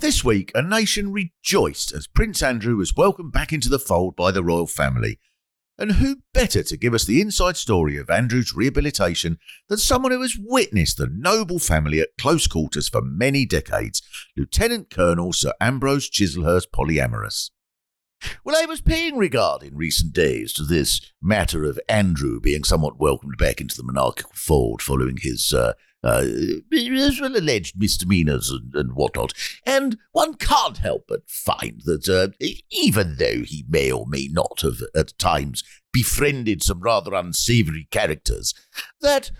This 0.00 0.24
week, 0.24 0.50
a 0.54 0.62
nation 0.62 1.12
rejoiced 1.12 1.92
as 1.92 2.08
Prince 2.08 2.42
Andrew 2.42 2.76
was 2.76 2.96
welcomed 2.96 3.32
back 3.32 3.52
into 3.52 3.68
the 3.68 3.78
fold 3.78 4.16
by 4.16 4.32
the 4.32 4.42
royal 4.42 4.66
family. 4.66 5.20
And 5.78 5.92
who 5.92 6.16
better 6.34 6.62
to 6.64 6.76
give 6.76 6.92
us 6.92 7.04
the 7.04 7.20
inside 7.20 7.56
story 7.56 7.96
of 7.96 8.10
Andrew's 8.10 8.52
rehabilitation 8.54 9.38
than 9.68 9.78
someone 9.78 10.12
who 10.12 10.20
has 10.20 10.36
witnessed 10.38 10.98
the 10.98 11.08
noble 11.10 11.58
family 11.58 12.00
at 12.00 12.10
close 12.20 12.46
quarters 12.46 12.88
for 12.88 13.00
many 13.00 13.46
decades, 13.46 14.02
Lieutenant 14.36 14.90
Colonel 14.90 15.32
Sir 15.32 15.52
Ambrose 15.60 16.10
Chislehurst 16.10 16.66
Polyamorous. 16.74 17.50
Well, 18.44 18.56
I 18.56 18.66
was 18.66 18.80
paying 18.80 19.16
regard 19.16 19.62
in 19.62 19.76
recent 19.76 20.12
days 20.12 20.52
to 20.54 20.64
this 20.64 21.00
matter 21.20 21.64
of 21.64 21.80
Andrew 21.88 22.40
being 22.40 22.64
somewhat 22.64 22.98
welcomed 22.98 23.36
back 23.38 23.60
into 23.60 23.76
the 23.76 23.84
monarchical 23.84 24.32
fold 24.34 24.82
following 24.82 25.18
his 25.20 25.52
uh, 25.52 25.72
uh, 26.04 26.24
alleged 26.72 27.78
misdemeanors 27.78 28.50
and, 28.50 28.74
and 28.74 28.92
whatnot. 28.94 29.32
And 29.64 29.98
one 30.12 30.34
can't 30.34 30.78
help 30.78 31.04
but 31.08 31.28
find 31.28 31.82
that 31.84 32.08
uh, 32.08 32.28
even 32.70 33.16
though 33.18 33.42
he 33.44 33.64
may 33.68 33.90
or 33.90 34.06
may 34.06 34.28
not 34.30 34.60
have 34.62 34.82
at 34.96 35.16
times 35.18 35.62
befriended 35.92 36.62
some 36.62 36.80
rather 36.80 37.14
unsavoury 37.14 37.86
characters, 37.90 38.54
that 39.00 39.30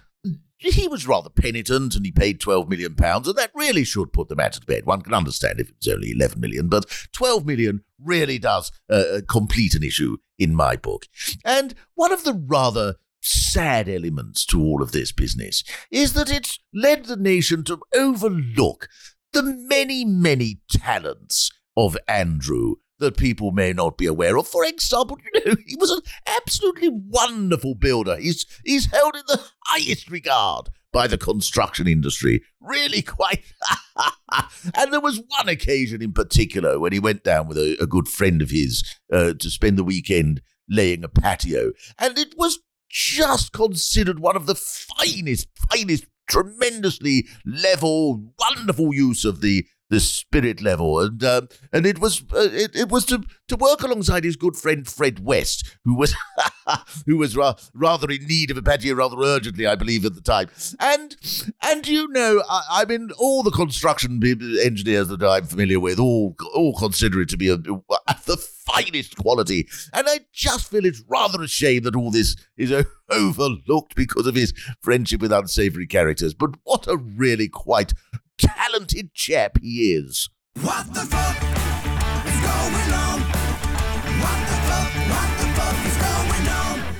he 0.62 0.88
was 0.88 1.06
rather 1.06 1.30
penitent 1.30 1.94
and 1.94 2.04
he 2.04 2.12
paid 2.12 2.40
12 2.40 2.68
million 2.68 2.94
pounds 2.94 3.28
and 3.28 3.36
that 3.36 3.50
really 3.54 3.84
should 3.84 4.12
put 4.12 4.28
the 4.28 4.36
matter 4.36 4.60
to 4.60 4.66
bed. 4.66 4.86
One 4.86 5.02
can 5.02 5.14
understand 5.14 5.60
if 5.60 5.68
it 5.68 5.76
was 5.78 5.94
only 5.94 6.12
11 6.12 6.40
million 6.40 6.68
but 6.68 7.08
12 7.12 7.44
million 7.46 7.82
really 7.98 8.38
does 8.38 8.70
uh, 8.90 8.94
uh, 8.94 9.20
complete 9.28 9.74
an 9.74 9.82
issue 9.82 10.16
in 10.38 10.54
my 10.54 10.76
book. 10.76 11.06
And 11.44 11.74
one 11.94 12.12
of 12.12 12.24
the 12.24 12.34
rather 12.34 12.96
sad 13.20 13.88
elements 13.88 14.44
to 14.46 14.60
all 14.60 14.82
of 14.82 14.92
this 14.92 15.12
business 15.12 15.62
is 15.90 16.12
that 16.14 16.30
it's 16.30 16.58
led 16.74 17.04
the 17.04 17.16
nation 17.16 17.62
to 17.64 17.80
overlook 17.94 18.88
the 19.32 19.42
many 19.42 20.04
many 20.04 20.60
talents 20.68 21.50
of 21.76 21.96
andrew 22.08 22.74
that 23.02 23.16
people 23.16 23.52
may 23.52 23.72
not 23.72 23.98
be 23.98 24.06
aware 24.06 24.38
of. 24.38 24.48
For 24.48 24.64
example, 24.64 25.18
you 25.34 25.40
know, 25.46 25.56
he 25.66 25.76
was 25.76 25.90
an 25.90 26.00
absolutely 26.26 26.88
wonderful 26.90 27.74
builder. 27.74 28.16
He's 28.16 28.46
he's 28.64 28.90
held 28.90 29.14
in 29.14 29.22
the 29.28 29.42
highest 29.66 30.10
regard 30.10 30.70
by 30.92 31.06
the 31.06 31.18
construction 31.18 31.86
industry. 31.86 32.42
Really 32.60 33.02
quite. 33.02 33.42
and 34.76 34.92
there 34.92 35.00
was 35.00 35.22
one 35.38 35.48
occasion 35.48 36.02
in 36.02 36.12
particular 36.12 36.78
when 36.78 36.92
he 36.92 37.00
went 37.00 37.24
down 37.24 37.48
with 37.48 37.58
a, 37.58 37.76
a 37.80 37.86
good 37.86 38.08
friend 38.08 38.40
of 38.42 38.50
his 38.50 38.84
uh, 39.12 39.34
to 39.34 39.50
spend 39.50 39.78
the 39.78 39.84
weekend 39.84 40.42
laying 40.68 41.04
a 41.04 41.08
patio, 41.08 41.72
and 41.98 42.18
it 42.18 42.34
was 42.36 42.60
just 42.88 43.52
considered 43.52 44.20
one 44.20 44.36
of 44.36 44.46
the 44.46 44.54
finest, 44.54 45.48
finest, 45.70 46.06
tremendously 46.28 47.26
level, 47.44 48.32
wonderful 48.38 48.94
use 48.94 49.24
of 49.24 49.40
the 49.40 49.66
the 49.92 50.00
spirit 50.00 50.62
level, 50.62 51.00
and 51.00 51.22
uh, 51.22 51.42
and 51.70 51.84
it 51.84 51.98
was 51.98 52.22
uh, 52.32 52.48
it, 52.50 52.74
it 52.74 52.88
was 52.88 53.04
to 53.04 53.22
to 53.48 53.56
work 53.56 53.82
alongside 53.82 54.24
his 54.24 54.36
good 54.36 54.56
friend 54.56 54.88
Fred 54.88 55.22
West, 55.22 55.76
who 55.84 55.94
was 55.94 56.14
who 57.06 57.18
was 57.18 57.36
ra- 57.36 57.56
rather 57.74 58.10
in 58.10 58.26
need 58.26 58.50
of 58.50 58.56
a 58.56 58.62
patio 58.62 58.94
rather 58.94 59.20
urgently, 59.20 59.66
I 59.66 59.74
believe, 59.74 60.06
at 60.06 60.14
the 60.14 60.22
time. 60.22 60.48
And 60.80 61.14
and 61.62 61.86
you 61.86 62.08
know, 62.08 62.42
I, 62.48 62.62
I 62.70 62.84
mean, 62.86 63.10
all 63.18 63.42
the 63.42 63.50
construction 63.50 64.18
engineers 64.64 65.08
that 65.08 65.22
I'm 65.22 65.44
familiar 65.44 65.78
with 65.78 66.00
all 66.00 66.36
all 66.54 66.74
consider 66.74 67.20
it 67.20 67.28
to 67.28 67.36
be 67.36 67.50
a, 67.50 67.56
a, 67.56 68.16
the 68.24 68.38
finest 68.38 69.18
quality, 69.18 69.68
and 69.92 70.08
I 70.08 70.20
just 70.32 70.70
feel 70.70 70.86
it's 70.86 71.04
rather 71.06 71.42
a 71.42 71.48
shame 71.48 71.82
that 71.82 71.96
all 71.96 72.10
this 72.10 72.34
is 72.56 72.72
overlooked 73.10 73.94
because 73.94 74.26
of 74.26 74.36
his 74.36 74.54
friendship 74.80 75.20
with 75.20 75.32
unsavory 75.32 75.86
characters. 75.86 76.32
But 76.32 76.54
what 76.64 76.86
a 76.86 76.96
really 76.96 77.48
quite 77.48 77.92
talented 78.38 79.14
chap 79.14 79.58
he 79.60 79.92
is. 79.92 80.28
What 80.60 80.86
the 80.92 81.00
fuck 81.00 81.36
is 81.36 82.40
going 82.40 82.92
on? 82.92 83.20
What 84.20 84.38
the 84.48 84.58
fuck, 84.68 84.92
what 85.10 85.28
the 85.38 85.46
fuck 85.56 85.86
is 85.86 85.96
going 85.96 86.48
on? 86.48 86.94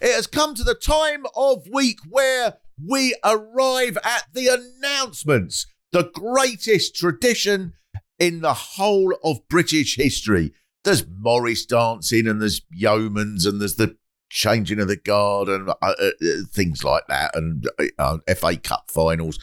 It 0.00 0.14
has 0.14 0.26
come 0.26 0.54
to 0.54 0.64
the 0.64 0.74
time 0.74 1.24
of 1.34 1.66
week 1.72 1.98
where 2.08 2.58
we 2.86 3.16
arrive 3.24 3.98
at 4.04 4.24
the 4.32 4.48
announcements, 4.48 5.66
the 5.92 6.10
greatest 6.14 6.94
tradition 6.94 7.72
in 8.18 8.40
the 8.40 8.54
whole 8.54 9.16
of 9.24 9.46
British 9.48 9.96
history. 9.96 10.52
There's 10.84 11.04
Morris 11.08 11.66
dancing, 11.66 12.26
and 12.26 12.40
there's 12.40 12.62
yeomans, 12.76 13.46
and 13.46 13.60
there's 13.60 13.76
the 13.76 13.96
changing 14.30 14.80
of 14.80 14.88
the 14.88 14.96
guard, 14.96 15.48
and 15.48 15.68
uh, 15.68 15.74
uh, 15.82 16.10
things 16.52 16.84
like 16.84 17.06
that, 17.08 17.34
and 17.34 17.68
uh, 17.98 18.18
FA 18.36 18.56
Cup 18.56 18.90
finals. 18.90 19.38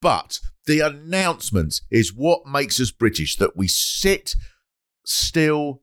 But 0.00 0.40
the 0.66 0.80
announcements 0.80 1.82
is 1.90 2.14
what 2.14 2.46
makes 2.46 2.80
us 2.80 2.90
British, 2.90 3.36
that 3.36 3.56
we 3.56 3.68
sit 3.68 4.34
still 5.04 5.82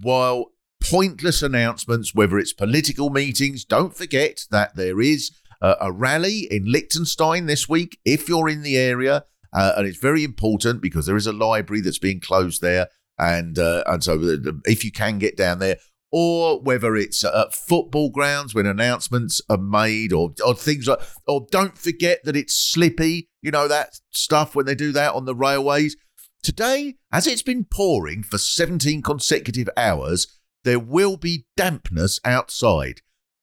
while 0.00 0.52
pointless 0.82 1.42
announcements, 1.42 2.14
whether 2.14 2.38
it's 2.38 2.52
political 2.52 3.10
meetings, 3.10 3.64
don't 3.64 3.96
forget 3.96 4.46
that 4.50 4.74
there 4.76 5.00
is 5.00 5.30
a, 5.60 5.76
a 5.82 5.92
rally 5.92 6.48
in 6.50 6.70
Liechtenstein 6.70 7.46
this 7.46 7.68
week 7.68 7.98
if 8.04 8.28
you're 8.28 8.48
in 8.48 8.62
the 8.62 8.76
area. 8.76 9.24
Uh, 9.52 9.74
and 9.76 9.86
it's 9.86 9.98
very 9.98 10.24
important 10.24 10.80
because 10.80 11.06
there 11.06 11.16
is 11.16 11.26
a 11.26 11.32
library 11.32 11.82
that's 11.82 11.98
being 11.98 12.20
closed 12.20 12.62
there. 12.62 12.88
And, 13.18 13.58
uh, 13.58 13.84
and 13.86 14.02
so 14.02 14.18
if 14.64 14.84
you 14.84 14.90
can 14.90 15.18
get 15.18 15.36
down 15.36 15.58
there, 15.58 15.76
or 16.12 16.60
whether 16.60 16.94
it's 16.94 17.24
at 17.24 17.54
football 17.54 18.10
grounds 18.10 18.54
when 18.54 18.66
announcements 18.66 19.40
are 19.48 19.56
made, 19.56 20.12
or, 20.12 20.34
or 20.46 20.54
things 20.54 20.86
like, 20.86 21.00
or 21.26 21.46
don't 21.50 21.78
forget 21.78 22.20
that 22.24 22.36
it's 22.36 22.54
slippy, 22.54 23.30
you 23.40 23.50
know, 23.50 23.66
that 23.66 23.98
stuff 24.10 24.54
when 24.54 24.66
they 24.66 24.74
do 24.74 24.92
that 24.92 25.14
on 25.14 25.24
the 25.24 25.34
railways. 25.34 25.96
Today, 26.42 26.96
as 27.10 27.26
it's 27.26 27.42
been 27.42 27.64
pouring 27.64 28.22
for 28.22 28.36
17 28.36 29.00
consecutive 29.00 29.70
hours, 29.76 30.26
there 30.64 30.78
will 30.78 31.16
be 31.16 31.46
dampness 31.56 32.20
outside. 32.24 33.00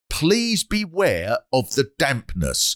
Please 0.10 0.63
beware 0.63 1.39
of 1.51 1.71
the 1.71 1.89
dampness, 1.97 2.75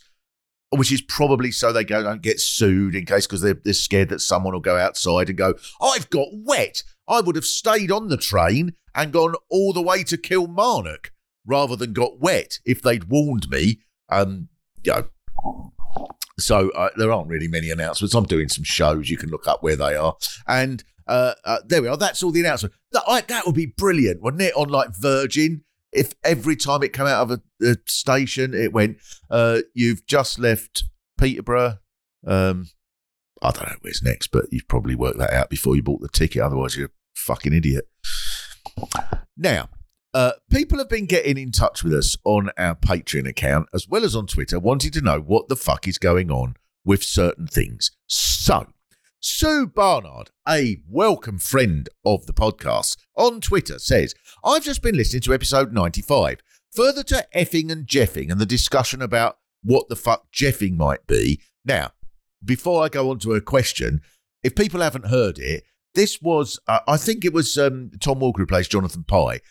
which 0.71 0.91
is 0.91 1.01
probably 1.01 1.51
so 1.51 1.71
they 1.71 1.83
go, 1.83 2.01
don't 2.01 2.21
get 2.21 2.39
sued 2.39 2.95
in 2.95 3.05
case 3.05 3.27
because 3.27 3.41
they're, 3.41 3.59
they're 3.63 3.73
scared 3.73 4.09
that 4.09 4.21
someone 4.21 4.53
will 4.53 4.59
go 4.59 4.77
outside 4.77 5.29
and 5.29 5.37
go, 5.37 5.53
I've 5.81 6.09
got 6.09 6.27
wet. 6.31 6.83
I 7.07 7.21
would 7.21 7.35
have 7.35 7.45
stayed 7.45 7.91
on 7.91 8.07
the 8.07 8.17
train 8.17 8.73
and 8.95 9.11
gone 9.11 9.35
all 9.49 9.73
the 9.73 9.81
way 9.81 10.03
to 10.03 10.17
Kilmarnock 10.17 11.11
rather 11.45 11.75
than 11.75 11.93
got 11.93 12.19
wet 12.19 12.59
if 12.65 12.81
they'd 12.81 13.05
warned 13.05 13.49
me. 13.49 13.79
Um, 14.09 14.49
you 14.83 14.93
know, 14.93 15.07
so 16.39 16.69
uh, 16.71 16.89
there 16.95 17.11
aren't 17.11 17.29
really 17.29 17.47
many 17.47 17.69
announcements. 17.69 18.13
I'm 18.13 18.25
doing 18.25 18.49
some 18.49 18.63
shows. 18.63 19.09
You 19.09 19.17
can 19.17 19.29
look 19.29 19.47
up 19.47 19.63
where 19.63 19.75
they 19.75 19.95
are. 19.95 20.15
And 20.47 20.83
uh, 21.07 21.33
uh, 21.45 21.59
there 21.65 21.81
we 21.81 21.87
are. 21.87 21.97
That's 21.97 22.23
all 22.23 22.31
the 22.31 22.39
announcement. 22.39 22.73
That, 22.91 23.03
I, 23.07 23.21
that 23.21 23.45
would 23.45 23.55
be 23.55 23.65
brilliant, 23.65 24.21
wouldn't 24.21 24.41
it? 24.41 24.53
On 24.55 24.69
like 24.69 24.89
Virgin, 24.97 25.63
if 25.91 26.13
every 26.23 26.55
time 26.55 26.83
it 26.83 26.93
came 26.93 27.05
out 27.05 27.29
of 27.29 27.31
a, 27.31 27.69
a 27.69 27.75
station, 27.85 28.53
it 28.53 28.73
went, 28.73 28.97
uh, 29.29 29.59
"You've 29.73 30.05
just 30.05 30.39
left 30.39 30.85
Peterborough." 31.17 31.77
Um, 32.25 32.67
I 33.43 33.51
don't 33.51 33.69
know 33.69 33.75
where's 33.81 34.01
next, 34.01 34.27
but 34.27 34.45
you've 34.51 34.69
probably 34.69 34.95
worked 34.95 35.17
that 35.17 35.33
out 35.33 35.49
before 35.49 35.75
you 35.75 35.83
bought 35.83 36.01
the 36.01 36.07
ticket. 36.07 36.41
Otherwise, 36.41 36.77
you're 36.77 36.87
a 36.87 36.91
fucking 37.15 37.53
idiot. 37.53 37.89
Now, 39.35 39.69
uh, 40.13 40.31
people 40.49 40.77
have 40.77 40.87
been 40.87 41.07
getting 41.07 41.37
in 41.37 41.51
touch 41.51 41.83
with 41.83 41.93
us 41.93 42.15
on 42.23 42.51
our 42.57 42.75
Patreon 42.75 43.27
account 43.27 43.67
as 43.73 43.87
well 43.87 44.05
as 44.05 44.15
on 44.15 44.27
Twitter, 44.27 44.59
wanting 44.59 44.91
to 44.91 45.01
know 45.01 45.19
what 45.19 45.49
the 45.49 45.57
fuck 45.57 45.87
is 45.89 45.97
going 45.97 46.31
on 46.31 46.55
with 46.85 47.03
certain 47.03 47.47
things. 47.47 47.91
So, 48.07 48.67
Sue 49.19 49.67
Barnard, 49.67 50.29
a 50.47 50.77
welcome 50.87 51.37
friend 51.37 51.89
of 52.05 52.25
the 52.27 52.33
podcast, 52.33 52.95
on 53.17 53.41
Twitter 53.41 53.77
says, 53.77 54.15
I've 54.43 54.63
just 54.63 54.81
been 54.81 54.95
listening 54.95 55.21
to 55.23 55.33
episode 55.33 55.73
95. 55.73 56.39
Further 56.73 57.03
to 57.03 57.27
effing 57.35 57.71
and 57.71 57.85
jeffing 57.87 58.31
and 58.31 58.39
the 58.39 58.45
discussion 58.45 59.01
about 59.01 59.39
what 59.63 59.89
the 59.89 59.95
fuck 59.95 60.31
jeffing 60.31 60.75
might 60.77 61.05
be. 61.07 61.41
Now, 61.65 61.91
before 62.43 62.83
I 62.83 62.89
go 62.89 63.09
on 63.09 63.19
to 63.19 63.33
a 63.33 63.41
question, 63.41 64.01
if 64.43 64.55
people 64.55 64.81
haven't 64.81 65.07
heard 65.07 65.39
it, 65.39 65.63
this 65.95 66.21
was, 66.21 66.59
uh, 66.67 66.79
I 66.87 66.97
think 66.97 67.23
it 67.23 67.33
was 67.33 67.57
um, 67.57 67.91
Tom 67.99 68.19
Walker 68.19 68.41
who 68.41 68.47
plays 68.47 68.67
Jonathan 68.67 69.03
Pie, 69.03 69.41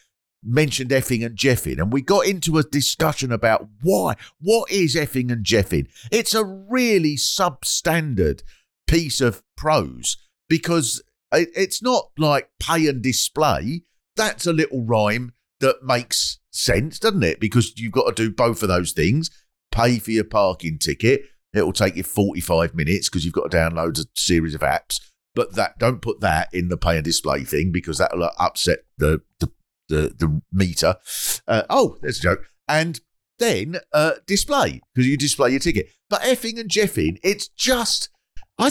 mentioned 0.42 0.90
effing 0.90 1.24
and 1.24 1.36
jeffing, 1.36 1.78
and 1.78 1.92
we 1.92 2.02
got 2.02 2.26
into 2.26 2.58
a 2.58 2.64
discussion 2.64 3.30
about 3.30 3.68
why. 3.82 4.16
What 4.40 4.70
is 4.70 4.96
effing 4.96 5.30
and 5.30 5.44
jeffing? 5.44 5.86
It's 6.10 6.34
a 6.34 6.44
really 6.44 7.16
substandard 7.16 8.42
piece 8.86 9.20
of 9.20 9.42
prose 9.56 10.16
because 10.48 11.02
it, 11.32 11.50
it's 11.54 11.82
not 11.82 12.10
like 12.18 12.50
pay 12.60 12.88
and 12.88 13.02
display. 13.02 13.82
That's 14.16 14.46
a 14.46 14.52
little 14.52 14.84
rhyme 14.84 15.32
that 15.60 15.84
makes 15.84 16.40
sense, 16.50 16.98
doesn't 16.98 17.22
it? 17.22 17.40
Because 17.40 17.78
you've 17.78 17.92
got 17.92 18.14
to 18.14 18.24
do 18.24 18.34
both 18.34 18.62
of 18.62 18.68
those 18.68 18.92
things 18.92 19.30
pay 19.70 19.98
for 19.98 20.10
your 20.10 20.24
parking 20.24 20.78
ticket. 20.78 21.22
It'll 21.54 21.72
take 21.72 21.96
you 21.96 22.02
45 22.02 22.74
minutes 22.74 23.08
because 23.08 23.24
you've 23.24 23.34
got 23.34 23.50
to 23.50 23.56
download 23.56 23.98
a 23.98 24.06
series 24.16 24.54
of 24.54 24.62
apps. 24.62 25.00
But 25.34 25.54
that 25.54 25.78
don't 25.78 26.02
put 26.02 26.20
that 26.20 26.48
in 26.52 26.68
the 26.68 26.76
pay 26.76 26.96
and 26.96 27.04
display 27.04 27.44
thing 27.44 27.72
because 27.72 27.98
that'll 27.98 28.30
upset 28.38 28.80
the 28.98 29.22
the 29.40 29.50
the, 29.88 30.14
the 30.16 30.42
meter. 30.52 30.96
Uh, 31.46 31.62
oh, 31.68 31.96
there's 32.00 32.18
a 32.18 32.22
joke. 32.22 32.44
And 32.68 33.00
then 33.38 33.76
uh, 33.92 34.12
display 34.26 34.80
because 34.94 35.08
you 35.08 35.16
display 35.16 35.50
your 35.50 35.60
ticket. 35.60 35.90
But 36.08 36.22
effing 36.22 36.58
and 36.60 36.70
jeffing, 36.70 37.18
it's 37.22 37.48
just 37.48 38.10
I 38.58 38.70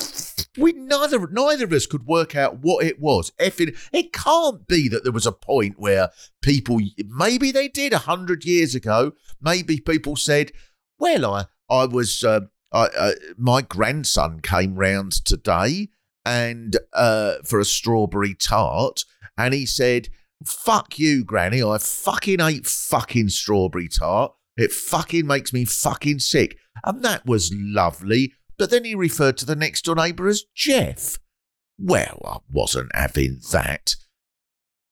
we 0.57 0.73
neither 0.73 1.27
neither 1.27 1.65
of 1.65 1.73
us 1.73 1.85
could 1.85 2.05
work 2.05 2.35
out 2.35 2.59
what 2.59 2.85
it 2.85 2.99
was. 2.99 3.31
Effing, 3.39 3.77
it 3.91 4.13
can't 4.13 4.67
be 4.67 4.87
that 4.87 5.03
there 5.03 5.11
was 5.11 5.25
a 5.25 5.31
point 5.31 5.79
where 5.79 6.09
people 6.41 6.79
maybe 7.07 7.51
they 7.51 7.67
did 7.67 7.93
a 7.93 7.99
hundred 7.99 8.45
years 8.45 8.75
ago. 8.75 9.13
Maybe 9.41 9.79
people 9.79 10.15
said, 10.15 10.51
"Well, 10.99 11.25
I 11.25 11.45
I 11.69 11.85
was 11.85 12.23
uh, 12.23 12.41
Uh, 12.71 13.11
my 13.37 13.61
grandson 13.61 14.39
came 14.39 14.75
round 14.75 15.11
today 15.25 15.89
and 16.25 16.77
uh, 16.93 17.35
for 17.43 17.59
a 17.59 17.65
strawberry 17.65 18.33
tart, 18.33 19.03
and 19.37 19.53
he 19.53 19.65
said." 19.65 20.09
Fuck 20.43 20.97
you, 20.97 21.23
Granny. 21.23 21.61
I 21.61 21.77
fucking 21.77 22.41
ate 22.41 22.65
fucking 22.65 23.29
strawberry 23.29 23.87
tart. 23.87 24.33
It 24.57 24.71
fucking 24.71 25.27
makes 25.27 25.53
me 25.53 25.65
fucking 25.65 26.19
sick. 26.19 26.57
And 26.83 27.03
that 27.03 27.25
was 27.25 27.53
lovely. 27.55 28.33
But 28.57 28.69
then 28.69 28.83
he 28.83 28.95
referred 28.95 29.37
to 29.37 29.45
the 29.45 29.55
next 29.55 29.85
door 29.85 29.95
neighbour 29.95 30.27
as 30.27 30.43
Jeff. 30.55 31.19
Well, 31.77 32.21
I 32.25 32.37
wasn't 32.51 32.95
having 32.95 33.39
that. 33.51 33.95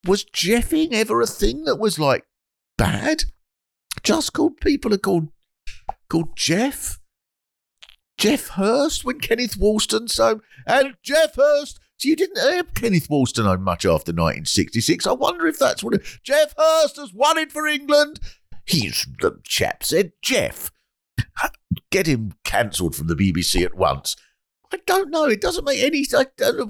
Was 0.08 0.26
Jeffing 0.26 0.94
ever 0.94 1.22
a 1.22 1.28
thing 1.28 1.66
that 1.66 1.78
was 1.78 2.00
like 2.00 2.26
bad? 2.78 3.24
Just 4.02 4.34
called 4.34 4.58
people 4.62 4.94
are 4.94 4.98
called 4.98 5.30
called 6.10 6.36
Jeff? 6.36 6.99
Geoff 8.20 8.50
Hurst 8.50 9.06
when 9.06 9.20
Kenneth 9.20 9.58
Wolstenholme 9.58 10.10
so 10.10 10.42
and 10.68 10.96
Geoff 11.02 11.36
Hurst 11.36 11.80
so 11.98 12.08
you 12.08 12.16
didn't 12.16 12.38
hear 12.38 12.64
Kenneth 12.64 13.08
Wolstenholme 13.08 13.50
on 13.50 13.64
much 13.64 13.86
after 13.86 14.12
1966. 14.12 15.08
I 15.08 15.14
wonder 15.14 15.48
if 15.48 15.58
that's 15.58 15.84
what 15.84 16.02
Geoff 16.24 16.54
Hurst 16.58 16.98
has 16.98 17.14
won 17.14 17.38
it 17.38 17.52
for 17.52 17.66
England. 17.66 18.20
He's 18.66 19.08
the 19.20 19.40
chap 19.44 19.84
said 19.84 20.12
Jeff. 20.22 20.70
Get 21.92 22.08
him 22.08 22.34
cancelled 22.44 22.96
from 22.96 23.08
the 23.08 23.16
BBC 23.16 23.64
at 23.64 23.76
once. 23.76 24.16
I 24.72 24.80
don't 24.86 25.10
know. 25.10 25.26
It 25.26 25.42
doesn't 25.42 25.66
make 25.66 25.82
any. 25.82 26.06
I, 26.14 26.26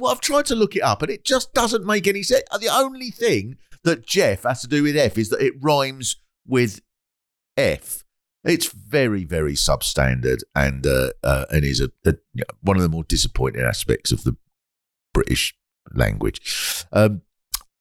I've 0.08 0.22
tried 0.22 0.46
to 0.46 0.56
look 0.56 0.76
it 0.76 0.84
up, 0.84 1.02
and 1.02 1.12
it 1.12 1.26
just 1.26 1.54
doesn't 1.54 1.86
make 1.86 2.08
any 2.08 2.24
sense. 2.24 2.44
The 2.58 2.70
only 2.70 3.12
thing 3.12 3.58
that 3.84 4.06
Jeff 4.06 4.44
has 4.44 4.62
to 4.62 4.68
do 4.68 4.84
with 4.84 4.96
F 4.96 5.18
is 5.18 5.30
that 5.30 5.42
it 5.42 5.54
rhymes 5.60 6.16
with 6.48 6.82
F. 7.58 8.04
It's 8.44 8.68
very, 8.68 9.26
very 9.26 9.54
substandard, 9.54 10.44
and 10.56 10.86
uh, 10.88 11.12
uh, 11.24 11.46
and 11.52 11.66
is 11.66 11.82
a, 11.82 11.92
a 12.06 12.16
one 12.62 12.78
of 12.78 12.84
the 12.84 12.90
more 12.90 13.04
disappointing 13.04 13.62
aspects 13.62 14.12
of 14.12 14.24
the 14.24 14.38
British 15.14 15.56
language. 15.94 16.86
Um, 16.92 17.22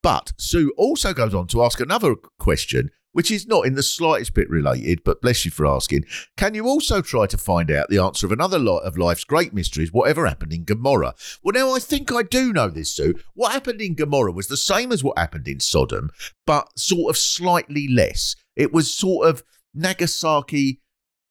but 0.03 0.33
Sue 0.39 0.73
also 0.77 1.13
goes 1.13 1.35
on 1.35 1.47
to 1.49 1.63
ask 1.63 1.81
another 1.81 2.15
question, 2.39 2.91
which 3.13 3.31
is 3.31 3.47
not 3.47 3.67
in 3.67 3.75
the 3.75 3.83
slightest 3.83 4.35
bit 4.35 4.49
related, 4.49 5.03
but 5.05 5.21
bless 5.21 5.45
you 5.45 5.51
for 5.51 5.67
asking. 5.67 6.05
Can 6.37 6.55
you 6.55 6.67
also 6.67 7.03
try 7.03 7.27
to 7.27 7.37
find 7.37 7.71
out 7.71 7.89
the 7.89 7.99
answer 7.99 8.27
of 8.27 8.33
another 8.33 8.59
lot 8.59 8.81
of 8.81 8.99
life's 8.99 9.25
great 9.25 9.53
mysteries, 9.53 9.93
whatever 9.93 10.27
happened 10.27 10.53
in 10.53 10.65
Gomorrah? 10.65 11.15
Well, 11.43 11.53
now 11.53 11.75
I 11.75 11.79
think 11.81 12.13
I 12.13 12.23
do 12.23 12.53
know 12.53 12.69
this, 12.69 12.95
Sue. 12.95 13.15
What 13.35 13.53
happened 13.53 13.81
in 13.81 13.95
Gomorrah 13.95 14.33
was 14.33 14.49
the 14.49 14.57
same 14.57 14.93
as 14.93 15.03
what 15.03 15.19
happened 15.19 15.49
in 15.49 15.61
Sodom, 15.61 16.11
but 16.47 16.79
sort 16.79 17.11
of 17.11 17.17
slightly 17.17 17.89
less. 17.89 18.37
It 18.57 18.73
was 18.73 18.93
sort 18.93 19.29
of 19.29 19.43
Nagasaki 19.79 20.81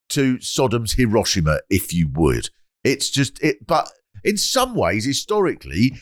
to 0.10 0.40
Sodom's 0.40 0.94
Hiroshima, 0.94 1.60
if 1.70 1.94
you 1.94 2.08
would. 2.14 2.50
It's 2.84 3.10
just 3.10 3.42
it, 3.44 3.68
but 3.68 3.92
in 4.24 4.38
some 4.38 4.74
ways, 4.74 5.06
historically, 5.06 5.94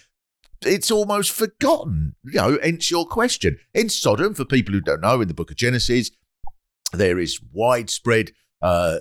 it's 0.61 0.91
almost 0.91 1.31
forgotten. 1.31 2.15
You 2.23 2.33
know, 2.33 2.57
hence 2.61 2.91
your 2.91 3.05
question. 3.05 3.57
In 3.73 3.89
Sodom, 3.89 4.33
for 4.33 4.45
people 4.45 4.73
who 4.73 4.81
don't 4.81 5.01
know, 5.01 5.21
in 5.21 5.27
the 5.27 5.33
book 5.33 5.51
of 5.51 5.57
Genesis, 5.57 6.11
there 6.93 7.19
is 7.19 7.39
widespread 7.51 8.31
uh, 8.61 8.99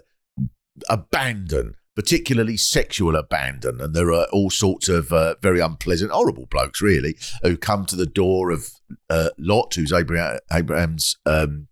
abandon, 0.89 1.75
particularly 1.95 2.57
sexual 2.57 3.17
abandon. 3.17 3.81
And 3.81 3.95
there 3.95 4.13
are 4.13 4.27
all 4.33 4.51
sorts 4.51 4.89
of 4.89 5.13
uh, 5.13 5.35
very 5.43 5.61
unpleasant, 5.61 6.11
horrible 6.11 6.47
blokes, 6.47 6.81
really, 6.81 7.17
who 7.43 7.57
come 7.57 7.87
to 7.87 7.97
the 7.97 8.07
door 8.07 8.51
of 8.51 8.71
uh, 9.11 9.31
Lot, 9.39 9.75
who's 9.75 9.93
Abraham, 9.93 10.39
Abraham's 10.53 11.17
um, 11.27 11.69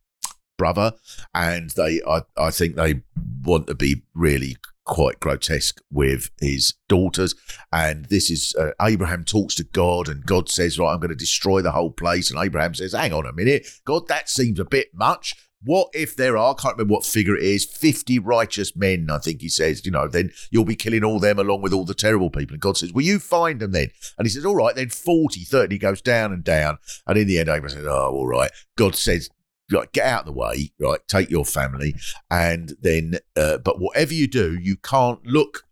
brother. 0.56 0.92
And 1.34 1.70
they, 1.70 2.00
I, 2.06 2.22
I 2.36 2.50
think 2.50 2.76
they 2.76 3.02
want 3.44 3.66
to 3.68 3.74
be 3.74 4.02
really 4.14 4.56
quite 4.84 5.20
grotesque 5.20 5.80
with 5.90 6.30
his 6.40 6.74
daughters. 6.88 7.34
And 7.72 8.06
this 8.06 8.30
is 8.30 8.54
uh, 8.58 8.70
Abraham 8.80 9.24
talks 9.24 9.54
to 9.56 9.64
God, 9.64 10.08
and 10.08 10.26
God 10.26 10.48
says, 10.48 10.78
Right, 10.78 10.92
I'm 10.92 11.00
going 11.00 11.10
to 11.10 11.14
destroy 11.14 11.62
the 11.62 11.72
whole 11.72 11.90
place. 11.90 12.30
And 12.30 12.42
Abraham 12.42 12.74
says, 12.74 12.92
Hang 12.92 13.12
on 13.12 13.26
a 13.26 13.32
minute, 13.32 13.66
God, 13.84 14.08
that 14.08 14.28
seems 14.28 14.58
a 14.58 14.64
bit 14.64 14.88
much. 14.94 15.34
What 15.64 15.90
if 15.94 16.16
there 16.16 16.36
are, 16.36 16.54
I 16.54 16.60
can't 16.60 16.74
remember 16.74 16.94
what 16.94 17.04
figure 17.04 17.36
it 17.36 17.44
is, 17.44 17.64
50 17.64 18.18
righteous 18.18 18.74
men, 18.74 19.06
I 19.08 19.18
think 19.18 19.40
he 19.40 19.48
says, 19.48 19.86
you 19.86 19.92
know, 19.92 20.08
then 20.08 20.32
you'll 20.50 20.64
be 20.64 20.74
killing 20.74 21.04
all 21.04 21.20
them 21.20 21.38
along 21.38 21.62
with 21.62 21.72
all 21.72 21.84
the 21.84 21.94
terrible 21.94 22.30
people. 22.30 22.54
And 22.54 22.60
God 22.60 22.76
says, 22.76 22.92
Will 22.92 23.02
you 23.02 23.20
find 23.20 23.60
them 23.60 23.70
then? 23.70 23.90
And 24.18 24.26
he 24.26 24.30
says, 24.30 24.44
All 24.44 24.56
right, 24.56 24.74
then 24.74 24.88
40, 24.88 25.44
30 25.44 25.78
goes 25.78 26.02
down 26.02 26.32
and 26.32 26.42
down. 26.42 26.78
And 27.06 27.16
in 27.16 27.28
the 27.28 27.38
end, 27.38 27.48
Abraham 27.48 27.78
says, 27.78 27.86
Oh, 27.86 28.12
all 28.12 28.26
right. 28.26 28.50
God 28.76 28.96
says, 28.96 29.30
like 29.72 29.92
get 29.92 30.06
out 30.06 30.20
of 30.20 30.26
the 30.26 30.32
way, 30.32 30.72
right? 30.78 31.00
Take 31.08 31.30
your 31.30 31.44
family, 31.44 31.94
and 32.30 32.74
then, 32.80 33.18
uh, 33.36 33.58
but 33.58 33.80
whatever 33.80 34.14
you 34.14 34.26
do, 34.26 34.58
you 34.60 34.76
can't 34.76 35.24
look 35.26 35.64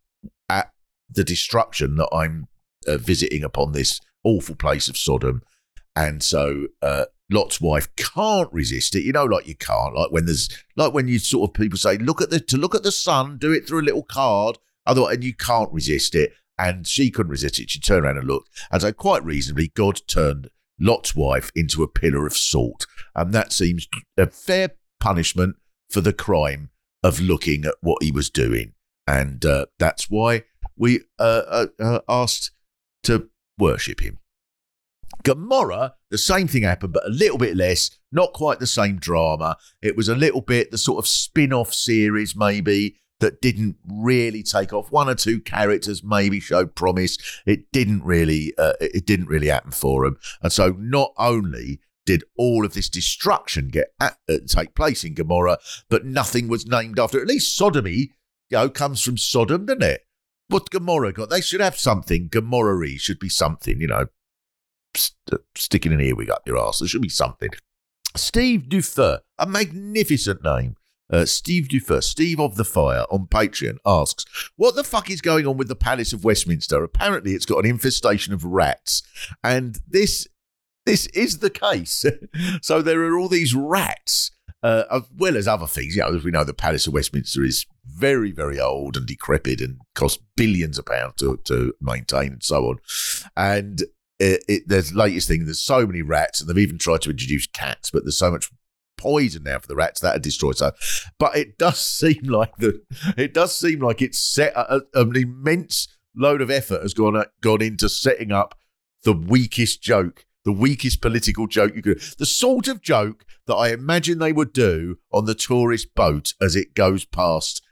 at 0.48 0.72
the 1.08 1.24
destruction 1.24 1.96
that 1.96 2.08
I'm 2.12 2.48
uh, 2.86 2.96
visiting 2.96 3.44
upon 3.44 3.72
this 3.72 4.00
awful 4.24 4.54
place 4.54 4.88
of 4.88 4.96
Sodom, 4.96 5.42
and 5.94 6.22
so 6.22 6.66
uh, 6.82 7.06
Lot's 7.30 7.60
wife 7.60 7.88
can't 7.96 8.52
resist 8.52 8.94
it. 8.94 9.02
You 9.02 9.12
know, 9.12 9.24
like 9.24 9.46
you 9.46 9.56
can't, 9.56 9.94
like 9.94 10.10
when 10.10 10.26
there's, 10.26 10.48
like 10.76 10.92
when 10.92 11.08
you 11.08 11.18
sort 11.18 11.50
of 11.50 11.54
people 11.54 11.78
say, 11.78 11.96
look 11.98 12.20
at 12.20 12.30
the 12.30 12.40
to 12.40 12.56
look 12.56 12.74
at 12.74 12.82
the 12.82 12.92
sun, 12.92 13.38
do 13.38 13.52
it 13.52 13.66
through 13.66 13.80
a 13.80 13.88
little 13.88 14.04
card, 14.04 14.58
otherwise, 14.86 15.14
and 15.14 15.24
you 15.24 15.34
can't 15.34 15.72
resist 15.72 16.14
it. 16.14 16.32
And 16.58 16.86
she 16.86 17.10
couldn't 17.10 17.30
resist 17.30 17.58
it. 17.58 17.70
She 17.70 17.80
turned 17.80 18.04
around 18.04 18.18
and 18.18 18.26
looked, 18.26 18.50
and 18.70 18.82
so 18.82 18.92
quite 18.92 19.24
reasonably, 19.24 19.72
God 19.74 20.00
turned 20.06 20.50
Lot's 20.80 21.14
wife 21.14 21.50
into 21.54 21.82
a 21.82 21.88
pillar 21.88 22.26
of 22.26 22.36
salt. 22.36 22.86
And 23.14 23.32
that 23.32 23.52
seems 23.52 23.86
a 24.16 24.26
fair 24.26 24.70
punishment 24.98 25.56
for 25.90 26.00
the 26.00 26.12
crime 26.12 26.70
of 27.02 27.20
looking 27.20 27.64
at 27.64 27.74
what 27.80 28.02
he 28.02 28.10
was 28.10 28.30
doing. 28.30 28.72
And 29.06 29.44
uh, 29.44 29.66
that's 29.78 30.08
why 30.08 30.44
we 30.76 31.00
uh, 31.18 31.42
uh, 31.48 31.66
uh 31.78 32.00
asked 32.08 32.52
to 33.04 33.28
worship 33.58 34.00
him. 34.00 34.18
Gomorrah, 35.22 35.94
the 36.10 36.18
same 36.18 36.46
thing 36.46 36.62
happened, 36.62 36.92
but 36.92 37.06
a 37.06 37.10
little 37.10 37.36
bit 37.36 37.56
less, 37.56 37.90
not 38.12 38.32
quite 38.32 38.58
the 38.58 38.66
same 38.66 38.98
drama. 38.98 39.56
It 39.82 39.96
was 39.96 40.08
a 40.08 40.14
little 40.14 40.40
bit 40.40 40.70
the 40.70 40.78
sort 40.78 40.98
of 40.98 41.08
spin 41.08 41.52
off 41.52 41.74
series, 41.74 42.34
maybe, 42.36 42.96
that 43.20 43.40
didn't 43.40 43.76
really 43.86 44.42
take 44.42 44.72
off. 44.72 44.90
One 44.90 45.08
or 45.08 45.14
two 45.14 45.40
characters 45.40 46.02
maybe 46.02 46.40
showed 46.40 46.74
promise. 46.74 47.16
It 47.46 47.70
didn't 47.72 48.02
really, 48.04 48.52
uh, 48.58 48.72
it 48.80 49.06
didn't 49.06 49.28
really 49.28 49.48
happen 49.48 49.70
for 49.70 50.04
them. 50.04 50.18
And 50.42 50.52
so 50.52 50.74
not 50.78 51.12
only 51.16 51.80
did 52.06 52.24
all 52.36 52.64
of 52.64 52.74
this 52.74 52.88
destruction 52.88 53.68
get 53.68 53.94
at, 54.00 54.16
uh, 54.28 54.38
take 54.46 54.74
place 54.74 55.04
in 55.04 55.14
Gomorrah, 55.14 55.58
but 55.88 56.04
nothing 56.04 56.48
was 56.48 56.66
named 56.66 56.98
after. 56.98 57.20
At 57.20 57.28
least 57.28 57.56
sodomy, 57.56 58.10
you 58.48 58.58
know, 58.58 58.68
comes 58.68 59.02
from 59.02 59.16
Sodom, 59.16 59.66
doesn't 59.66 59.82
it? 59.82 60.02
What 60.48 60.70
Gomorrah 60.70 61.12
got? 61.12 61.30
They 61.30 61.40
should 61.40 61.60
have 61.60 61.78
something. 61.78 62.28
Gomorrah 62.28 62.98
should 62.98 63.20
be 63.20 63.28
something, 63.28 63.80
you 63.80 63.86
know. 63.86 64.06
St- 64.96 65.14
uh, 65.32 65.36
sticking 65.54 65.92
an 65.92 66.00
earwig 66.00 66.30
up 66.30 66.42
your 66.46 66.58
ass. 66.58 66.80
There 66.80 66.88
should 66.88 67.02
be 67.02 67.08
something. 67.08 67.50
Steve 68.16 68.62
Dufer, 68.68 69.20
a 69.38 69.46
magnificent 69.46 70.42
name. 70.42 70.74
Uh, 71.10 71.26
Steve 71.26 71.68
Dufer, 71.68 72.02
Steve 72.02 72.40
of 72.40 72.56
the 72.56 72.64
Fire 72.64 73.04
on 73.10 73.26
Patreon 73.26 73.76
asks, 73.84 74.24
What 74.56 74.76
the 74.76 74.84
fuck 74.84 75.10
is 75.10 75.20
going 75.20 75.46
on 75.46 75.56
with 75.56 75.68
the 75.68 75.76
Palace 75.76 76.12
of 76.12 76.24
Westminster? 76.24 76.82
Apparently, 76.82 77.32
it's 77.32 77.46
got 77.46 77.64
an 77.64 77.70
infestation 77.70 78.32
of 78.32 78.44
rats. 78.44 79.02
And 79.42 79.80
this 79.88 80.28
this 80.86 81.06
is 81.08 81.38
the 81.38 81.50
case. 81.50 82.04
so 82.62 82.82
there 82.82 83.02
are 83.04 83.18
all 83.18 83.28
these 83.28 83.54
rats, 83.54 84.30
uh, 84.62 84.84
as 84.90 85.02
well 85.16 85.36
as 85.36 85.46
other 85.46 85.66
things. 85.66 85.94
You 85.94 86.02
know, 86.02 86.16
as 86.16 86.24
we 86.24 86.30
know, 86.30 86.44
the 86.44 86.54
Palace 86.54 86.86
of 86.86 86.94
Westminster 86.94 87.44
is 87.44 87.66
very, 87.84 88.32
very 88.32 88.58
old 88.58 88.96
and 88.96 89.06
decrepit 89.06 89.60
and 89.60 89.80
costs 89.94 90.22
billions 90.36 90.78
of 90.78 90.86
pounds 90.86 91.14
to, 91.18 91.38
to 91.44 91.74
maintain 91.80 92.32
and 92.32 92.42
so 92.42 92.70
on. 92.70 92.78
And 93.36 93.82
it, 94.18 94.44
it, 94.48 94.62
there's 94.66 94.94
latest 94.94 95.28
thing. 95.28 95.44
There's 95.44 95.60
so 95.60 95.86
many 95.86 96.02
rats, 96.02 96.40
and 96.40 96.48
they've 96.48 96.58
even 96.58 96.78
tried 96.78 97.02
to 97.02 97.10
introduce 97.10 97.46
cats, 97.46 97.90
but 97.90 98.04
there's 98.04 98.18
so 98.18 98.30
much 98.30 98.50
poison 99.00 99.42
now 99.44 99.58
for 99.58 99.66
the 99.66 99.74
rats 99.74 100.00
that 100.00 100.14
would 100.14 100.22
destroy 100.22 100.52
so. 100.52 100.72
But 101.18 101.36
it 101.36 101.58
does 101.58 101.78
seem 101.98 102.24
like 102.24 102.56
the 102.58 102.82
it 103.16 103.34
does 103.34 103.58
seem 103.58 103.80
like 103.80 104.02
it's 104.02 104.20
set 104.20 104.52
a, 104.54 104.76
a, 104.76 105.00
an 105.00 105.16
immense 105.16 105.88
load 106.14 106.42
of 106.42 106.50
effort 106.50 106.82
has 106.82 106.94
gone 106.94 107.16
uh, 107.16 107.24
gone 107.40 107.62
into 107.62 107.88
setting 107.88 108.30
up 108.30 108.56
the 109.02 109.12
weakest 109.12 109.82
joke, 109.82 110.26
the 110.44 110.52
weakest 110.52 111.00
political 111.00 111.46
joke 111.46 111.74
you 111.74 111.82
could. 111.82 112.00
The 112.18 112.26
sort 112.26 112.68
of 112.68 112.82
joke 112.82 113.24
that 113.46 113.54
I 113.54 113.72
imagine 113.72 114.18
they 114.18 114.32
would 114.32 114.52
do 114.52 114.98
on 115.12 115.24
the 115.24 115.34
tourist 115.34 115.94
boat 115.94 116.34
as 116.40 116.54
it 116.54 116.74
goes 116.74 117.04
past 117.04 117.62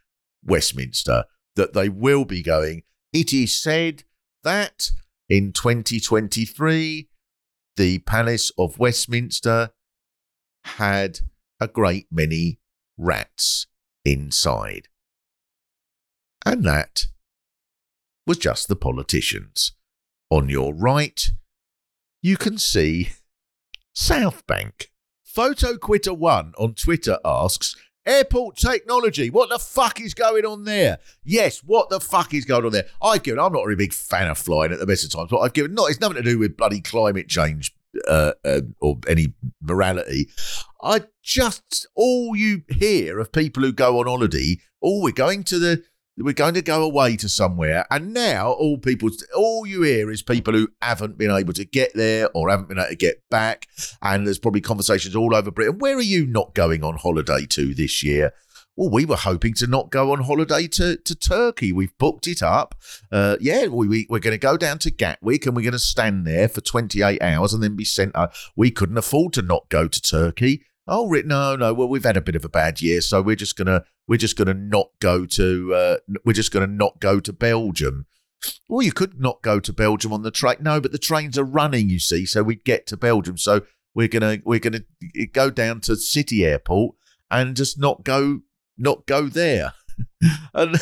Westminster. 0.42 1.24
That 1.56 1.74
they 1.74 1.88
will 1.88 2.24
be 2.24 2.40
going. 2.40 2.82
It 3.12 3.32
is 3.32 3.60
said 3.60 4.04
that 4.44 4.92
in 5.28 5.52
2023, 5.52 7.08
the 7.76 7.98
Palace 8.00 8.52
of 8.56 8.78
Westminster 8.78 9.70
had 10.64 11.20
a 11.60 11.68
great 11.68 12.06
many 12.10 12.60
rats 12.96 13.66
inside. 14.04 14.88
And 16.44 16.64
that 16.64 17.06
was 18.26 18.38
just 18.38 18.68
the 18.68 18.76
politicians. 18.76 19.72
On 20.30 20.48
your 20.48 20.74
right, 20.74 21.30
you 22.22 22.36
can 22.36 22.58
see 22.58 23.10
South 23.94 24.46
Bank. 24.46 24.90
Photo 25.24 25.76
Quitter 25.76 26.12
One 26.14 26.52
on 26.58 26.74
Twitter 26.74 27.18
asks, 27.24 27.76
Airport 28.08 28.56
technology. 28.56 29.28
What 29.28 29.50
the 29.50 29.58
fuck 29.58 30.00
is 30.00 30.14
going 30.14 30.46
on 30.46 30.64
there? 30.64 30.98
Yes, 31.24 31.58
what 31.58 31.90
the 31.90 32.00
fuck 32.00 32.32
is 32.32 32.46
going 32.46 32.64
on 32.64 32.72
there? 32.72 32.86
I've 33.02 33.22
given. 33.22 33.38
I'm 33.38 33.52
not 33.52 33.64
a 33.64 33.66
really 33.66 33.76
big 33.76 33.92
fan 33.92 34.28
of 34.28 34.38
flying 34.38 34.72
at 34.72 34.78
the 34.78 34.86
best 34.86 35.04
of 35.04 35.10
times, 35.10 35.30
but 35.30 35.40
I've 35.40 35.52
given. 35.52 35.74
Not. 35.74 35.90
It's 35.90 36.00
nothing 36.00 36.16
to 36.16 36.22
do 36.22 36.38
with 36.38 36.56
bloody 36.56 36.80
climate 36.80 37.28
change 37.28 37.74
uh, 38.06 38.32
uh, 38.44 38.60
or 38.80 38.98
any 39.08 39.34
morality. 39.60 40.28
I 40.82 41.02
just 41.22 41.86
all 41.94 42.36
you 42.36 42.62
hear 42.68 43.18
of 43.18 43.32
people 43.32 43.62
who 43.62 43.72
go 43.72 43.98
on 44.00 44.06
holiday. 44.06 44.58
Oh, 44.82 45.02
we're 45.02 45.12
going 45.12 45.44
to 45.44 45.58
the 45.58 45.82
we're 46.20 46.32
going 46.32 46.54
to 46.54 46.62
go 46.62 46.82
away 46.82 47.16
to 47.16 47.28
somewhere. 47.28 47.86
And 47.90 48.12
now 48.12 48.50
all 48.50 48.78
people, 48.78 49.10
all 49.36 49.66
you 49.66 49.82
hear 49.82 50.10
is 50.10 50.22
people 50.22 50.52
who 50.52 50.68
haven't 50.82 51.16
been 51.16 51.30
able 51.30 51.52
to 51.52 51.64
get 51.64 51.92
there 51.94 52.28
or 52.34 52.50
haven't 52.50 52.68
been 52.68 52.78
able 52.78 52.88
to 52.88 52.96
get 52.96 53.22
back. 53.30 53.68
And 54.02 54.26
there's 54.26 54.38
probably 54.38 54.60
conversations 54.60 55.14
all 55.14 55.34
over 55.34 55.50
Britain. 55.50 55.78
Where 55.78 55.96
are 55.96 56.02
you 56.02 56.26
not 56.26 56.54
going 56.54 56.82
on 56.82 56.96
holiday 56.96 57.46
to 57.50 57.74
this 57.74 58.02
year? 58.02 58.32
Well, 58.78 58.90
we 58.90 59.04
were 59.04 59.16
hoping 59.16 59.54
to 59.54 59.66
not 59.66 59.90
go 59.90 60.12
on 60.12 60.22
holiday 60.22 60.68
to, 60.68 60.96
to 60.98 61.14
Turkey. 61.16 61.72
We've 61.72 61.98
booked 61.98 62.28
it 62.28 62.44
up. 62.44 62.76
Uh, 63.10 63.36
yeah, 63.40 63.66
we, 63.66 63.88
we, 63.88 64.06
we're 64.08 64.20
going 64.20 64.34
to 64.34 64.38
go 64.38 64.56
down 64.56 64.78
to 64.78 64.90
Gatwick 64.92 65.46
and 65.46 65.56
we're 65.56 65.62
going 65.62 65.72
to 65.72 65.80
stand 65.80 66.24
there 66.24 66.48
for 66.48 66.60
28 66.60 67.20
hours 67.20 67.52
and 67.52 67.60
then 67.60 67.74
be 67.74 67.84
sent. 67.84 68.14
Uh, 68.14 68.28
we 68.54 68.70
couldn't 68.70 68.96
afford 68.96 69.32
to 69.32 69.42
not 69.42 69.68
go 69.68 69.88
to 69.88 70.00
Turkey. 70.00 70.62
Oh, 70.86 71.10
no, 71.10 71.56
no. 71.56 71.74
Well, 71.74 71.88
we've 71.88 72.04
had 72.04 72.16
a 72.16 72.20
bit 72.20 72.36
of 72.36 72.44
a 72.44 72.48
bad 72.48 72.80
year, 72.80 73.00
so 73.00 73.20
we're 73.20 73.34
just 73.34 73.56
gonna 73.56 73.82
we're 74.06 74.16
just 74.16 74.36
gonna 74.36 74.54
not 74.54 74.90
go 75.00 75.26
to 75.26 75.74
uh, 75.74 75.96
we're 76.24 76.32
just 76.32 76.52
gonna 76.52 76.68
not 76.68 77.00
go 77.00 77.18
to 77.18 77.32
Belgium. 77.32 78.06
Well, 78.68 78.82
you 78.82 78.92
could 78.92 79.20
not 79.20 79.42
go 79.42 79.58
to 79.58 79.72
Belgium 79.72 80.12
on 80.12 80.22
the 80.22 80.30
train. 80.30 80.58
No, 80.60 80.80
but 80.80 80.92
the 80.92 80.98
trains 80.98 81.36
are 81.36 81.44
running. 81.44 81.90
You 81.90 81.98
see, 81.98 82.24
so 82.24 82.44
we'd 82.44 82.64
get 82.64 82.86
to 82.86 82.96
Belgium. 82.96 83.38
So 83.38 83.62
we're 83.92 84.06
gonna 84.06 84.38
we're 84.44 84.60
gonna 84.60 84.84
go 85.32 85.50
down 85.50 85.80
to 85.80 85.96
City 85.96 86.46
Airport 86.46 86.94
and 87.30 87.56
just 87.56 87.78
not 87.78 88.04
go 88.04 88.42
not 88.78 89.06
go 89.06 89.28
there. 89.28 89.74
and 90.54 90.76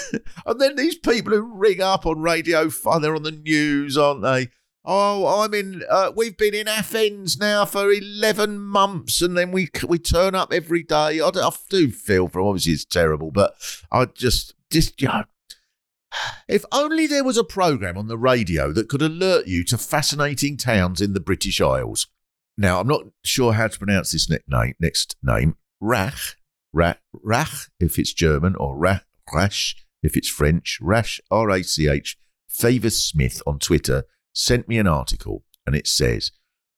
and 0.45 0.61
then 0.61 0.77
these 0.77 0.97
people 0.97 1.33
who 1.33 1.55
ring 1.55 1.81
up 1.81 2.07
on 2.07 2.21
radio, 2.21 2.69
they're 2.69 3.17
on 3.17 3.23
the 3.23 3.31
news, 3.31 3.97
aren't 3.97 4.23
they? 4.23 4.49
Oh, 4.89 5.43
I'm 5.43 5.53
in. 5.53 5.83
Uh, 5.91 6.13
we've 6.15 6.37
been 6.37 6.55
in 6.55 6.69
Athens 6.69 7.39
now 7.39 7.65
for 7.65 7.91
eleven 7.91 8.61
months, 8.61 9.21
and 9.21 9.37
then 9.37 9.51
we 9.51 9.69
we 9.87 9.99
turn 9.99 10.35
up 10.35 10.53
every 10.53 10.85
day. 10.85 11.21
I, 11.21 11.29
I 11.29 11.51
do 11.69 11.91
feel 11.91 12.29
for. 12.29 12.41
Obviously, 12.41 12.75
it's 12.75 12.85
terrible, 12.85 13.33
but 13.33 13.55
I 13.91 14.05
just 14.05 14.55
just 14.71 15.01
you 15.03 15.09
know, 15.09 15.25
if 16.49 16.65
only 16.71 17.09
there 17.09 17.25
was 17.25 17.37
a 17.37 17.45
program 17.45 17.99
on 17.99 18.07
the 18.07 18.19
radio 18.19 18.73
that 18.73 18.89
could 18.89 19.03
alert 19.03 19.49
you 19.49 19.65
to 19.65 19.79
fascinating 19.79 20.57
towns 20.57 21.01
in 21.01 21.15
the 21.15 21.21
British 21.21 21.61
Isles. 21.61 22.07
Now, 22.57 22.81
I'm 22.81 22.89
not 22.89 23.03
sure 23.25 23.53
how 23.55 23.69
to 23.69 23.79
pronounce 23.79 24.13
this 24.13 24.31
next 24.31 24.49
name. 24.49 24.75
Next 24.81 25.17
name, 25.23 25.57
Rach, 25.83 26.37
Rach, 26.75 27.69
if 27.81 27.99
it's 27.99 28.13
German, 28.13 28.55
or 28.57 28.77
Rach, 28.77 29.75
if 30.03 30.17
it's 30.17 30.29
French. 30.29 30.79
Rash, 30.81 31.21
R 31.31 31.51
A 31.51 31.63
C 31.63 31.89
H. 31.89 32.17
Favor 32.49 32.91
Smith 32.91 33.43
on 33.47 33.59
Twitter 33.59 34.05
sent 34.33 34.69
me 34.69 34.79
an 34.79 34.87
article 34.87 35.45
and 35.67 35.75
it 35.75 35.87
says, 35.87 36.31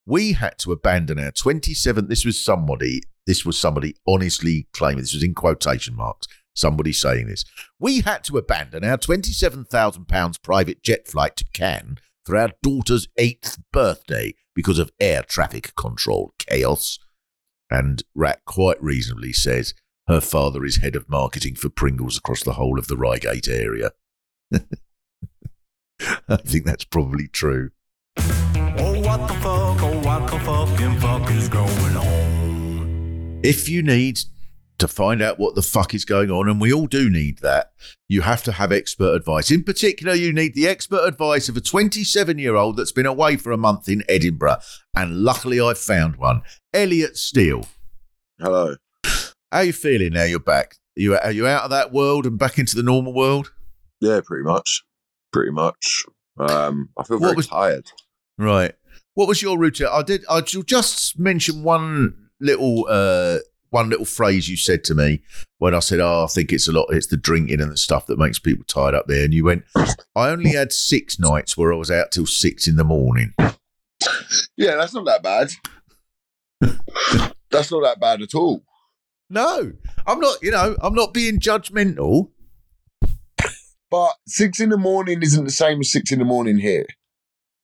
We 0.07 0.32
had 0.32 0.59
to 0.61 0.72
abandon 0.72 1.18
our 1.18 1.30
27. 1.30 2.09
This 2.09 2.24
was 2.24 2.43
somebody, 2.43 3.03
this 3.26 3.45
was 3.45 3.59
somebody 3.59 3.95
honestly 4.07 4.68
claiming, 4.72 5.01
this 5.01 5.14
was 5.14 5.22
in 5.22 5.34
quotation 5.34 5.95
marks, 5.95 6.26
somebody 6.55 6.93
saying 6.93 7.26
this. 7.26 7.45
We 7.78 8.01
had 8.01 8.24
to 8.24 8.39
abandon 8.39 8.84
our 8.84 8.99
£27,000 8.99 10.43
private 10.43 10.82
jet 10.82 11.07
flight 11.07 11.36
to 11.36 11.45
Cannes 11.53 11.99
for 12.24 12.36
our 12.36 12.51
daughter's 12.62 13.09
eighth 13.16 13.59
birthday 13.72 14.34
because 14.55 14.78
of 14.78 14.91
air 15.01 15.22
traffic 15.22 15.74
control 15.76 16.34
chaos. 16.39 16.99
And 17.70 18.02
Rat 18.14 18.40
quite 18.44 18.82
reasonably 18.82 19.32
says 19.32 19.74
her 20.08 20.20
father 20.20 20.64
is 20.64 20.76
head 20.76 20.96
of 20.96 21.08
marketing 21.08 21.54
for 21.54 21.68
Pringles 21.68 22.16
across 22.16 22.42
the 22.42 22.54
whole 22.54 22.78
of 22.78 22.88
the 22.88 22.96
Reigate 22.96 23.48
area. 23.48 23.90
I 26.28 26.36
think 26.36 26.64
that's 26.64 26.84
probably 26.84 27.28
true. 27.28 27.70
Oh, 28.16 29.00
what 29.00 29.28
the 29.28 29.34
fuck? 29.34 29.82
Oh, 29.82 30.00
what 30.02 30.30
the 30.30 30.38
fucking 30.38 31.00
fuck 31.00 31.30
is 31.30 31.48
going 31.48 31.96
on? 31.96 33.40
If 33.42 33.68
you 33.68 33.82
need 33.82 34.20
to 34.78 34.88
find 34.88 35.20
out 35.20 35.38
what 35.38 35.54
the 35.54 35.62
fuck 35.62 35.92
is 35.92 36.04
going 36.04 36.30
on, 36.30 36.48
and 36.48 36.60
we 36.60 36.72
all 36.72 36.86
do 36.86 37.10
need 37.10 37.38
that, 37.38 37.72
you 38.08 38.22
have 38.22 38.42
to 38.44 38.52
have 38.52 38.72
expert 38.72 39.14
advice. 39.14 39.50
In 39.50 39.64
particular, 39.64 40.14
you 40.14 40.32
need 40.32 40.54
the 40.54 40.68
expert 40.68 41.04
advice 41.06 41.48
of 41.48 41.56
a 41.56 41.60
27 41.60 42.38
year 42.38 42.54
old 42.54 42.76
that's 42.76 42.92
been 42.92 43.06
away 43.06 43.36
for 43.36 43.52
a 43.52 43.58
month 43.58 43.88
in 43.88 44.04
Edinburgh. 44.08 44.58
And 44.96 45.18
luckily, 45.18 45.60
I've 45.60 45.78
found 45.78 46.16
one 46.16 46.42
Elliot 46.72 47.16
Steel. 47.16 47.66
Hello. 48.38 48.76
How 49.04 49.58
are 49.58 49.64
you 49.64 49.72
feeling 49.72 50.12
now 50.12 50.24
you're 50.24 50.38
back? 50.38 50.76
Are 50.96 51.00
you, 51.00 51.16
are 51.16 51.32
you 51.32 51.46
out 51.46 51.64
of 51.64 51.70
that 51.70 51.92
world 51.92 52.26
and 52.26 52.38
back 52.38 52.58
into 52.58 52.76
the 52.76 52.82
normal 52.82 53.14
world? 53.14 53.52
Yeah, 54.00 54.20
pretty 54.24 54.44
much 54.44 54.82
pretty 55.32 55.52
much. 55.52 56.04
Um, 56.38 56.90
I 56.96 57.02
feel 57.04 57.18
very 57.18 57.34
was, 57.34 57.48
tired. 57.48 57.90
Right. 58.38 58.74
What 59.14 59.28
was 59.28 59.42
your 59.42 59.58
routine? 59.58 59.88
I 59.90 60.02
did. 60.02 60.24
I 60.28 60.40
just 60.40 61.18
mention 61.18 61.62
one 61.62 62.30
little 62.40 62.86
uh, 62.88 63.38
one 63.70 63.90
little 63.90 64.04
phrase 64.04 64.48
you 64.48 64.56
said 64.56 64.84
to 64.84 64.94
me 64.94 65.22
when 65.58 65.74
I 65.74 65.80
said, 65.80 66.00
"Oh, 66.00 66.24
I 66.24 66.32
think 66.32 66.52
it's 66.52 66.68
a 66.68 66.72
lot. 66.72 66.86
It's 66.90 67.08
the 67.08 67.16
drinking 67.16 67.60
and 67.60 67.72
the 67.72 67.76
stuff 67.76 68.06
that 68.06 68.18
makes 68.18 68.38
people 68.38 68.64
tired 68.64 68.94
up 68.94 69.06
there." 69.08 69.24
And 69.24 69.34
you 69.34 69.44
went, 69.44 69.64
"I 70.14 70.28
only 70.28 70.50
had 70.50 70.72
six 70.72 71.18
nights 71.18 71.56
where 71.56 71.72
I 71.72 71.76
was 71.76 71.90
out 71.90 72.12
till 72.12 72.26
six 72.26 72.68
in 72.68 72.76
the 72.76 72.84
morning." 72.84 73.34
Yeah, 74.56 74.76
that's 74.76 74.94
not 74.94 75.06
that 75.06 75.22
bad. 75.22 75.50
That's 77.50 77.70
not 77.70 77.82
that 77.82 77.98
bad 78.00 78.22
at 78.22 78.34
all. 78.34 78.62
No, 79.30 79.72
I'm 80.06 80.20
not. 80.20 80.42
You 80.42 80.50
know, 80.50 80.76
I'm 80.82 80.94
not 80.94 81.12
being 81.14 81.38
judgmental. 81.38 82.30
But 83.90 84.14
six 84.26 84.61
in 84.61 84.68
the 84.68 84.76
morning 84.76 85.22
isn't 85.22 85.44
the 85.44 85.50
same 85.50 85.80
as 85.80 85.90
six 85.90 86.12
in 86.12 86.18
the 86.18 86.24
morning 86.24 86.59
here. 86.59 86.86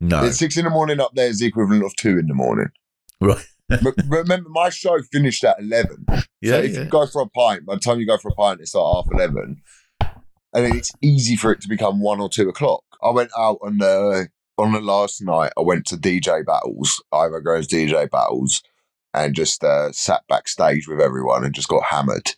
No. 0.00 0.30
Six 0.30 0.56
in 0.56 0.64
the 0.64 0.70
morning 0.70 1.00
up 1.00 1.12
there 1.14 1.28
is 1.28 1.38
the 1.40 1.46
equivalent 1.46 1.84
of 1.84 1.94
two 1.96 2.18
in 2.18 2.26
the 2.26 2.34
morning. 2.34 2.68
Right. 3.20 3.44
remember, 4.08 4.48
my 4.48 4.70
show 4.70 5.00
finished 5.12 5.44
at 5.44 5.58
11. 5.58 6.06
Yeah. 6.40 6.52
So 6.52 6.58
if 6.58 6.74
yeah. 6.74 6.80
you 6.80 6.84
go 6.86 7.06
for 7.06 7.22
a 7.22 7.28
pint, 7.28 7.66
by 7.66 7.74
the 7.74 7.80
time 7.80 8.00
you 8.00 8.06
go 8.06 8.18
for 8.18 8.28
a 8.28 8.34
pint, 8.34 8.60
it's 8.60 8.74
like 8.74 8.94
half 8.94 9.06
11. 9.12 9.62
And 10.00 10.64
then 10.64 10.76
it's 10.76 10.92
easy 11.02 11.36
for 11.36 11.52
it 11.52 11.60
to 11.62 11.68
become 11.68 12.00
one 12.00 12.20
or 12.20 12.28
two 12.28 12.48
o'clock. 12.48 12.84
I 13.02 13.10
went 13.10 13.30
out 13.36 13.58
on 13.62 13.78
the, 13.78 14.28
on 14.56 14.72
the 14.72 14.80
last 14.80 15.22
night, 15.22 15.52
I 15.58 15.62
went 15.62 15.86
to 15.86 15.96
DJ 15.96 16.44
battles, 16.44 17.02
Ivo 17.12 17.40
Graham 17.40 17.62
DJ 17.62 18.10
battles, 18.10 18.62
and 19.14 19.34
just 19.34 19.62
uh, 19.64 19.92
sat 19.92 20.22
backstage 20.28 20.88
with 20.88 21.00
everyone 21.00 21.44
and 21.44 21.54
just 21.54 21.68
got 21.68 21.84
hammered, 21.84 22.32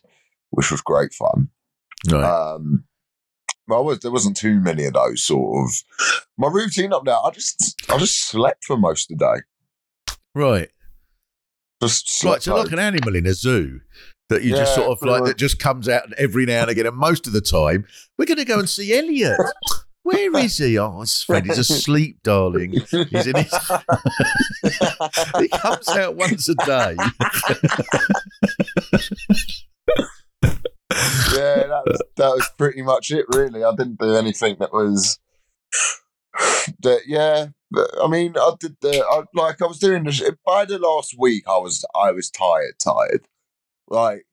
which 0.51 0.71
was 0.71 0.81
great 0.81 1.13
fun. 1.13 1.49
Right. 2.09 2.23
Um, 2.23 2.85
I 3.69 3.79
was 3.79 3.99
there 3.99 4.11
wasn't 4.11 4.37
too 4.37 4.59
many 4.61 4.85
of 4.85 4.93
those 4.93 5.23
sort 5.23 5.67
of 5.67 5.73
my 6.37 6.47
routine 6.47 6.93
up 6.93 7.03
there. 7.03 7.15
I 7.15 7.31
just 7.31 7.75
I 7.89 7.97
just 7.97 8.27
slept 8.27 8.63
for 8.63 8.77
most 8.77 9.11
of 9.11 9.17
the 9.17 9.25
day. 9.25 10.15
Right. 10.33 10.69
Just 11.81 12.23
like 12.23 12.41
so 12.41 12.55
like 12.55 12.71
an 12.71 12.79
animal 12.79 13.15
in 13.15 13.25
a 13.25 13.33
zoo 13.33 13.81
that 14.29 14.43
you 14.43 14.51
yeah, 14.51 14.57
just 14.57 14.75
sort 14.75 14.87
of 14.87 15.01
like 15.01 15.25
that 15.25 15.37
just 15.37 15.59
comes 15.59 15.87
out 15.89 16.11
every 16.13 16.45
now 16.45 16.61
and 16.61 16.71
again, 16.71 16.85
and 16.85 16.95
most 16.95 17.27
of 17.27 17.33
the 17.33 17.41
time 17.41 17.85
we're 18.17 18.25
going 18.25 18.37
to 18.37 18.45
go 18.45 18.59
and 18.59 18.69
see 18.69 18.97
Elliot. 18.97 19.37
Where 20.07 20.37
is 20.37 20.57
he? 20.57 20.77
Oh, 20.79 21.01
it's 21.01 21.23
Fred. 21.23 21.45
He's 21.45 21.57
asleep, 21.57 22.19
darling. 22.23 22.71
He's 22.71 23.27
in 23.27 23.35
his. 23.35 23.53
he 25.39 25.47
comes 25.49 25.89
out 25.89 26.15
once 26.15 26.47
a 26.47 26.55
day 26.55 26.95
yeah, 31.33 31.67
that 31.67 31.83
was, 31.85 32.01
that 32.15 32.29
was 32.29 32.49
pretty 32.57 32.81
much 32.81 33.11
it, 33.11 33.25
really. 33.29 33.63
I 33.63 33.71
didn't 33.75 33.99
do 33.99 34.15
anything 34.15 34.57
that 34.59 34.73
was. 34.73 35.19
That 36.81 37.01
yeah, 37.07 37.47
I 38.01 38.07
mean, 38.07 38.35
I 38.37 38.51
did 38.59 38.77
the 38.81 39.03
I, 39.03 39.23
like 39.33 39.61
I 39.61 39.65
was 39.65 39.79
doing 39.79 40.03
this 40.03 40.21
by 40.45 40.65
the 40.65 40.79
last 40.79 41.15
week. 41.17 41.43
I 41.47 41.57
was 41.57 41.83
I 41.95 42.11
was 42.11 42.29
tired, 42.29 42.75
tired. 42.79 43.27
Like 43.87 44.25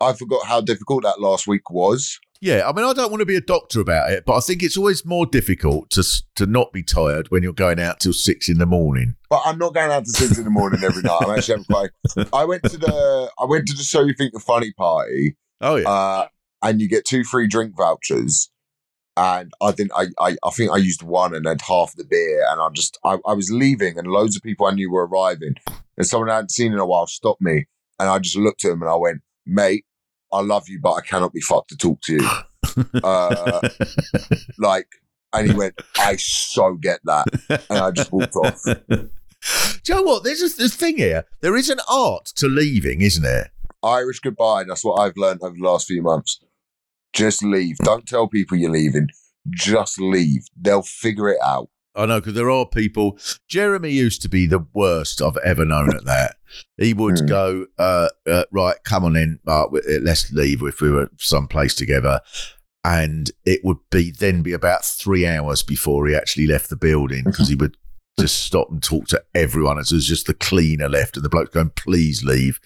I 0.00 0.12
forgot 0.12 0.46
how 0.46 0.60
difficult 0.60 1.04
that 1.04 1.20
last 1.20 1.46
week 1.46 1.70
was. 1.70 2.18
Yeah, 2.40 2.68
I 2.68 2.72
mean, 2.72 2.84
I 2.84 2.92
don't 2.92 3.10
want 3.10 3.20
to 3.20 3.26
be 3.26 3.36
a 3.36 3.40
doctor 3.40 3.80
about 3.80 4.10
it, 4.10 4.24
but 4.26 4.36
I 4.36 4.40
think 4.40 4.62
it's 4.62 4.76
always 4.76 5.04
more 5.04 5.26
difficult 5.26 5.90
to 5.90 6.02
to 6.36 6.46
not 6.46 6.72
be 6.72 6.82
tired 6.82 7.30
when 7.30 7.42
you're 7.42 7.52
going 7.52 7.80
out 7.80 8.00
till 8.00 8.12
six 8.12 8.48
in 8.48 8.58
the 8.58 8.66
morning. 8.66 9.16
But 9.30 9.42
I'm 9.44 9.58
not 9.58 9.74
going 9.74 9.90
out 9.90 10.04
to 10.04 10.10
six 10.10 10.38
in 10.38 10.44
the 10.44 10.50
morning 10.50 10.84
every 10.84 11.02
night. 11.02 11.18
I'm 11.22 11.36
actually 11.36 11.58
having 11.58 11.64
quite. 11.64 12.28
I 12.32 12.44
went 12.44 12.62
to 12.64 12.76
the 12.76 13.30
I 13.38 13.44
went 13.44 13.66
to 13.68 13.76
the 13.76 13.82
So 13.82 14.02
You 14.02 14.14
Think 14.14 14.32
the 14.32 14.40
Funny 14.40 14.72
party. 14.72 15.36
Oh 15.60 15.76
yeah, 15.76 15.88
uh, 15.88 16.28
and 16.62 16.80
you 16.80 16.88
get 16.88 17.04
two 17.04 17.24
free 17.24 17.46
drink 17.46 17.74
vouchers. 17.76 18.50
And 19.18 19.50
I 19.62 19.72
think 19.72 19.90
I, 19.96 20.08
I 20.20 20.36
I 20.44 20.50
think 20.50 20.70
I 20.70 20.76
used 20.76 21.02
one 21.02 21.34
and 21.34 21.46
had 21.46 21.62
half 21.62 21.94
the 21.96 22.04
beer, 22.04 22.44
and 22.50 22.60
I 22.60 22.68
just 22.74 22.98
I, 23.02 23.16
I 23.26 23.32
was 23.32 23.50
leaving, 23.50 23.98
and 23.98 24.06
loads 24.06 24.36
of 24.36 24.42
people 24.42 24.66
I 24.66 24.72
knew 24.72 24.90
were 24.90 25.06
arriving, 25.06 25.54
and 25.96 26.06
someone 26.06 26.28
I 26.28 26.34
hadn't 26.34 26.50
seen 26.50 26.74
in 26.74 26.78
a 26.78 26.84
while 26.84 27.06
stopped 27.06 27.40
me, 27.40 27.66
and 27.98 28.10
I 28.10 28.18
just 28.18 28.36
looked 28.36 28.64
at 28.66 28.72
him 28.72 28.82
and 28.82 28.90
I 28.90 28.96
went, 28.96 29.22
"Mate, 29.46 29.86
I 30.32 30.40
love 30.40 30.68
you, 30.68 30.80
but 30.80 30.92
I 30.92 31.00
cannot 31.00 31.32
be 31.32 31.40
fucked 31.40 31.70
to 31.70 31.76
talk 31.76 32.00
to 32.02 32.14
you." 32.14 32.28
uh, 33.02 33.68
like, 34.58 34.88
and 35.32 35.50
he 35.50 35.56
went, 35.56 35.74
"I 35.98 36.16
so 36.16 36.74
get 36.74 37.00
that," 37.04 37.26
and 37.70 37.78
I 37.78 37.90
just 37.90 38.12
walked 38.12 38.36
off. 38.36 38.62
Do 39.84 39.92
you 39.92 39.94
know 39.94 40.02
what? 40.02 40.24
There's 40.24 40.42
a 40.42 40.68
thing 40.68 40.96
here. 40.96 41.24
There 41.40 41.56
is 41.56 41.70
an 41.70 41.78
art 41.88 42.26
to 42.36 42.48
leaving, 42.48 43.00
isn't 43.00 43.22
there? 43.22 43.52
Irish 43.82 44.20
goodbye. 44.20 44.64
That's 44.64 44.84
what 44.84 45.00
I've 45.00 45.16
learned 45.16 45.42
over 45.42 45.54
the 45.56 45.62
last 45.62 45.86
few 45.86 46.02
months. 46.02 46.40
Just 47.12 47.42
leave. 47.42 47.76
Don't 47.78 48.06
tell 48.06 48.26
people 48.26 48.56
you're 48.56 48.70
leaving. 48.70 49.08
Just 49.50 50.00
leave. 50.00 50.46
They'll 50.60 50.82
figure 50.82 51.28
it 51.28 51.38
out. 51.44 51.68
I 51.96 52.06
know 52.06 52.20
because 52.20 52.34
there 52.34 52.50
are 52.50 52.66
people. 52.66 53.18
Jeremy 53.48 53.90
used 53.90 54.22
to 54.22 54.28
be 54.28 54.46
the 54.46 54.66
worst 54.74 55.22
I've 55.22 55.36
ever 55.38 55.64
known 55.64 55.94
at 55.96 56.04
that. 56.04 56.36
He 56.76 56.92
would 56.94 57.20
Hmm. 57.20 57.26
go, 57.26 57.66
uh, 57.78 58.08
uh, 58.26 58.44
right, 58.52 58.76
come 58.84 59.04
on 59.04 59.16
in, 59.16 59.38
uh, 59.46 59.64
uh, 59.64 59.80
let's 60.02 60.30
leave 60.32 60.62
if 60.62 60.80
we 60.80 60.90
were 60.90 61.10
someplace 61.18 61.74
together. 61.74 62.20
And 62.84 63.30
it 63.44 63.64
would 63.64 63.78
be 63.90 64.10
then 64.12 64.42
be 64.42 64.52
about 64.52 64.84
three 64.84 65.26
hours 65.26 65.62
before 65.62 66.06
he 66.06 66.14
actually 66.14 66.46
left 66.46 66.70
the 66.70 66.76
building 66.76 67.24
because 67.24 67.48
he 67.48 67.56
would 67.56 67.76
just 68.20 68.42
stop 68.44 68.70
and 68.70 68.82
talk 68.82 69.08
to 69.08 69.22
everyone. 69.34 69.78
As 69.78 69.88
there's 69.88 70.06
just 70.06 70.26
the 70.26 70.34
cleaner 70.34 70.88
left 70.88 71.16
and 71.16 71.24
the 71.24 71.28
bloke 71.28 71.52
going, 71.52 71.70
please 71.70 72.22
leave. 72.22 72.60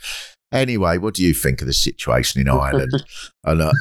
Anyway, 0.53 0.99
what 0.99 1.15
do 1.15 1.23
you 1.25 1.33
think 1.33 1.61
of 1.63 1.67
the 1.69 1.73
situation 1.73 2.41
in 2.41 2.49
Ireland? 2.49 2.93
and 3.45 3.63
uh, 3.63 3.73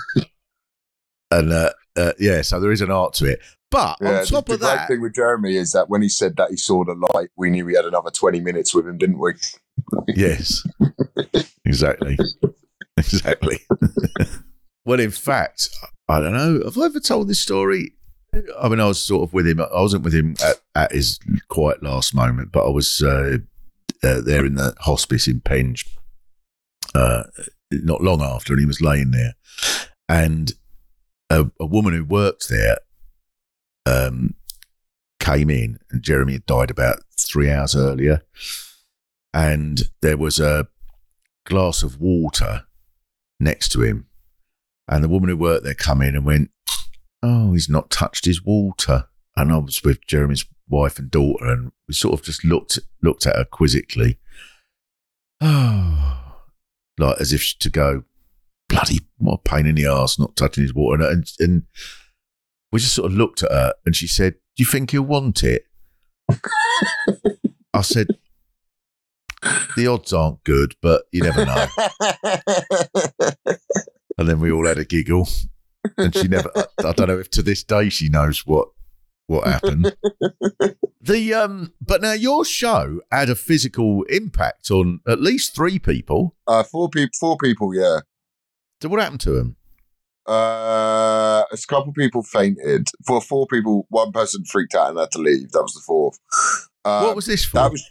and 1.32 1.52
uh, 1.52 1.72
uh, 1.96 2.14
yeah, 2.20 2.42
so 2.42 2.60
there 2.60 2.72
is 2.72 2.82
an 2.82 2.92
art 2.92 3.14
to 3.16 3.26
it. 3.26 3.40
But 3.72 3.98
Yeah, 4.02 4.20
on 4.20 4.26
top 4.26 4.46
the, 4.48 4.54
of 4.54 4.60
the 4.60 4.66
great 4.66 4.76
that, 4.76 4.88
thing 4.88 5.02
with 5.02 5.16
Jeremy 5.16 5.56
is 5.56 5.72
that 5.74 5.90
when 5.90 6.02
he 6.02 6.10
said 6.10 6.38
that 6.38 6.50
he 6.50 6.58
saw 6.58 6.84
the 6.84 6.96
light, 7.14 7.30
we 7.38 7.50
knew 7.50 7.66
we 7.66 7.76
had 7.76 7.86
another 7.86 8.10
20 8.10 8.40
minutes 8.40 8.74
with 8.74 8.88
him, 8.88 8.98
didn't 8.98 9.20
we? 9.20 9.34
Yes, 10.08 10.64
exactly, 11.66 12.18
exactly. 12.98 13.60
well, 14.86 15.00
in 15.00 15.12
fact, 15.12 15.70
I 16.08 16.20
don't 16.20 16.34
know. 16.34 16.62
Have 16.66 16.78
I 16.78 16.86
ever 16.86 17.00
told 17.00 17.28
this 17.28 17.40
story? 17.40 17.94
I 18.60 18.70
mean, 18.70 18.80
I 18.80 18.86
was 18.86 19.02
sort 19.02 19.28
of 19.28 19.34
with 19.34 19.48
him. 19.48 19.60
I 19.60 19.82
wasn't 19.82 20.04
with 20.04 20.14
him 20.14 20.36
at, 20.44 20.58
at 20.76 20.92
his 20.92 21.20
quite 21.48 21.82
last 21.82 22.14
moment, 22.14 22.52
but 22.52 22.66
I 22.66 22.70
was 22.70 23.02
uh, 23.02 23.38
uh, 24.04 24.22
there 24.22 24.46
in 24.46 24.56
the 24.56 24.76
hospice 24.80 25.28
in 25.28 25.42
Penge 25.42 25.86
uh, 26.94 27.24
not 27.72 28.02
long 28.02 28.22
after, 28.22 28.54
and 28.54 28.60
he 28.60 28.66
was 28.66 28.82
laying 28.82 29.12
there, 29.12 29.36
and 30.08 30.54
a, 31.30 31.50
a 31.60 31.66
woman 31.66 31.94
who 31.94 32.04
worked 32.04 32.50
there 32.50 32.78
um, 33.86 34.36
came 35.20 35.50
in, 35.50 35.80
and 35.92 36.02
Jeremy 36.02 36.34
had 36.34 36.46
died 36.46 36.72
about 36.72 37.04
three 37.20 37.50
hours 37.50 37.76
earlier, 37.76 38.22
and 39.34 39.84
there 40.02 40.18
was 40.18 40.40
a 40.40 40.68
glass 41.46 41.84
of 41.84 42.00
water 42.00 42.66
next 43.40 43.70
to 43.70 43.82
him, 43.82 44.08
and 44.88 45.04
the 45.04 45.10
woman 45.10 45.30
who 45.30 45.38
worked 45.38 45.64
there 45.64 45.74
come 45.74 46.02
in 46.02 46.16
and 46.16 46.26
went, 46.26 46.52
"Oh, 47.22 47.54
he's 47.54 47.70
not 47.70 47.90
touched 47.90 48.26
his 48.26 48.44
water," 48.44 49.08
and 49.36 49.52
I 49.52 49.58
was 49.58 49.84
with 49.84 50.06
Jeremy's 50.08 50.46
wife 50.68 51.00
and 51.00 51.12
daughter, 51.12 51.46
and 51.46 51.72
we 51.88 51.94
sort 51.94 52.14
of 52.20 52.26
just 52.26 52.44
looked 52.44 52.80
looked 53.02 53.26
at 53.26 53.36
her 53.36 53.46
quizzically, 53.46 54.18
oh, 55.42 56.36
like 56.98 57.20
as 57.20 57.34
if 57.34 57.58
to 57.60 57.70
go, 57.70 58.04
bloody 58.68 59.00
what 59.18 59.42
a 59.46 59.50
pain 59.50 59.66
in 59.66 59.76
the 59.76 59.86
ass 59.86 60.18
not 60.18 60.36
touching 60.36 60.64
his 60.64 60.74
water, 60.74 61.04
and 61.08 61.32
and 61.40 61.64
we 62.72 62.80
just 62.80 62.96
sort 62.96 63.12
of 63.12 63.18
looked 63.18 63.44
at 63.44 63.52
her, 63.52 63.74
and 63.86 63.96
she 63.96 64.08
said, 64.08 64.34
"Do 64.56 64.64
you 64.64 64.66
think 64.66 64.92
he'll 64.92 65.04
want 65.04 65.44
it?" 65.44 65.66
I 67.74 67.82
said, 67.82 68.08
"The 69.76 69.88
odds 69.88 70.14
aren't 70.14 70.44
good, 70.44 70.76
but 70.82 71.04
you 71.12 71.24
never 71.24 71.46
know." 71.46 71.68
and 74.18 74.28
then 74.28 74.40
we 74.40 74.52
all 74.52 74.68
had 74.68 74.78
a 74.78 74.86
giggle, 74.86 75.28
and 75.98 76.16
she 76.16 76.28
never. 76.28 76.52
I, 76.56 76.92
don't 76.94 77.08
know 77.08 77.20
if 77.20 77.32
to 77.32 77.42
this 77.42 77.64
day 77.64 77.90
she 77.90 78.10
knows 78.10 78.46
what 78.46 78.70
what 79.28 79.48
happened. 79.48 79.96
the 81.02 81.34
um, 81.34 81.74
but 81.82 82.02
now 82.02 82.14
your 82.14 82.44
show 82.44 83.02
had 83.12 83.30
a 83.30 83.36
physical 83.36 84.04
impact 84.04 84.70
on 84.72 85.00
at 85.08 85.22
least 85.22 85.56
three 85.56 85.80
people. 85.80 86.36
Uh, 86.48 86.64
four 86.64 86.90
people, 86.90 87.12
four 87.20 87.38
people, 87.38 87.74
yeah. 87.74 88.00
So 88.82 88.90
what 88.90 89.02
happened 89.02 89.22
to 89.22 89.32
them? 89.32 89.56
Uh, 90.30 91.44
a 91.52 91.58
couple 91.68 91.92
people 91.94 92.22
fainted. 92.22 92.88
For 93.08 93.20
four 93.20 93.48
people, 93.48 93.88
one 93.90 94.12
person 94.12 94.44
freaked 94.46 94.76
out 94.76 94.90
and 94.90 95.00
had 95.00 95.12
to 95.12 95.20
leave. 95.20 95.52
That 95.52 95.64
was 95.64 95.74
the 95.74 95.82
fourth. 95.86 96.20
Uh, 96.86 97.02
what 97.02 97.16
was 97.16 97.26
this 97.26 97.44
for? 97.44 97.58
That 97.58 97.72
was 97.72 97.84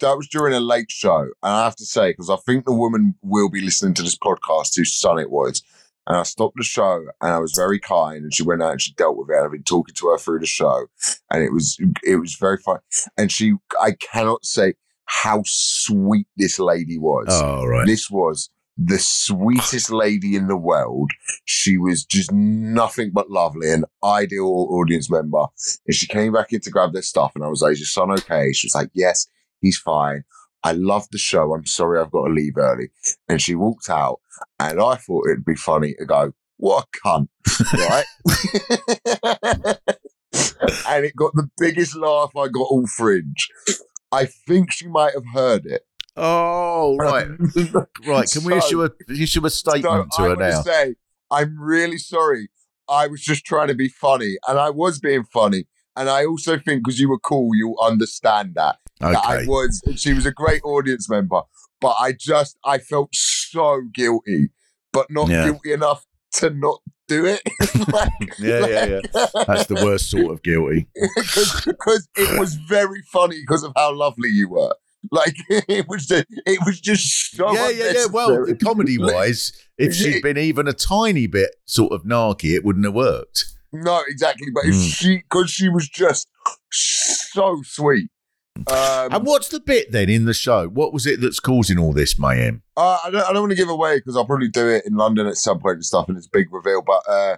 that 0.00 0.16
was 0.16 0.28
during 0.28 0.54
a 0.54 0.60
late 0.60 0.90
show, 0.90 1.20
and 1.20 1.30
I 1.42 1.64
have 1.64 1.76
to 1.76 1.86
say 1.86 2.10
because 2.10 2.30
I 2.30 2.36
think 2.44 2.64
the 2.64 2.74
woman 2.74 3.14
will 3.22 3.48
be 3.48 3.60
listening 3.60 3.94
to 3.94 4.02
this 4.02 4.18
podcast 4.18 4.76
whose 4.76 4.94
son 4.94 5.18
it 5.18 5.30
was. 5.30 5.62
And 6.06 6.18
I 6.18 6.24
stopped 6.24 6.56
the 6.58 6.64
show, 6.64 7.02
and 7.22 7.32
I 7.32 7.38
was 7.38 7.54
very 7.56 7.78
kind, 7.78 8.24
and 8.24 8.34
she 8.34 8.42
went 8.42 8.62
out 8.62 8.72
and 8.72 8.82
she 8.82 8.92
dealt 8.92 9.16
with 9.16 9.30
it. 9.30 9.42
I've 9.42 9.52
been 9.52 9.62
talking 9.62 9.94
to 9.94 10.08
her 10.08 10.18
through 10.18 10.40
the 10.40 10.46
show, 10.46 10.86
and 11.30 11.42
it 11.42 11.52
was 11.52 11.78
it 12.02 12.16
was 12.16 12.34
very 12.34 12.58
fun. 12.58 12.80
And 13.16 13.32
she, 13.32 13.54
I 13.80 13.92
cannot 13.92 14.44
say 14.44 14.74
how 15.06 15.42
sweet 15.46 16.26
this 16.36 16.58
lady 16.58 16.98
was. 16.98 17.28
Oh, 17.30 17.64
right. 17.64 17.86
This 17.86 18.10
was 18.10 18.50
the 18.76 18.98
sweetest 18.98 19.90
lady 19.90 20.36
in 20.36 20.48
the 20.48 20.56
world. 20.56 21.10
She 21.44 21.78
was 21.78 22.04
just 22.04 22.32
nothing 22.32 23.10
but 23.12 23.30
lovely, 23.30 23.70
an 23.70 23.84
ideal 24.02 24.46
audience 24.70 25.10
member. 25.10 25.46
And 25.86 25.94
she 25.94 26.06
came 26.06 26.32
back 26.32 26.52
in 26.52 26.60
to 26.60 26.70
grab 26.70 26.92
their 26.92 27.02
stuff, 27.02 27.32
and 27.34 27.44
I 27.44 27.48
was 27.48 27.62
like, 27.62 27.72
"Is 27.72 27.80
your 27.80 27.86
son 27.86 28.10
okay?" 28.12 28.52
She 28.52 28.66
was 28.66 28.74
like, 28.74 28.90
"Yes, 28.94 29.26
he's 29.60 29.78
fine." 29.78 30.24
I 30.64 30.72
love 30.72 31.06
the 31.12 31.18
show. 31.18 31.52
I'm 31.52 31.66
sorry 31.66 32.00
I've 32.00 32.10
got 32.10 32.26
to 32.26 32.32
leave 32.32 32.56
early. 32.56 32.88
And 33.28 33.40
she 33.40 33.54
walked 33.54 33.90
out, 33.90 34.20
and 34.58 34.80
I 34.80 34.96
thought 34.96 35.28
it'd 35.28 35.44
be 35.44 35.54
funny 35.54 35.94
to 35.98 36.06
go, 36.06 36.32
What 36.56 36.86
a 36.86 37.06
cunt, 37.06 37.28
right? 37.74 38.06
and 40.88 41.04
it 41.04 41.14
got 41.14 41.34
the 41.34 41.50
biggest 41.58 41.94
laugh 41.94 42.34
I 42.34 42.48
got 42.48 42.62
all 42.70 42.86
fringe. 42.86 43.50
I 44.10 44.24
think 44.24 44.72
she 44.72 44.88
might 44.88 45.12
have 45.12 45.26
heard 45.34 45.66
it. 45.66 45.82
Oh, 46.16 46.96
right. 46.96 47.26
right. 48.06 48.30
Can 48.30 48.44
we 48.44 48.54
issue 48.56 48.84
a 48.84 48.90
issue 49.10 49.44
a 49.44 49.50
statement 49.50 50.12
so 50.14 50.24
to 50.24 50.30
her 50.30 50.36
now? 50.36 50.60
Say, 50.62 50.94
I'm 51.30 51.60
really 51.60 51.98
sorry. 51.98 52.48
I 52.88 53.06
was 53.06 53.20
just 53.22 53.44
trying 53.44 53.68
to 53.68 53.74
be 53.74 53.88
funny, 53.88 54.36
and 54.46 54.58
I 54.58 54.70
was 54.70 54.98
being 55.00 55.24
funny. 55.24 55.64
And 55.96 56.08
I 56.08 56.24
also 56.26 56.58
think 56.58 56.84
because 56.84 56.98
you 57.00 57.08
were 57.08 57.18
cool, 57.20 57.50
you'll 57.54 57.78
understand 57.80 58.54
that. 58.56 58.76
That 59.00 59.16
I 59.24 59.36
Okay. 59.38 59.46
was. 59.46 59.82
She 59.96 60.12
was 60.12 60.26
a 60.26 60.32
great 60.32 60.62
audience 60.64 61.08
member, 61.08 61.42
but 61.80 61.96
I 61.98 62.12
just 62.18 62.56
I 62.64 62.78
felt 62.78 63.10
so 63.14 63.82
guilty, 63.92 64.50
but 64.92 65.06
not 65.10 65.28
Yeah. 65.28 65.44
guilty 65.46 65.72
enough 65.72 66.04
to 66.34 66.50
not 66.50 66.80
do 67.08 67.26
it. 67.26 67.42
Like- 67.92 68.10
Yeah, 68.38 68.66
yeah, 68.66 68.84
yeah. 68.86 69.00
That's 69.46 69.66
the 69.66 69.80
worst 69.84 70.10
sort 70.10 70.30
of 70.32 70.42
guilty. 70.42 70.88
because 71.66 72.08
it 72.16 72.38
was 72.40 72.54
very 72.54 73.02
funny 73.12 73.40
because 73.40 73.62
of 73.64 73.72
how 73.76 73.92
lovely 73.94 74.28
you 74.30 74.48
were. 74.48 74.74
Like 75.10 75.34
it 75.48 75.86
was 75.88 76.06
just, 76.06 76.26
it 76.46 76.58
was 76.64 76.80
just 76.80 77.36
so 77.36 77.52
yeah, 77.52 77.68
yeah, 77.68 77.92
yeah. 77.94 78.06
Well, 78.10 78.46
comedy 78.62 78.96
wise, 78.98 79.52
if 79.78 79.94
she'd 79.94 80.22
been 80.22 80.38
even 80.38 80.66
a 80.66 80.72
tiny 80.72 81.26
bit 81.26 81.50
sort 81.66 81.92
of 81.92 82.04
narky, 82.04 82.54
it 82.56 82.64
wouldn't 82.64 82.84
have 82.84 82.94
worked. 82.94 83.44
No, 83.72 84.02
exactly. 84.08 84.48
But 84.54 84.64
if 84.66 84.74
Mm. 84.74 84.94
she, 84.94 85.16
because 85.18 85.50
she 85.50 85.68
was 85.68 85.88
just 85.88 86.28
so 86.70 87.60
sweet. 87.64 88.08
Um, 88.68 89.12
and 89.12 89.26
what's 89.26 89.48
the 89.48 89.58
bit 89.60 89.90
then 89.90 90.08
in 90.08 90.26
the 90.26 90.34
show? 90.34 90.68
What 90.68 90.92
was 90.92 91.06
it 91.06 91.20
that's 91.20 91.40
causing 91.40 91.78
all 91.78 91.92
this 91.92 92.18
mayhem? 92.18 92.62
uh, 92.76 92.98
I 93.04 93.10
don't, 93.10 93.22
I 93.28 93.32
don't 93.32 93.42
want 93.42 93.50
to 93.50 93.56
give 93.56 93.68
away 93.68 93.96
because 93.98 94.16
I'll 94.16 94.24
probably 94.26 94.48
do 94.48 94.68
it 94.68 94.84
in 94.86 94.94
London 94.94 95.26
at 95.26 95.36
some 95.36 95.58
point 95.60 95.74
and 95.74 95.84
stuff, 95.84 96.08
and 96.08 96.16
it's 96.16 96.26
a 96.28 96.30
big 96.32 96.52
reveal. 96.52 96.80
But 96.82 97.02
uh, 97.08 97.36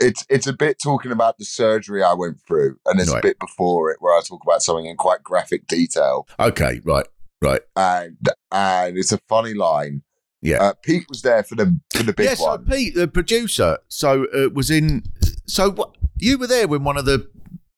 it's 0.00 0.24
it's 0.28 0.46
a 0.46 0.52
bit 0.52 0.78
talking 0.82 1.12
about 1.12 1.38
the 1.38 1.44
surgery 1.44 2.02
I 2.02 2.14
went 2.14 2.38
through, 2.46 2.76
and 2.86 3.00
it's 3.00 3.10
Right. 3.12 3.18
a 3.18 3.22
bit 3.28 3.38
before 3.38 3.90
it 3.90 3.98
where 4.00 4.16
I 4.18 4.22
talk 4.22 4.42
about 4.42 4.62
something 4.62 4.86
in 4.86 4.96
quite 4.96 5.22
graphic 5.22 5.66
detail, 5.66 6.26
Okay, 6.38 6.80
right, 6.84 7.06
right. 7.42 7.60
and 7.76 8.16
and 8.50 8.96
it's 8.98 9.12
a 9.12 9.18
funny 9.28 9.54
line. 9.54 10.02
Yeah. 10.42 10.62
Uh, 10.62 10.72
Pete 10.82 11.04
was 11.10 11.20
there 11.22 11.42
for 11.42 11.54
the 11.54 11.78
for 11.94 12.02
the 12.02 12.12
big 12.14 12.26
yeah, 12.26 12.34
so 12.34 12.46
one. 12.46 12.64
Pete, 12.64 12.94
the 12.94 13.06
producer, 13.08 13.78
so 13.88 14.24
uh, 14.34 14.48
was 14.54 14.70
in. 14.70 15.02
So 15.46 15.70
what? 15.70 15.96
You 16.18 16.38
were 16.38 16.46
there 16.46 16.66
when 16.66 16.82
one 16.84 16.96
of 16.96 17.04
the 17.04 17.28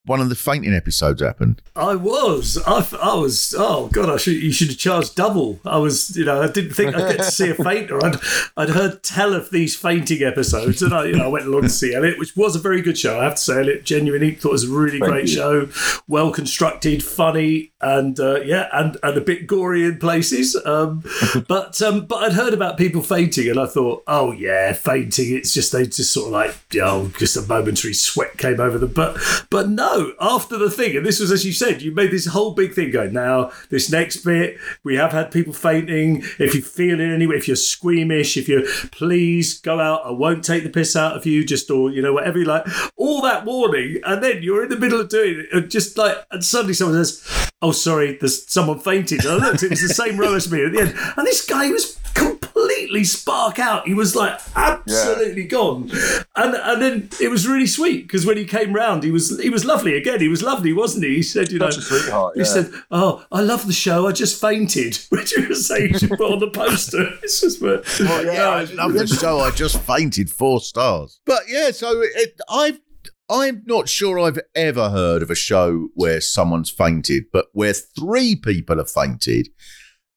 one 0.05 0.21
of 0.21 0.29
the 0.29 0.35
fainting 0.35 0.75
episodes 0.75 1.23
happened. 1.23 1.63
I 1.77 1.95
was. 1.95 2.59
I, 2.67 2.87
I 3.01 3.15
was. 3.15 3.55
Oh 3.57 3.89
God! 3.93 4.11
I 4.11 4.17
should. 4.17 4.35
You 4.35 4.53
should 4.53 4.69
have 4.69 4.79
charged 4.79 5.15
double. 5.15 5.61
I 5.65 5.79
was. 5.79 6.17
You 6.17 6.25
know, 6.25 6.43
I 6.43 6.51
didn't 6.51 6.75
think 6.75 6.95
I'd 6.95 7.17
get 7.17 7.19
to 7.19 7.31
see 7.31 7.51
a 7.51 7.55
fainter. 7.65 8.05
I'd, 8.05 8.17
I'd 8.57 8.71
heard 8.71 9.03
tell 9.03 9.35
of 9.35 9.51
these 9.51 9.77
fainting 9.77 10.23
episodes, 10.23 10.83
and 10.83 10.93
I, 10.93 11.05
you 11.05 11.17
know, 11.17 11.25
I 11.25 11.29
went 11.29 11.47
along 11.47 11.63
to 11.63 11.69
see 11.69 11.95
Elliot, 11.95 12.19
which 12.19 12.37
was 12.37 12.57
a 12.57 12.61
very 12.61 12.83
good 12.83 12.99
show. 12.99 13.21
I 13.21 13.25
have 13.25 13.37
to 13.37 13.41
say, 13.41 13.61
Elliot 13.61 13.85
genuinely 13.85 14.33
thought 14.35 14.51
it 14.51 14.53
was 14.53 14.65
a 14.65 14.73
really 14.73 14.99
Thank 14.99 15.13
great 15.13 15.29
you. 15.29 15.35
show, 15.35 15.69
well 16.09 16.33
constructed, 16.33 17.03
funny, 17.05 17.72
and 17.83 18.19
uh, 18.21 18.41
yeah, 18.41 18.69
and 18.73 18.97
and 19.03 19.19
a 19.19 19.21
bit 19.21 19.47
gory 19.47 19.85
in 19.85 19.99
places. 19.99 20.57
Um, 20.65 21.05
but 21.49 21.81
um, 21.83 22.07
but 22.07 22.23
I'd 22.23 22.33
heard 22.33 22.55
about 22.55 22.79
people 22.79 23.03
fainting, 23.03 23.49
and 23.49 23.59
I 23.59 23.67
thought, 23.67 24.03
oh 24.07 24.33
yeah, 24.33 24.73
fainting. 24.73 25.37
It's 25.37 25.53
just 25.53 25.73
they 25.73 25.85
just 25.85 26.13
sort 26.13 26.27
of 26.27 26.33
like, 26.33 26.57
you 26.73 26.81
know, 26.81 27.11
just 27.19 27.37
a 27.37 27.43
momentary 27.43 27.95
sweat 27.95 28.39
came 28.39 28.61
over 28.61 28.79
them. 28.79 28.93
But 28.93 29.19
but 29.51 29.69
no, 29.69 30.13
after 30.21 30.57
the 30.57 30.71
thing, 30.71 30.97
and 30.97 31.05
this 31.05 31.21
was 31.21 31.33
as 31.33 31.45
you 31.45 31.53
said, 31.53 31.83
you 31.83 31.93
made 31.93 32.11
this 32.11 32.27
whole 32.27 32.53
big 32.55 32.73
thing 32.75 32.91
going. 32.91 33.13
Now 33.13 33.51
this 33.71 33.91
next 33.91 34.19
bit, 34.19 34.59
we 34.85 34.97
have 34.97 35.13
had 35.13 35.31
people 35.31 35.53
fainting. 35.53 36.23
If 36.39 36.55
you 36.55 36.63
feel 36.63 37.01
it 37.01 37.13
anyway, 37.13 37.37
if 37.37 37.49
you're 37.49 37.57
squeamish, 37.57 38.37
if 38.37 38.49
you 38.49 38.67
please 38.93 39.61
go 39.61 39.81
out, 39.81 40.07
I 40.07 40.11
won't 40.11 40.45
take 40.45 40.63
the 40.63 40.71
piss 40.71 40.95
out 40.95 41.17
of 41.17 41.27
you, 41.27 41.45
just 41.45 41.71
or 41.71 41.91
you 41.91 42.01
know 42.01 42.13
whatever 42.13 42.39
you 42.39 42.45
like. 42.45 42.67
All 42.97 43.23
that 43.23 43.45
warning, 43.45 44.01
and 44.05 44.23
then 44.23 44.43
you're 44.43 44.63
in 44.63 44.69
the 44.69 44.79
middle 44.79 45.01
of 45.01 45.09
doing 45.09 45.41
it, 45.41 45.47
and 45.53 45.71
just 45.71 45.99
like, 45.99 46.17
and 46.31 46.45
suddenly 46.45 46.75
someone 46.75 47.05
says, 47.05 47.51
"Oh, 47.61 47.72
Oh, 47.73 47.75
sorry, 47.75 48.17
there's 48.21 48.47
someone 48.51 48.79
fainted." 48.79 49.25
And 49.25 49.43
I 49.43 49.47
looked, 49.49 49.63
it 49.63 49.71
was 49.71 49.81
the 49.81 49.89
same 49.95 50.19
row 50.19 50.35
as 50.35 50.51
me 50.53 50.65
at 50.65 50.73
the 50.73 50.81
end, 50.81 50.95
and 51.17 51.27
this 51.27 51.45
guy 51.47 51.71
was 51.71 51.99
completely 52.15 53.05
spark 53.05 53.59
out. 53.59 53.87
He 53.87 53.95
was 53.95 54.15
like 54.15 54.39
absolutely 54.55 55.45
gone, 55.45 55.91
and 56.37 56.55
and 56.55 56.83
then 56.83 57.09
it 57.21 57.29
was 57.31 57.47
really 57.49 57.67
sweet 57.67 58.03
because 58.07 58.27
when 58.27 58.37
he 58.37 58.45
came 58.45 58.73
round, 58.75 59.03
he 59.03 59.11
was 59.11 59.41
he 59.41 59.49
was 59.51 59.65
lovely 59.65 59.97
again. 59.97 60.21
He 60.21 60.29
was 60.29 60.43
lovely, 60.43 60.73
wasn't 60.73 61.05
he? 61.05 61.17
He 61.17 61.23
said, 61.23 61.51
you 61.51 61.59
know, 61.59 61.71
Such 61.71 61.85
a 61.85 61.87
sweetheart, 61.87 62.35
he 62.35 62.41
yeah. 62.41 62.47
said, 62.47 62.71
"Oh, 62.91 63.25
I 63.33 63.41
love 63.41 63.67
the 63.67 63.73
show. 63.73 64.07
I 64.07 64.13
just 64.13 64.41
fainted," 64.41 64.99
which 65.11 65.33
you 65.37 65.49
were 65.49 65.55
saying 65.55 65.93
you 65.95 65.99
should 65.99 66.11
put 66.11 66.33
on 66.33 66.39
the 66.39 66.51
poster. 66.51 67.09
It's 67.23 67.41
just, 67.41 67.61
but 67.61 67.87
Well, 68.01 68.25
yeah, 68.25 68.49
I 68.49 68.65
love 68.65 68.93
the 68.95 69.07
show. 69.07 69.41
I 69.41 69.51
just 69.51 69.81
fainted 69.81 70.31
four 70.31 70.61
stars. 70.61 71.21
But 71.25 71.43
yeah, 71.49 71.71
so 71.71 72.01
it, 72.03 72.39
I've. 72.49 72.81
I'm 73.29 73.63
not 73.67 73.89
sure 73.89 74.19
I've 74.19 74.41
ever 74.55 74.91
heard 74.91 75.23
of 75.23 75.31
a 75.31 75.35
show 75.35 75.89
where 75.95 76.21
someone's 76.21 76.71
fainted, 76.71 77.25
but 77.33 77.47
where 77.53 77.73
three 77.73 78.37
people 78.37 78.77
have 78.77 78.91
fainted 78.91 79.49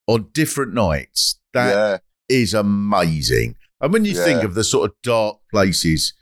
on 0.06 0.28
different 0.32 0.74
nights. 0.74 1.40
That 1.52 2.02
is 2.28 2.54
amazing. 2.54 3.56
And 3.80 3.92
when 3.92 4.04
you 4.04 4.14
think 4.14 4.42
of 4.42 4.54
the 4.54 4.64
sort 4.64 4.90
of 4.90 4.96
dark 5.02 5.38
places 5.50 6.14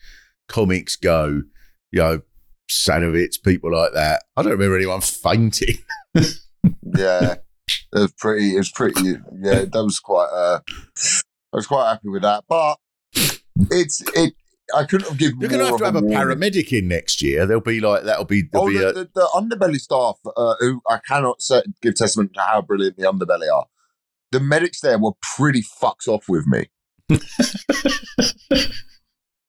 comics 0.49 0.97
go, 0.97 1.43
you 1.91 2.01
know, 2.01 2.23
Sadowitz, 2.71 3.43
people 3.43 3.73
like 3.73 3.93
that, 3.95 4.25
I 4.37 4.43
don't 4.43 4.53
remember 4.53 4.77
anyone 4.77 5.01
fainting. 5.03 5.79
yeah, 6.15 7.35
it 7.35 7.41
was 7.93 8.13
pretty. 8.19 8.55
It 8.55 8.59
was 8.59 8.71
pretty. 8.71 9.17
Yeah, 9.41 9.65
that 9.65 9.85
was 9.85 10.01
quite. 10.01 10.29
Uh, 10.33 10.61
I 10.67 11.57
was 11.57 11.67
quite 11.67 11.89
happy 11.89 12.09
with 12.09 12.23
that, 12.23 12.45
but 12.49 12.79
it's 13.71 14.03
it. 14.15 14.35
I 14.75 14.85
couldn't 14.85 15.09
have 15.09 15.19
given. 15.19 15.41
You're 15.41 15.51
going 15.51 15.61
to 15.65 15.67
have 15.71 15.79
to 15.79 15.85
have 15.85 15.97
a 15.97 16.01
warning. 16.01 16.19
paramedic 16.19 16.77
in 16.77 16.89
next 16.89 17.23
year. 17.23 17.47
There'll 17.47 17.63
be 17.63 17.81
like 17.81 18.05
that'll 18.05 18.25
be 18.25 18.45
Oh, 18.55 18.69
be 18.69 18.79
the, 18.79 18.89
a, 18.89 18.93
the, 18.93 19.11
the 19.15 19.29
underbelly 19.35 19.79
staff, 19.81 20.19
uh, 20.37 20.55
who 20.59 20.81
I 20.89 20.99
cannot 21.07 21.41
give 21.81 21.95
testament 21.95 22.35
to 22.35 22.41
how 22.41 22.63
brilliant 22.63 22.97
the 22.97 23.05
underbelly 23.05 23.53
are. 23.53 23.67
The 24.33 24.41
medics 24.41 24.81
there 24.81 24.99
were 24.99 25.13
pretty 25.37 25.63
fucked 25.63 26.09
off 26.09 26.29
with 26.29 26.47
me. 26.47 26.67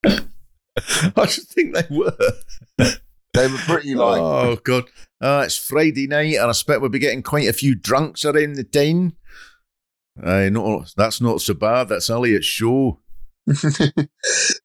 I 0.05 1.25
should 1.27 1.47
think 1.47 1.73
they 1.73 1.87
were. 1.89 2.15
They 3.33 3.47
were 3.47 3.57
pretty 3.57 3.95
like. 3.95 4.21
oh 4.21 4.55
god, 4.63 4.85
uh, 5.21 5.43
it's 5.45 5.57
Friday 5.57 6.07
night, 6.07 6.35
and 6.35 6.45
I 6.45 6.49
expect 6.49 6.81
we'll 6.81 6.89
be 6.89 6.99
getting 6.99 7.23
quite 7.23 7.47
a 7.47 7.53
few 7.53 7.75
drunks 7.75 8.23
around 8.25 8.55
the 8.55 8.63
den. 8.63 9.13
Uh, 10.21 10.49
not 10.49 10.93
that's 10.95 11.19
not 11.19 11.41
so 11.41 11.53
bad. 11.53 11.89
That's 11.89 12.09
Elliot's 12.09 12.45
show. 12.45 13.01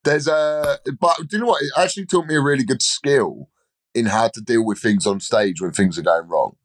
There's 0.05 0.27
a, 0.27 0.79
but 0.99 1.17
do 1.29 1.37
you 1.37 1.39
know 1.41 1.47
what? 1.49 1.63
It 1.63 1.71
actually 1.77 2.07
taught 2.07 2.27
me 2.27 2.35
a 2.37 2.41
really 2.41 2.65
good 2.65 2.83
skill 2.83 3.49
in 3.95 4.07
how 4.07 4.29
to 4.29 4.41
deal 4.41 4.65
with 4.65 4.79
things 4.79 5.07
on 5.07 5.21
stage 5.21 5.61
when 5.61 5.73
things 5.73 5.99
are 5.99 6.03
going 6.03 6.29
wrong. 6.29 6.57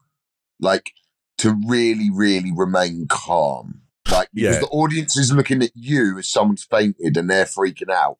Like 0.60 0.92
to 1.40 1.56
really, 1.68 2.10
really 2.10 2.52
remain 2.56 3.08
calm. 3.10 3.82
Like 4.10 4.30
because 4.34 4.56
Yeah. 4.56 4.62
the 4.62 4.68
audience 4.68 5.18
is 5.18 5.34
looking 5.34 5.62
at 5.64 5.72
you 5.76 6.18
as 6.20 6.30
someone's 6.30 6.64
fainted 6.64 7.18
and 7.18 7.30
they're 7.30 7.46
freaking 7.46 7.92
out. 7.92 8.18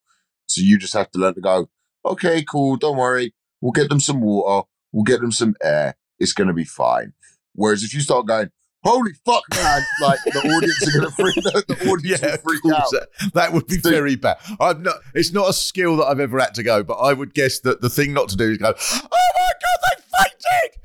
So 0.48 0.62
you 0.62 0.78
just 0.78 0.94
have 0.94 1.12
to 1.12 1.20
learn 1.20 1.36
to 1.36 1.42
go, 1.42 1.70
okay, 2.04 2.44
cool, 2.44 2.76
don't 2.76 2.98
worry. 2.98 3.34
We'll 3.62 3.72
get 3.72 3.90
them 3.90 4.00
some 4.00 4.22
water. 4.22 4.68
We'll 4.92 5.04
get 5.04 5.22
them 5.22 5.32
some 5.32 5.56
air. 5.64 5.96
It's 6.20 6.34
going 6.34 6.48
to 6.48 6.54
be 6.54 6.66
fine. 6.66 7.14
Whereas 7.54 7.84
if 7.84 7.94
you 7.94 8.02
start 8.02 8.28
going, 8.28 8.52
holy 8.86 9.12
fuck, 9.26 9.44
man, 9.54 9.82
like 10.02 10.20
the 10.26 10.40
audience 10.40 10.88
are 10.88 11.00
going 11.00 11.10
to 11.10 11.16
freak, 11.16 11.36
the, 11.36 11.64
the 11.68 11.90
audience 11.90 12.22
will 12.22 12.38
freak 12.38 12.74
out. 12.74 12.92
That, 12.92 13.34
that 13.34 13.54
would 13.54 13.68
be 13.68 13.78
very 13.78 14.16
bad. 14.16 14.38
I'm 14.60 14.84
not. 14.84 14.98
It's 15.14 15.34
not 15.34 15.50
a 15.50 15.54
skill 15.54 15.98
that 15.98 16.06
I've 16.06 16.20
ever 16.20 16.40
had 16.40 16.54
to 16.56 16.64
go, 16.64 16.84
but 16.84 16.96
I 16.96 17.14
would 17.14 17.34
guess 17.34 17.60
that 17.62 17.82
the 17.82 17.90
thing 17.90 18.14
not 18.14 18.30
to 18.30 18.38
do 18.38 18.52
is 18.52 18.58
go. 18.58 18.74
Oh 18.78 19.30
my 19.38 19.52
god, 19.62 19.80
they 19.84 20.30
fainted! 20.30 20.80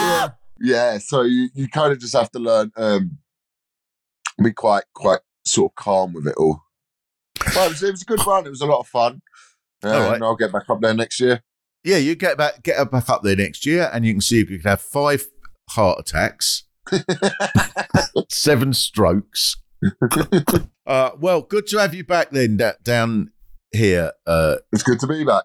yeah. 0.00 0.28
yeah, 0.60 0.98
so 0.98 1.22
you, 1.22 1.48
you 1.54 1.68
kind 1.68 1.92
of 1.92 2.00
just 2.00 2.14
have 2.14 2.30
to 2.32 2.38
learn 2.38 2.72
um 2.76 3.18
be 4.42 4.52
quite 4.52 4.84
quite 4.94 5.20
sort 5.44 5.72
of 5.72 5.76
calm 5.76 6.12
with 6.12 6.26
it 6.26 6.34
all. 6.36 6.62
It 7.46 7.56
was, 7.56 7.82
it 7.82 7.90
was 7.90 8.02
a 8.02 8.04
good 8.04 8.24
run. 8.26 8.46
It 8.46 8.50
was 8.50 8.60
a 8.60 8.66
lot 8.66 8.80
of 8.80 8.86
fun. 8.86 9.20
Uh, 9.84 9.90
All 9.90 10.00
right. 10.00 10.14
And 10.14 10.24
I'll 10.24 10.36
get 10.36 10.52
back 10.52 10.68
up 10.68 10.80
there 10.80 10.94
next 10.94 11.20
year. 11.20 11.42
Yeah, 11.84 11.96
you 11.96 12.14
get 12.14 12.38
back, 12.38 12.62
get 12.62 12.90
back 12.90 13.10
up 13.10 13.22
there 13.22 13.34
next 13.34 13.66
year, 13.66 13.90
and 13.92 14.06
you 14.06 14.14
can 14.14 14.20
see 14.20 14.40
if 14.40 14.48
you 14.48 14.58
can 14.60 14.70
have 14.70 14.80
five 14.80 15.26
heart 15.70 15.98
attacks, 15.98 16.64
seven 18.28 18.72
strokes. 18.72 19.56
uh, 20.86 21.10
well, 21.18 21.42
good 21.42 21.66
to 21.68 21.78
have 21.78 21.94
you 21.94 22.04
back 22.04 22.30
then 22.30 22.56
da- 22.56 22.72
down 22.82 23.32
here. 23.72 24.12
Uh, 24.26 24.56
it's 24.72 24.82
good 24.82 25.00
to 25.00 25.06
be 25.06 25.24
back. 25.24 25.44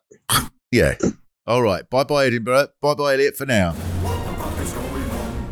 Yeah. 0.72 0.96
All 1.46 1.62
right. 1.62 1.90
Bye 1.90 2.04
bye, 2.04 2.26
Edinburgh. 2.26 2.68
Bye 2.82 2.94
bye, 2.94 3.14
Elliot, 3.14 3.38
for 3.38 3.46
now. 3.46 3.74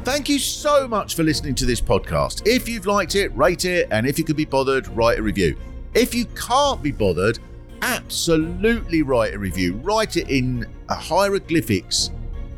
Thank 0.04 0.30
you 0.30 0.38
so 0.38 0.88
much 0.88 1.16
for 1.16 1.24
listening 1.24 1.56
to 1.56 1.66
this 1.66 1.82
podcast. 1.82 2.44
If 2.46 2.70
you've 2.70 2.86
liked 2.86 3.16
it, 3.16 3.36
rate 3.36 3.66
it, 3.66 3.88
and 3.92 4.06
if 4.06 4.20
you 4.20 4.24
could 4.24 4.36
be 4.36 4.46
bothered, 4.46 4.88
write 4.90 5.18
a 5.18 5.24
review. 5.24 5.58
If 5.96 6.14
you 6.14 6.26
can't 6.36 6.84
be 6.84 6.92
bothered, 6.92 7.40
absolutely 7.82 9.02
write 9.02 9.34
a 9.34 9.40
review. 9.40 9.74
Write 9.78 10.18
it 10.18 10.30
in 10.30 10.66
hieroglyphics 10.90 12.12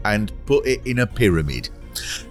and 0.04 0.34
put 0.46 0.68
it 0.68 0.86
in 0.86 1.00
a 1.00 1.08
pyramid. 1.08 1.70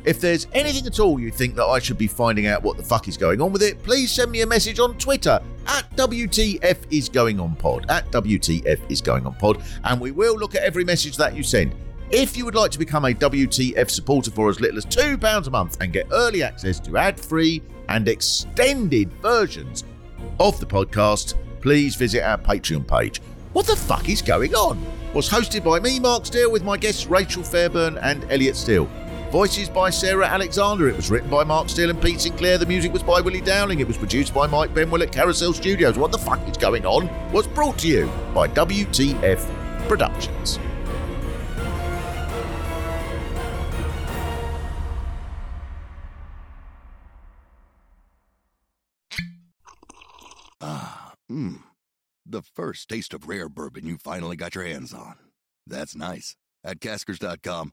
If 0.04 0.20
there's 0.20 0.46
anything 0.52 0.86
at 0.86 1.00
all 1.00 1.18
you 1.20 1.30
think 1.30 1.54
that 1.56 1.64
I 1.64 1.78
should 1.78 1.98
be 1.98 2.06
finding 2.06 2.46
out 2.46 2.62
what 2.62 2.76
the 2.76 2.82
fuck 2.82 3.08
is 3.08 3.16
going 3.16 3.40
on 3.40 3.52
with 3.52 3.62
it, 3.62 3.82
please 3.82 4.12
send 4.12 4.30
me 4.30 4.42
a 4.42 4.46
message 4.46 4.78
on 4.78 4.96
Twitter 4.98 5.40
at 5.66 5.96
WTF 5.96 6.78
is 6.90 7.08
going 7.08 7.40
on 7.40 7.56
pod. 7.56 7.86
At 7.88 8.10
WTF 8.10 8.90
is 8.90 9.00
going 9.00 9.26
on 9.26 9.34
pod, 9.34 9.62
and 9.84 10.00
we 10.00 10.10
will 10.10 10.36
look 10.36 10.54
at 10.54 10.62
every 10.62 10.84
message 10.84 11.16
that 11.16 11.34
you 11.34 11.42
send. 11.42 11.74
If 12.10 12.36
you 12.36 12.44
would 12.44 12.54
like 12.54 12.70
to 12.70 12.78
become 12.78 13.04
a 13.04 13.12
WTF 13.12 13.90
supporter 13.90 14.30
for 14.30 14.48
as 14.48 14.60
little 14.60 14.78
as 14.78 14.86
£2 14.86 15.46
a 15.46 15.50
month 15.50 15.80
and 15.80 15.92
get 15.92 16.06
early 16.12 16.42
access 16.42 16.78
to 16.80 16.96
ad 16.96 17.18
free 17.18 17.62
and 17.88 18.06
extended 18.06 19.12
versions 19.14 19.82
of 20.38 20.60
the 20.60 20.66
podcast, 20.66 21.34
please 21.60 21.96
visit 21.96 22.22
our 22.22 22.38
Patreon 22.38 22.86
page. 22.86 23.20
What 23.54 23.66
the 23.66 23.74
fuck 23.74 24.08
is 24.08 24.22
going 24.22 24.54
on? 24.54 24.78
Was 25.14 25.28
hosted 25.28 25.64
by 25.64 25.80
me, 25.80 25.98
Mark 25.98 26.26
Steel, 26.26 26.52
with 26.52 26.62
my 26.62 26.76
guests 26.76 27.06
Rachel 27.06 27.42
Fairburn 27.42 27.98
and 27.98 28.30
Elliot 28.30 28.54
Steel. 28.54 28.88
Voices 29.31 29.68
by 29.68 29.91
Sarah 29.91 30.27
Alexander. 30.27 30.89
It 30.89 30.97
was 30.97 31.11
written 31.11 31.29
by 31.29 31.45
Mark 31.45 31.68
Steel 31.68 31.91
and 31.91 32.01
Pete 32.01 32.20
Sinclair. 32.20 32.59
The 32.59 32.66
music 32.66 32.93
was 32.93 33.03
by 33.03 33.20
Willie 33.20 33.41
Dowling. 33.41 33.81
It 33.81 33.87
was 33.87 33.99
produced 33.99 34.33
by 34.33 34.47
Mike 34.47 34.72
Benwell 34.72 35.03
at 35.03 35.12
Carousel 35.12 35.53
Studios. 35.53 35.99
What 35.99 36.12
the 36.12 36.18
fuck 36.18 36.41
is 36.49 36.57
going 36.57 36.87
on? 36.87 37.11
Was 37.33 37.47
brought 37.47 37.79
to 37.81 37.89
you 37.89 38.07
by 38.35 38.49
WTF 38.49 39.89
Productions. 39.89 40.59
Ah, 50.61 51.12
mmm. 51.31 51.59
The 52.24 52.43
first 52.43 52.89
taste 52.89 53.14
of 53.14 53.29
rare 53.29 53.49
bourbon 53.49 53.87
you 53.87 53.99
finally 53.99 54.37
got 54.37 54.55
your 54.55 54.64
hands 54.64 54.93
on. 54.95 55.16
That's 55.66 55.95
nice. 55.95 56.37
At 56.64 56.81
Caskers.com, 56.81 57.72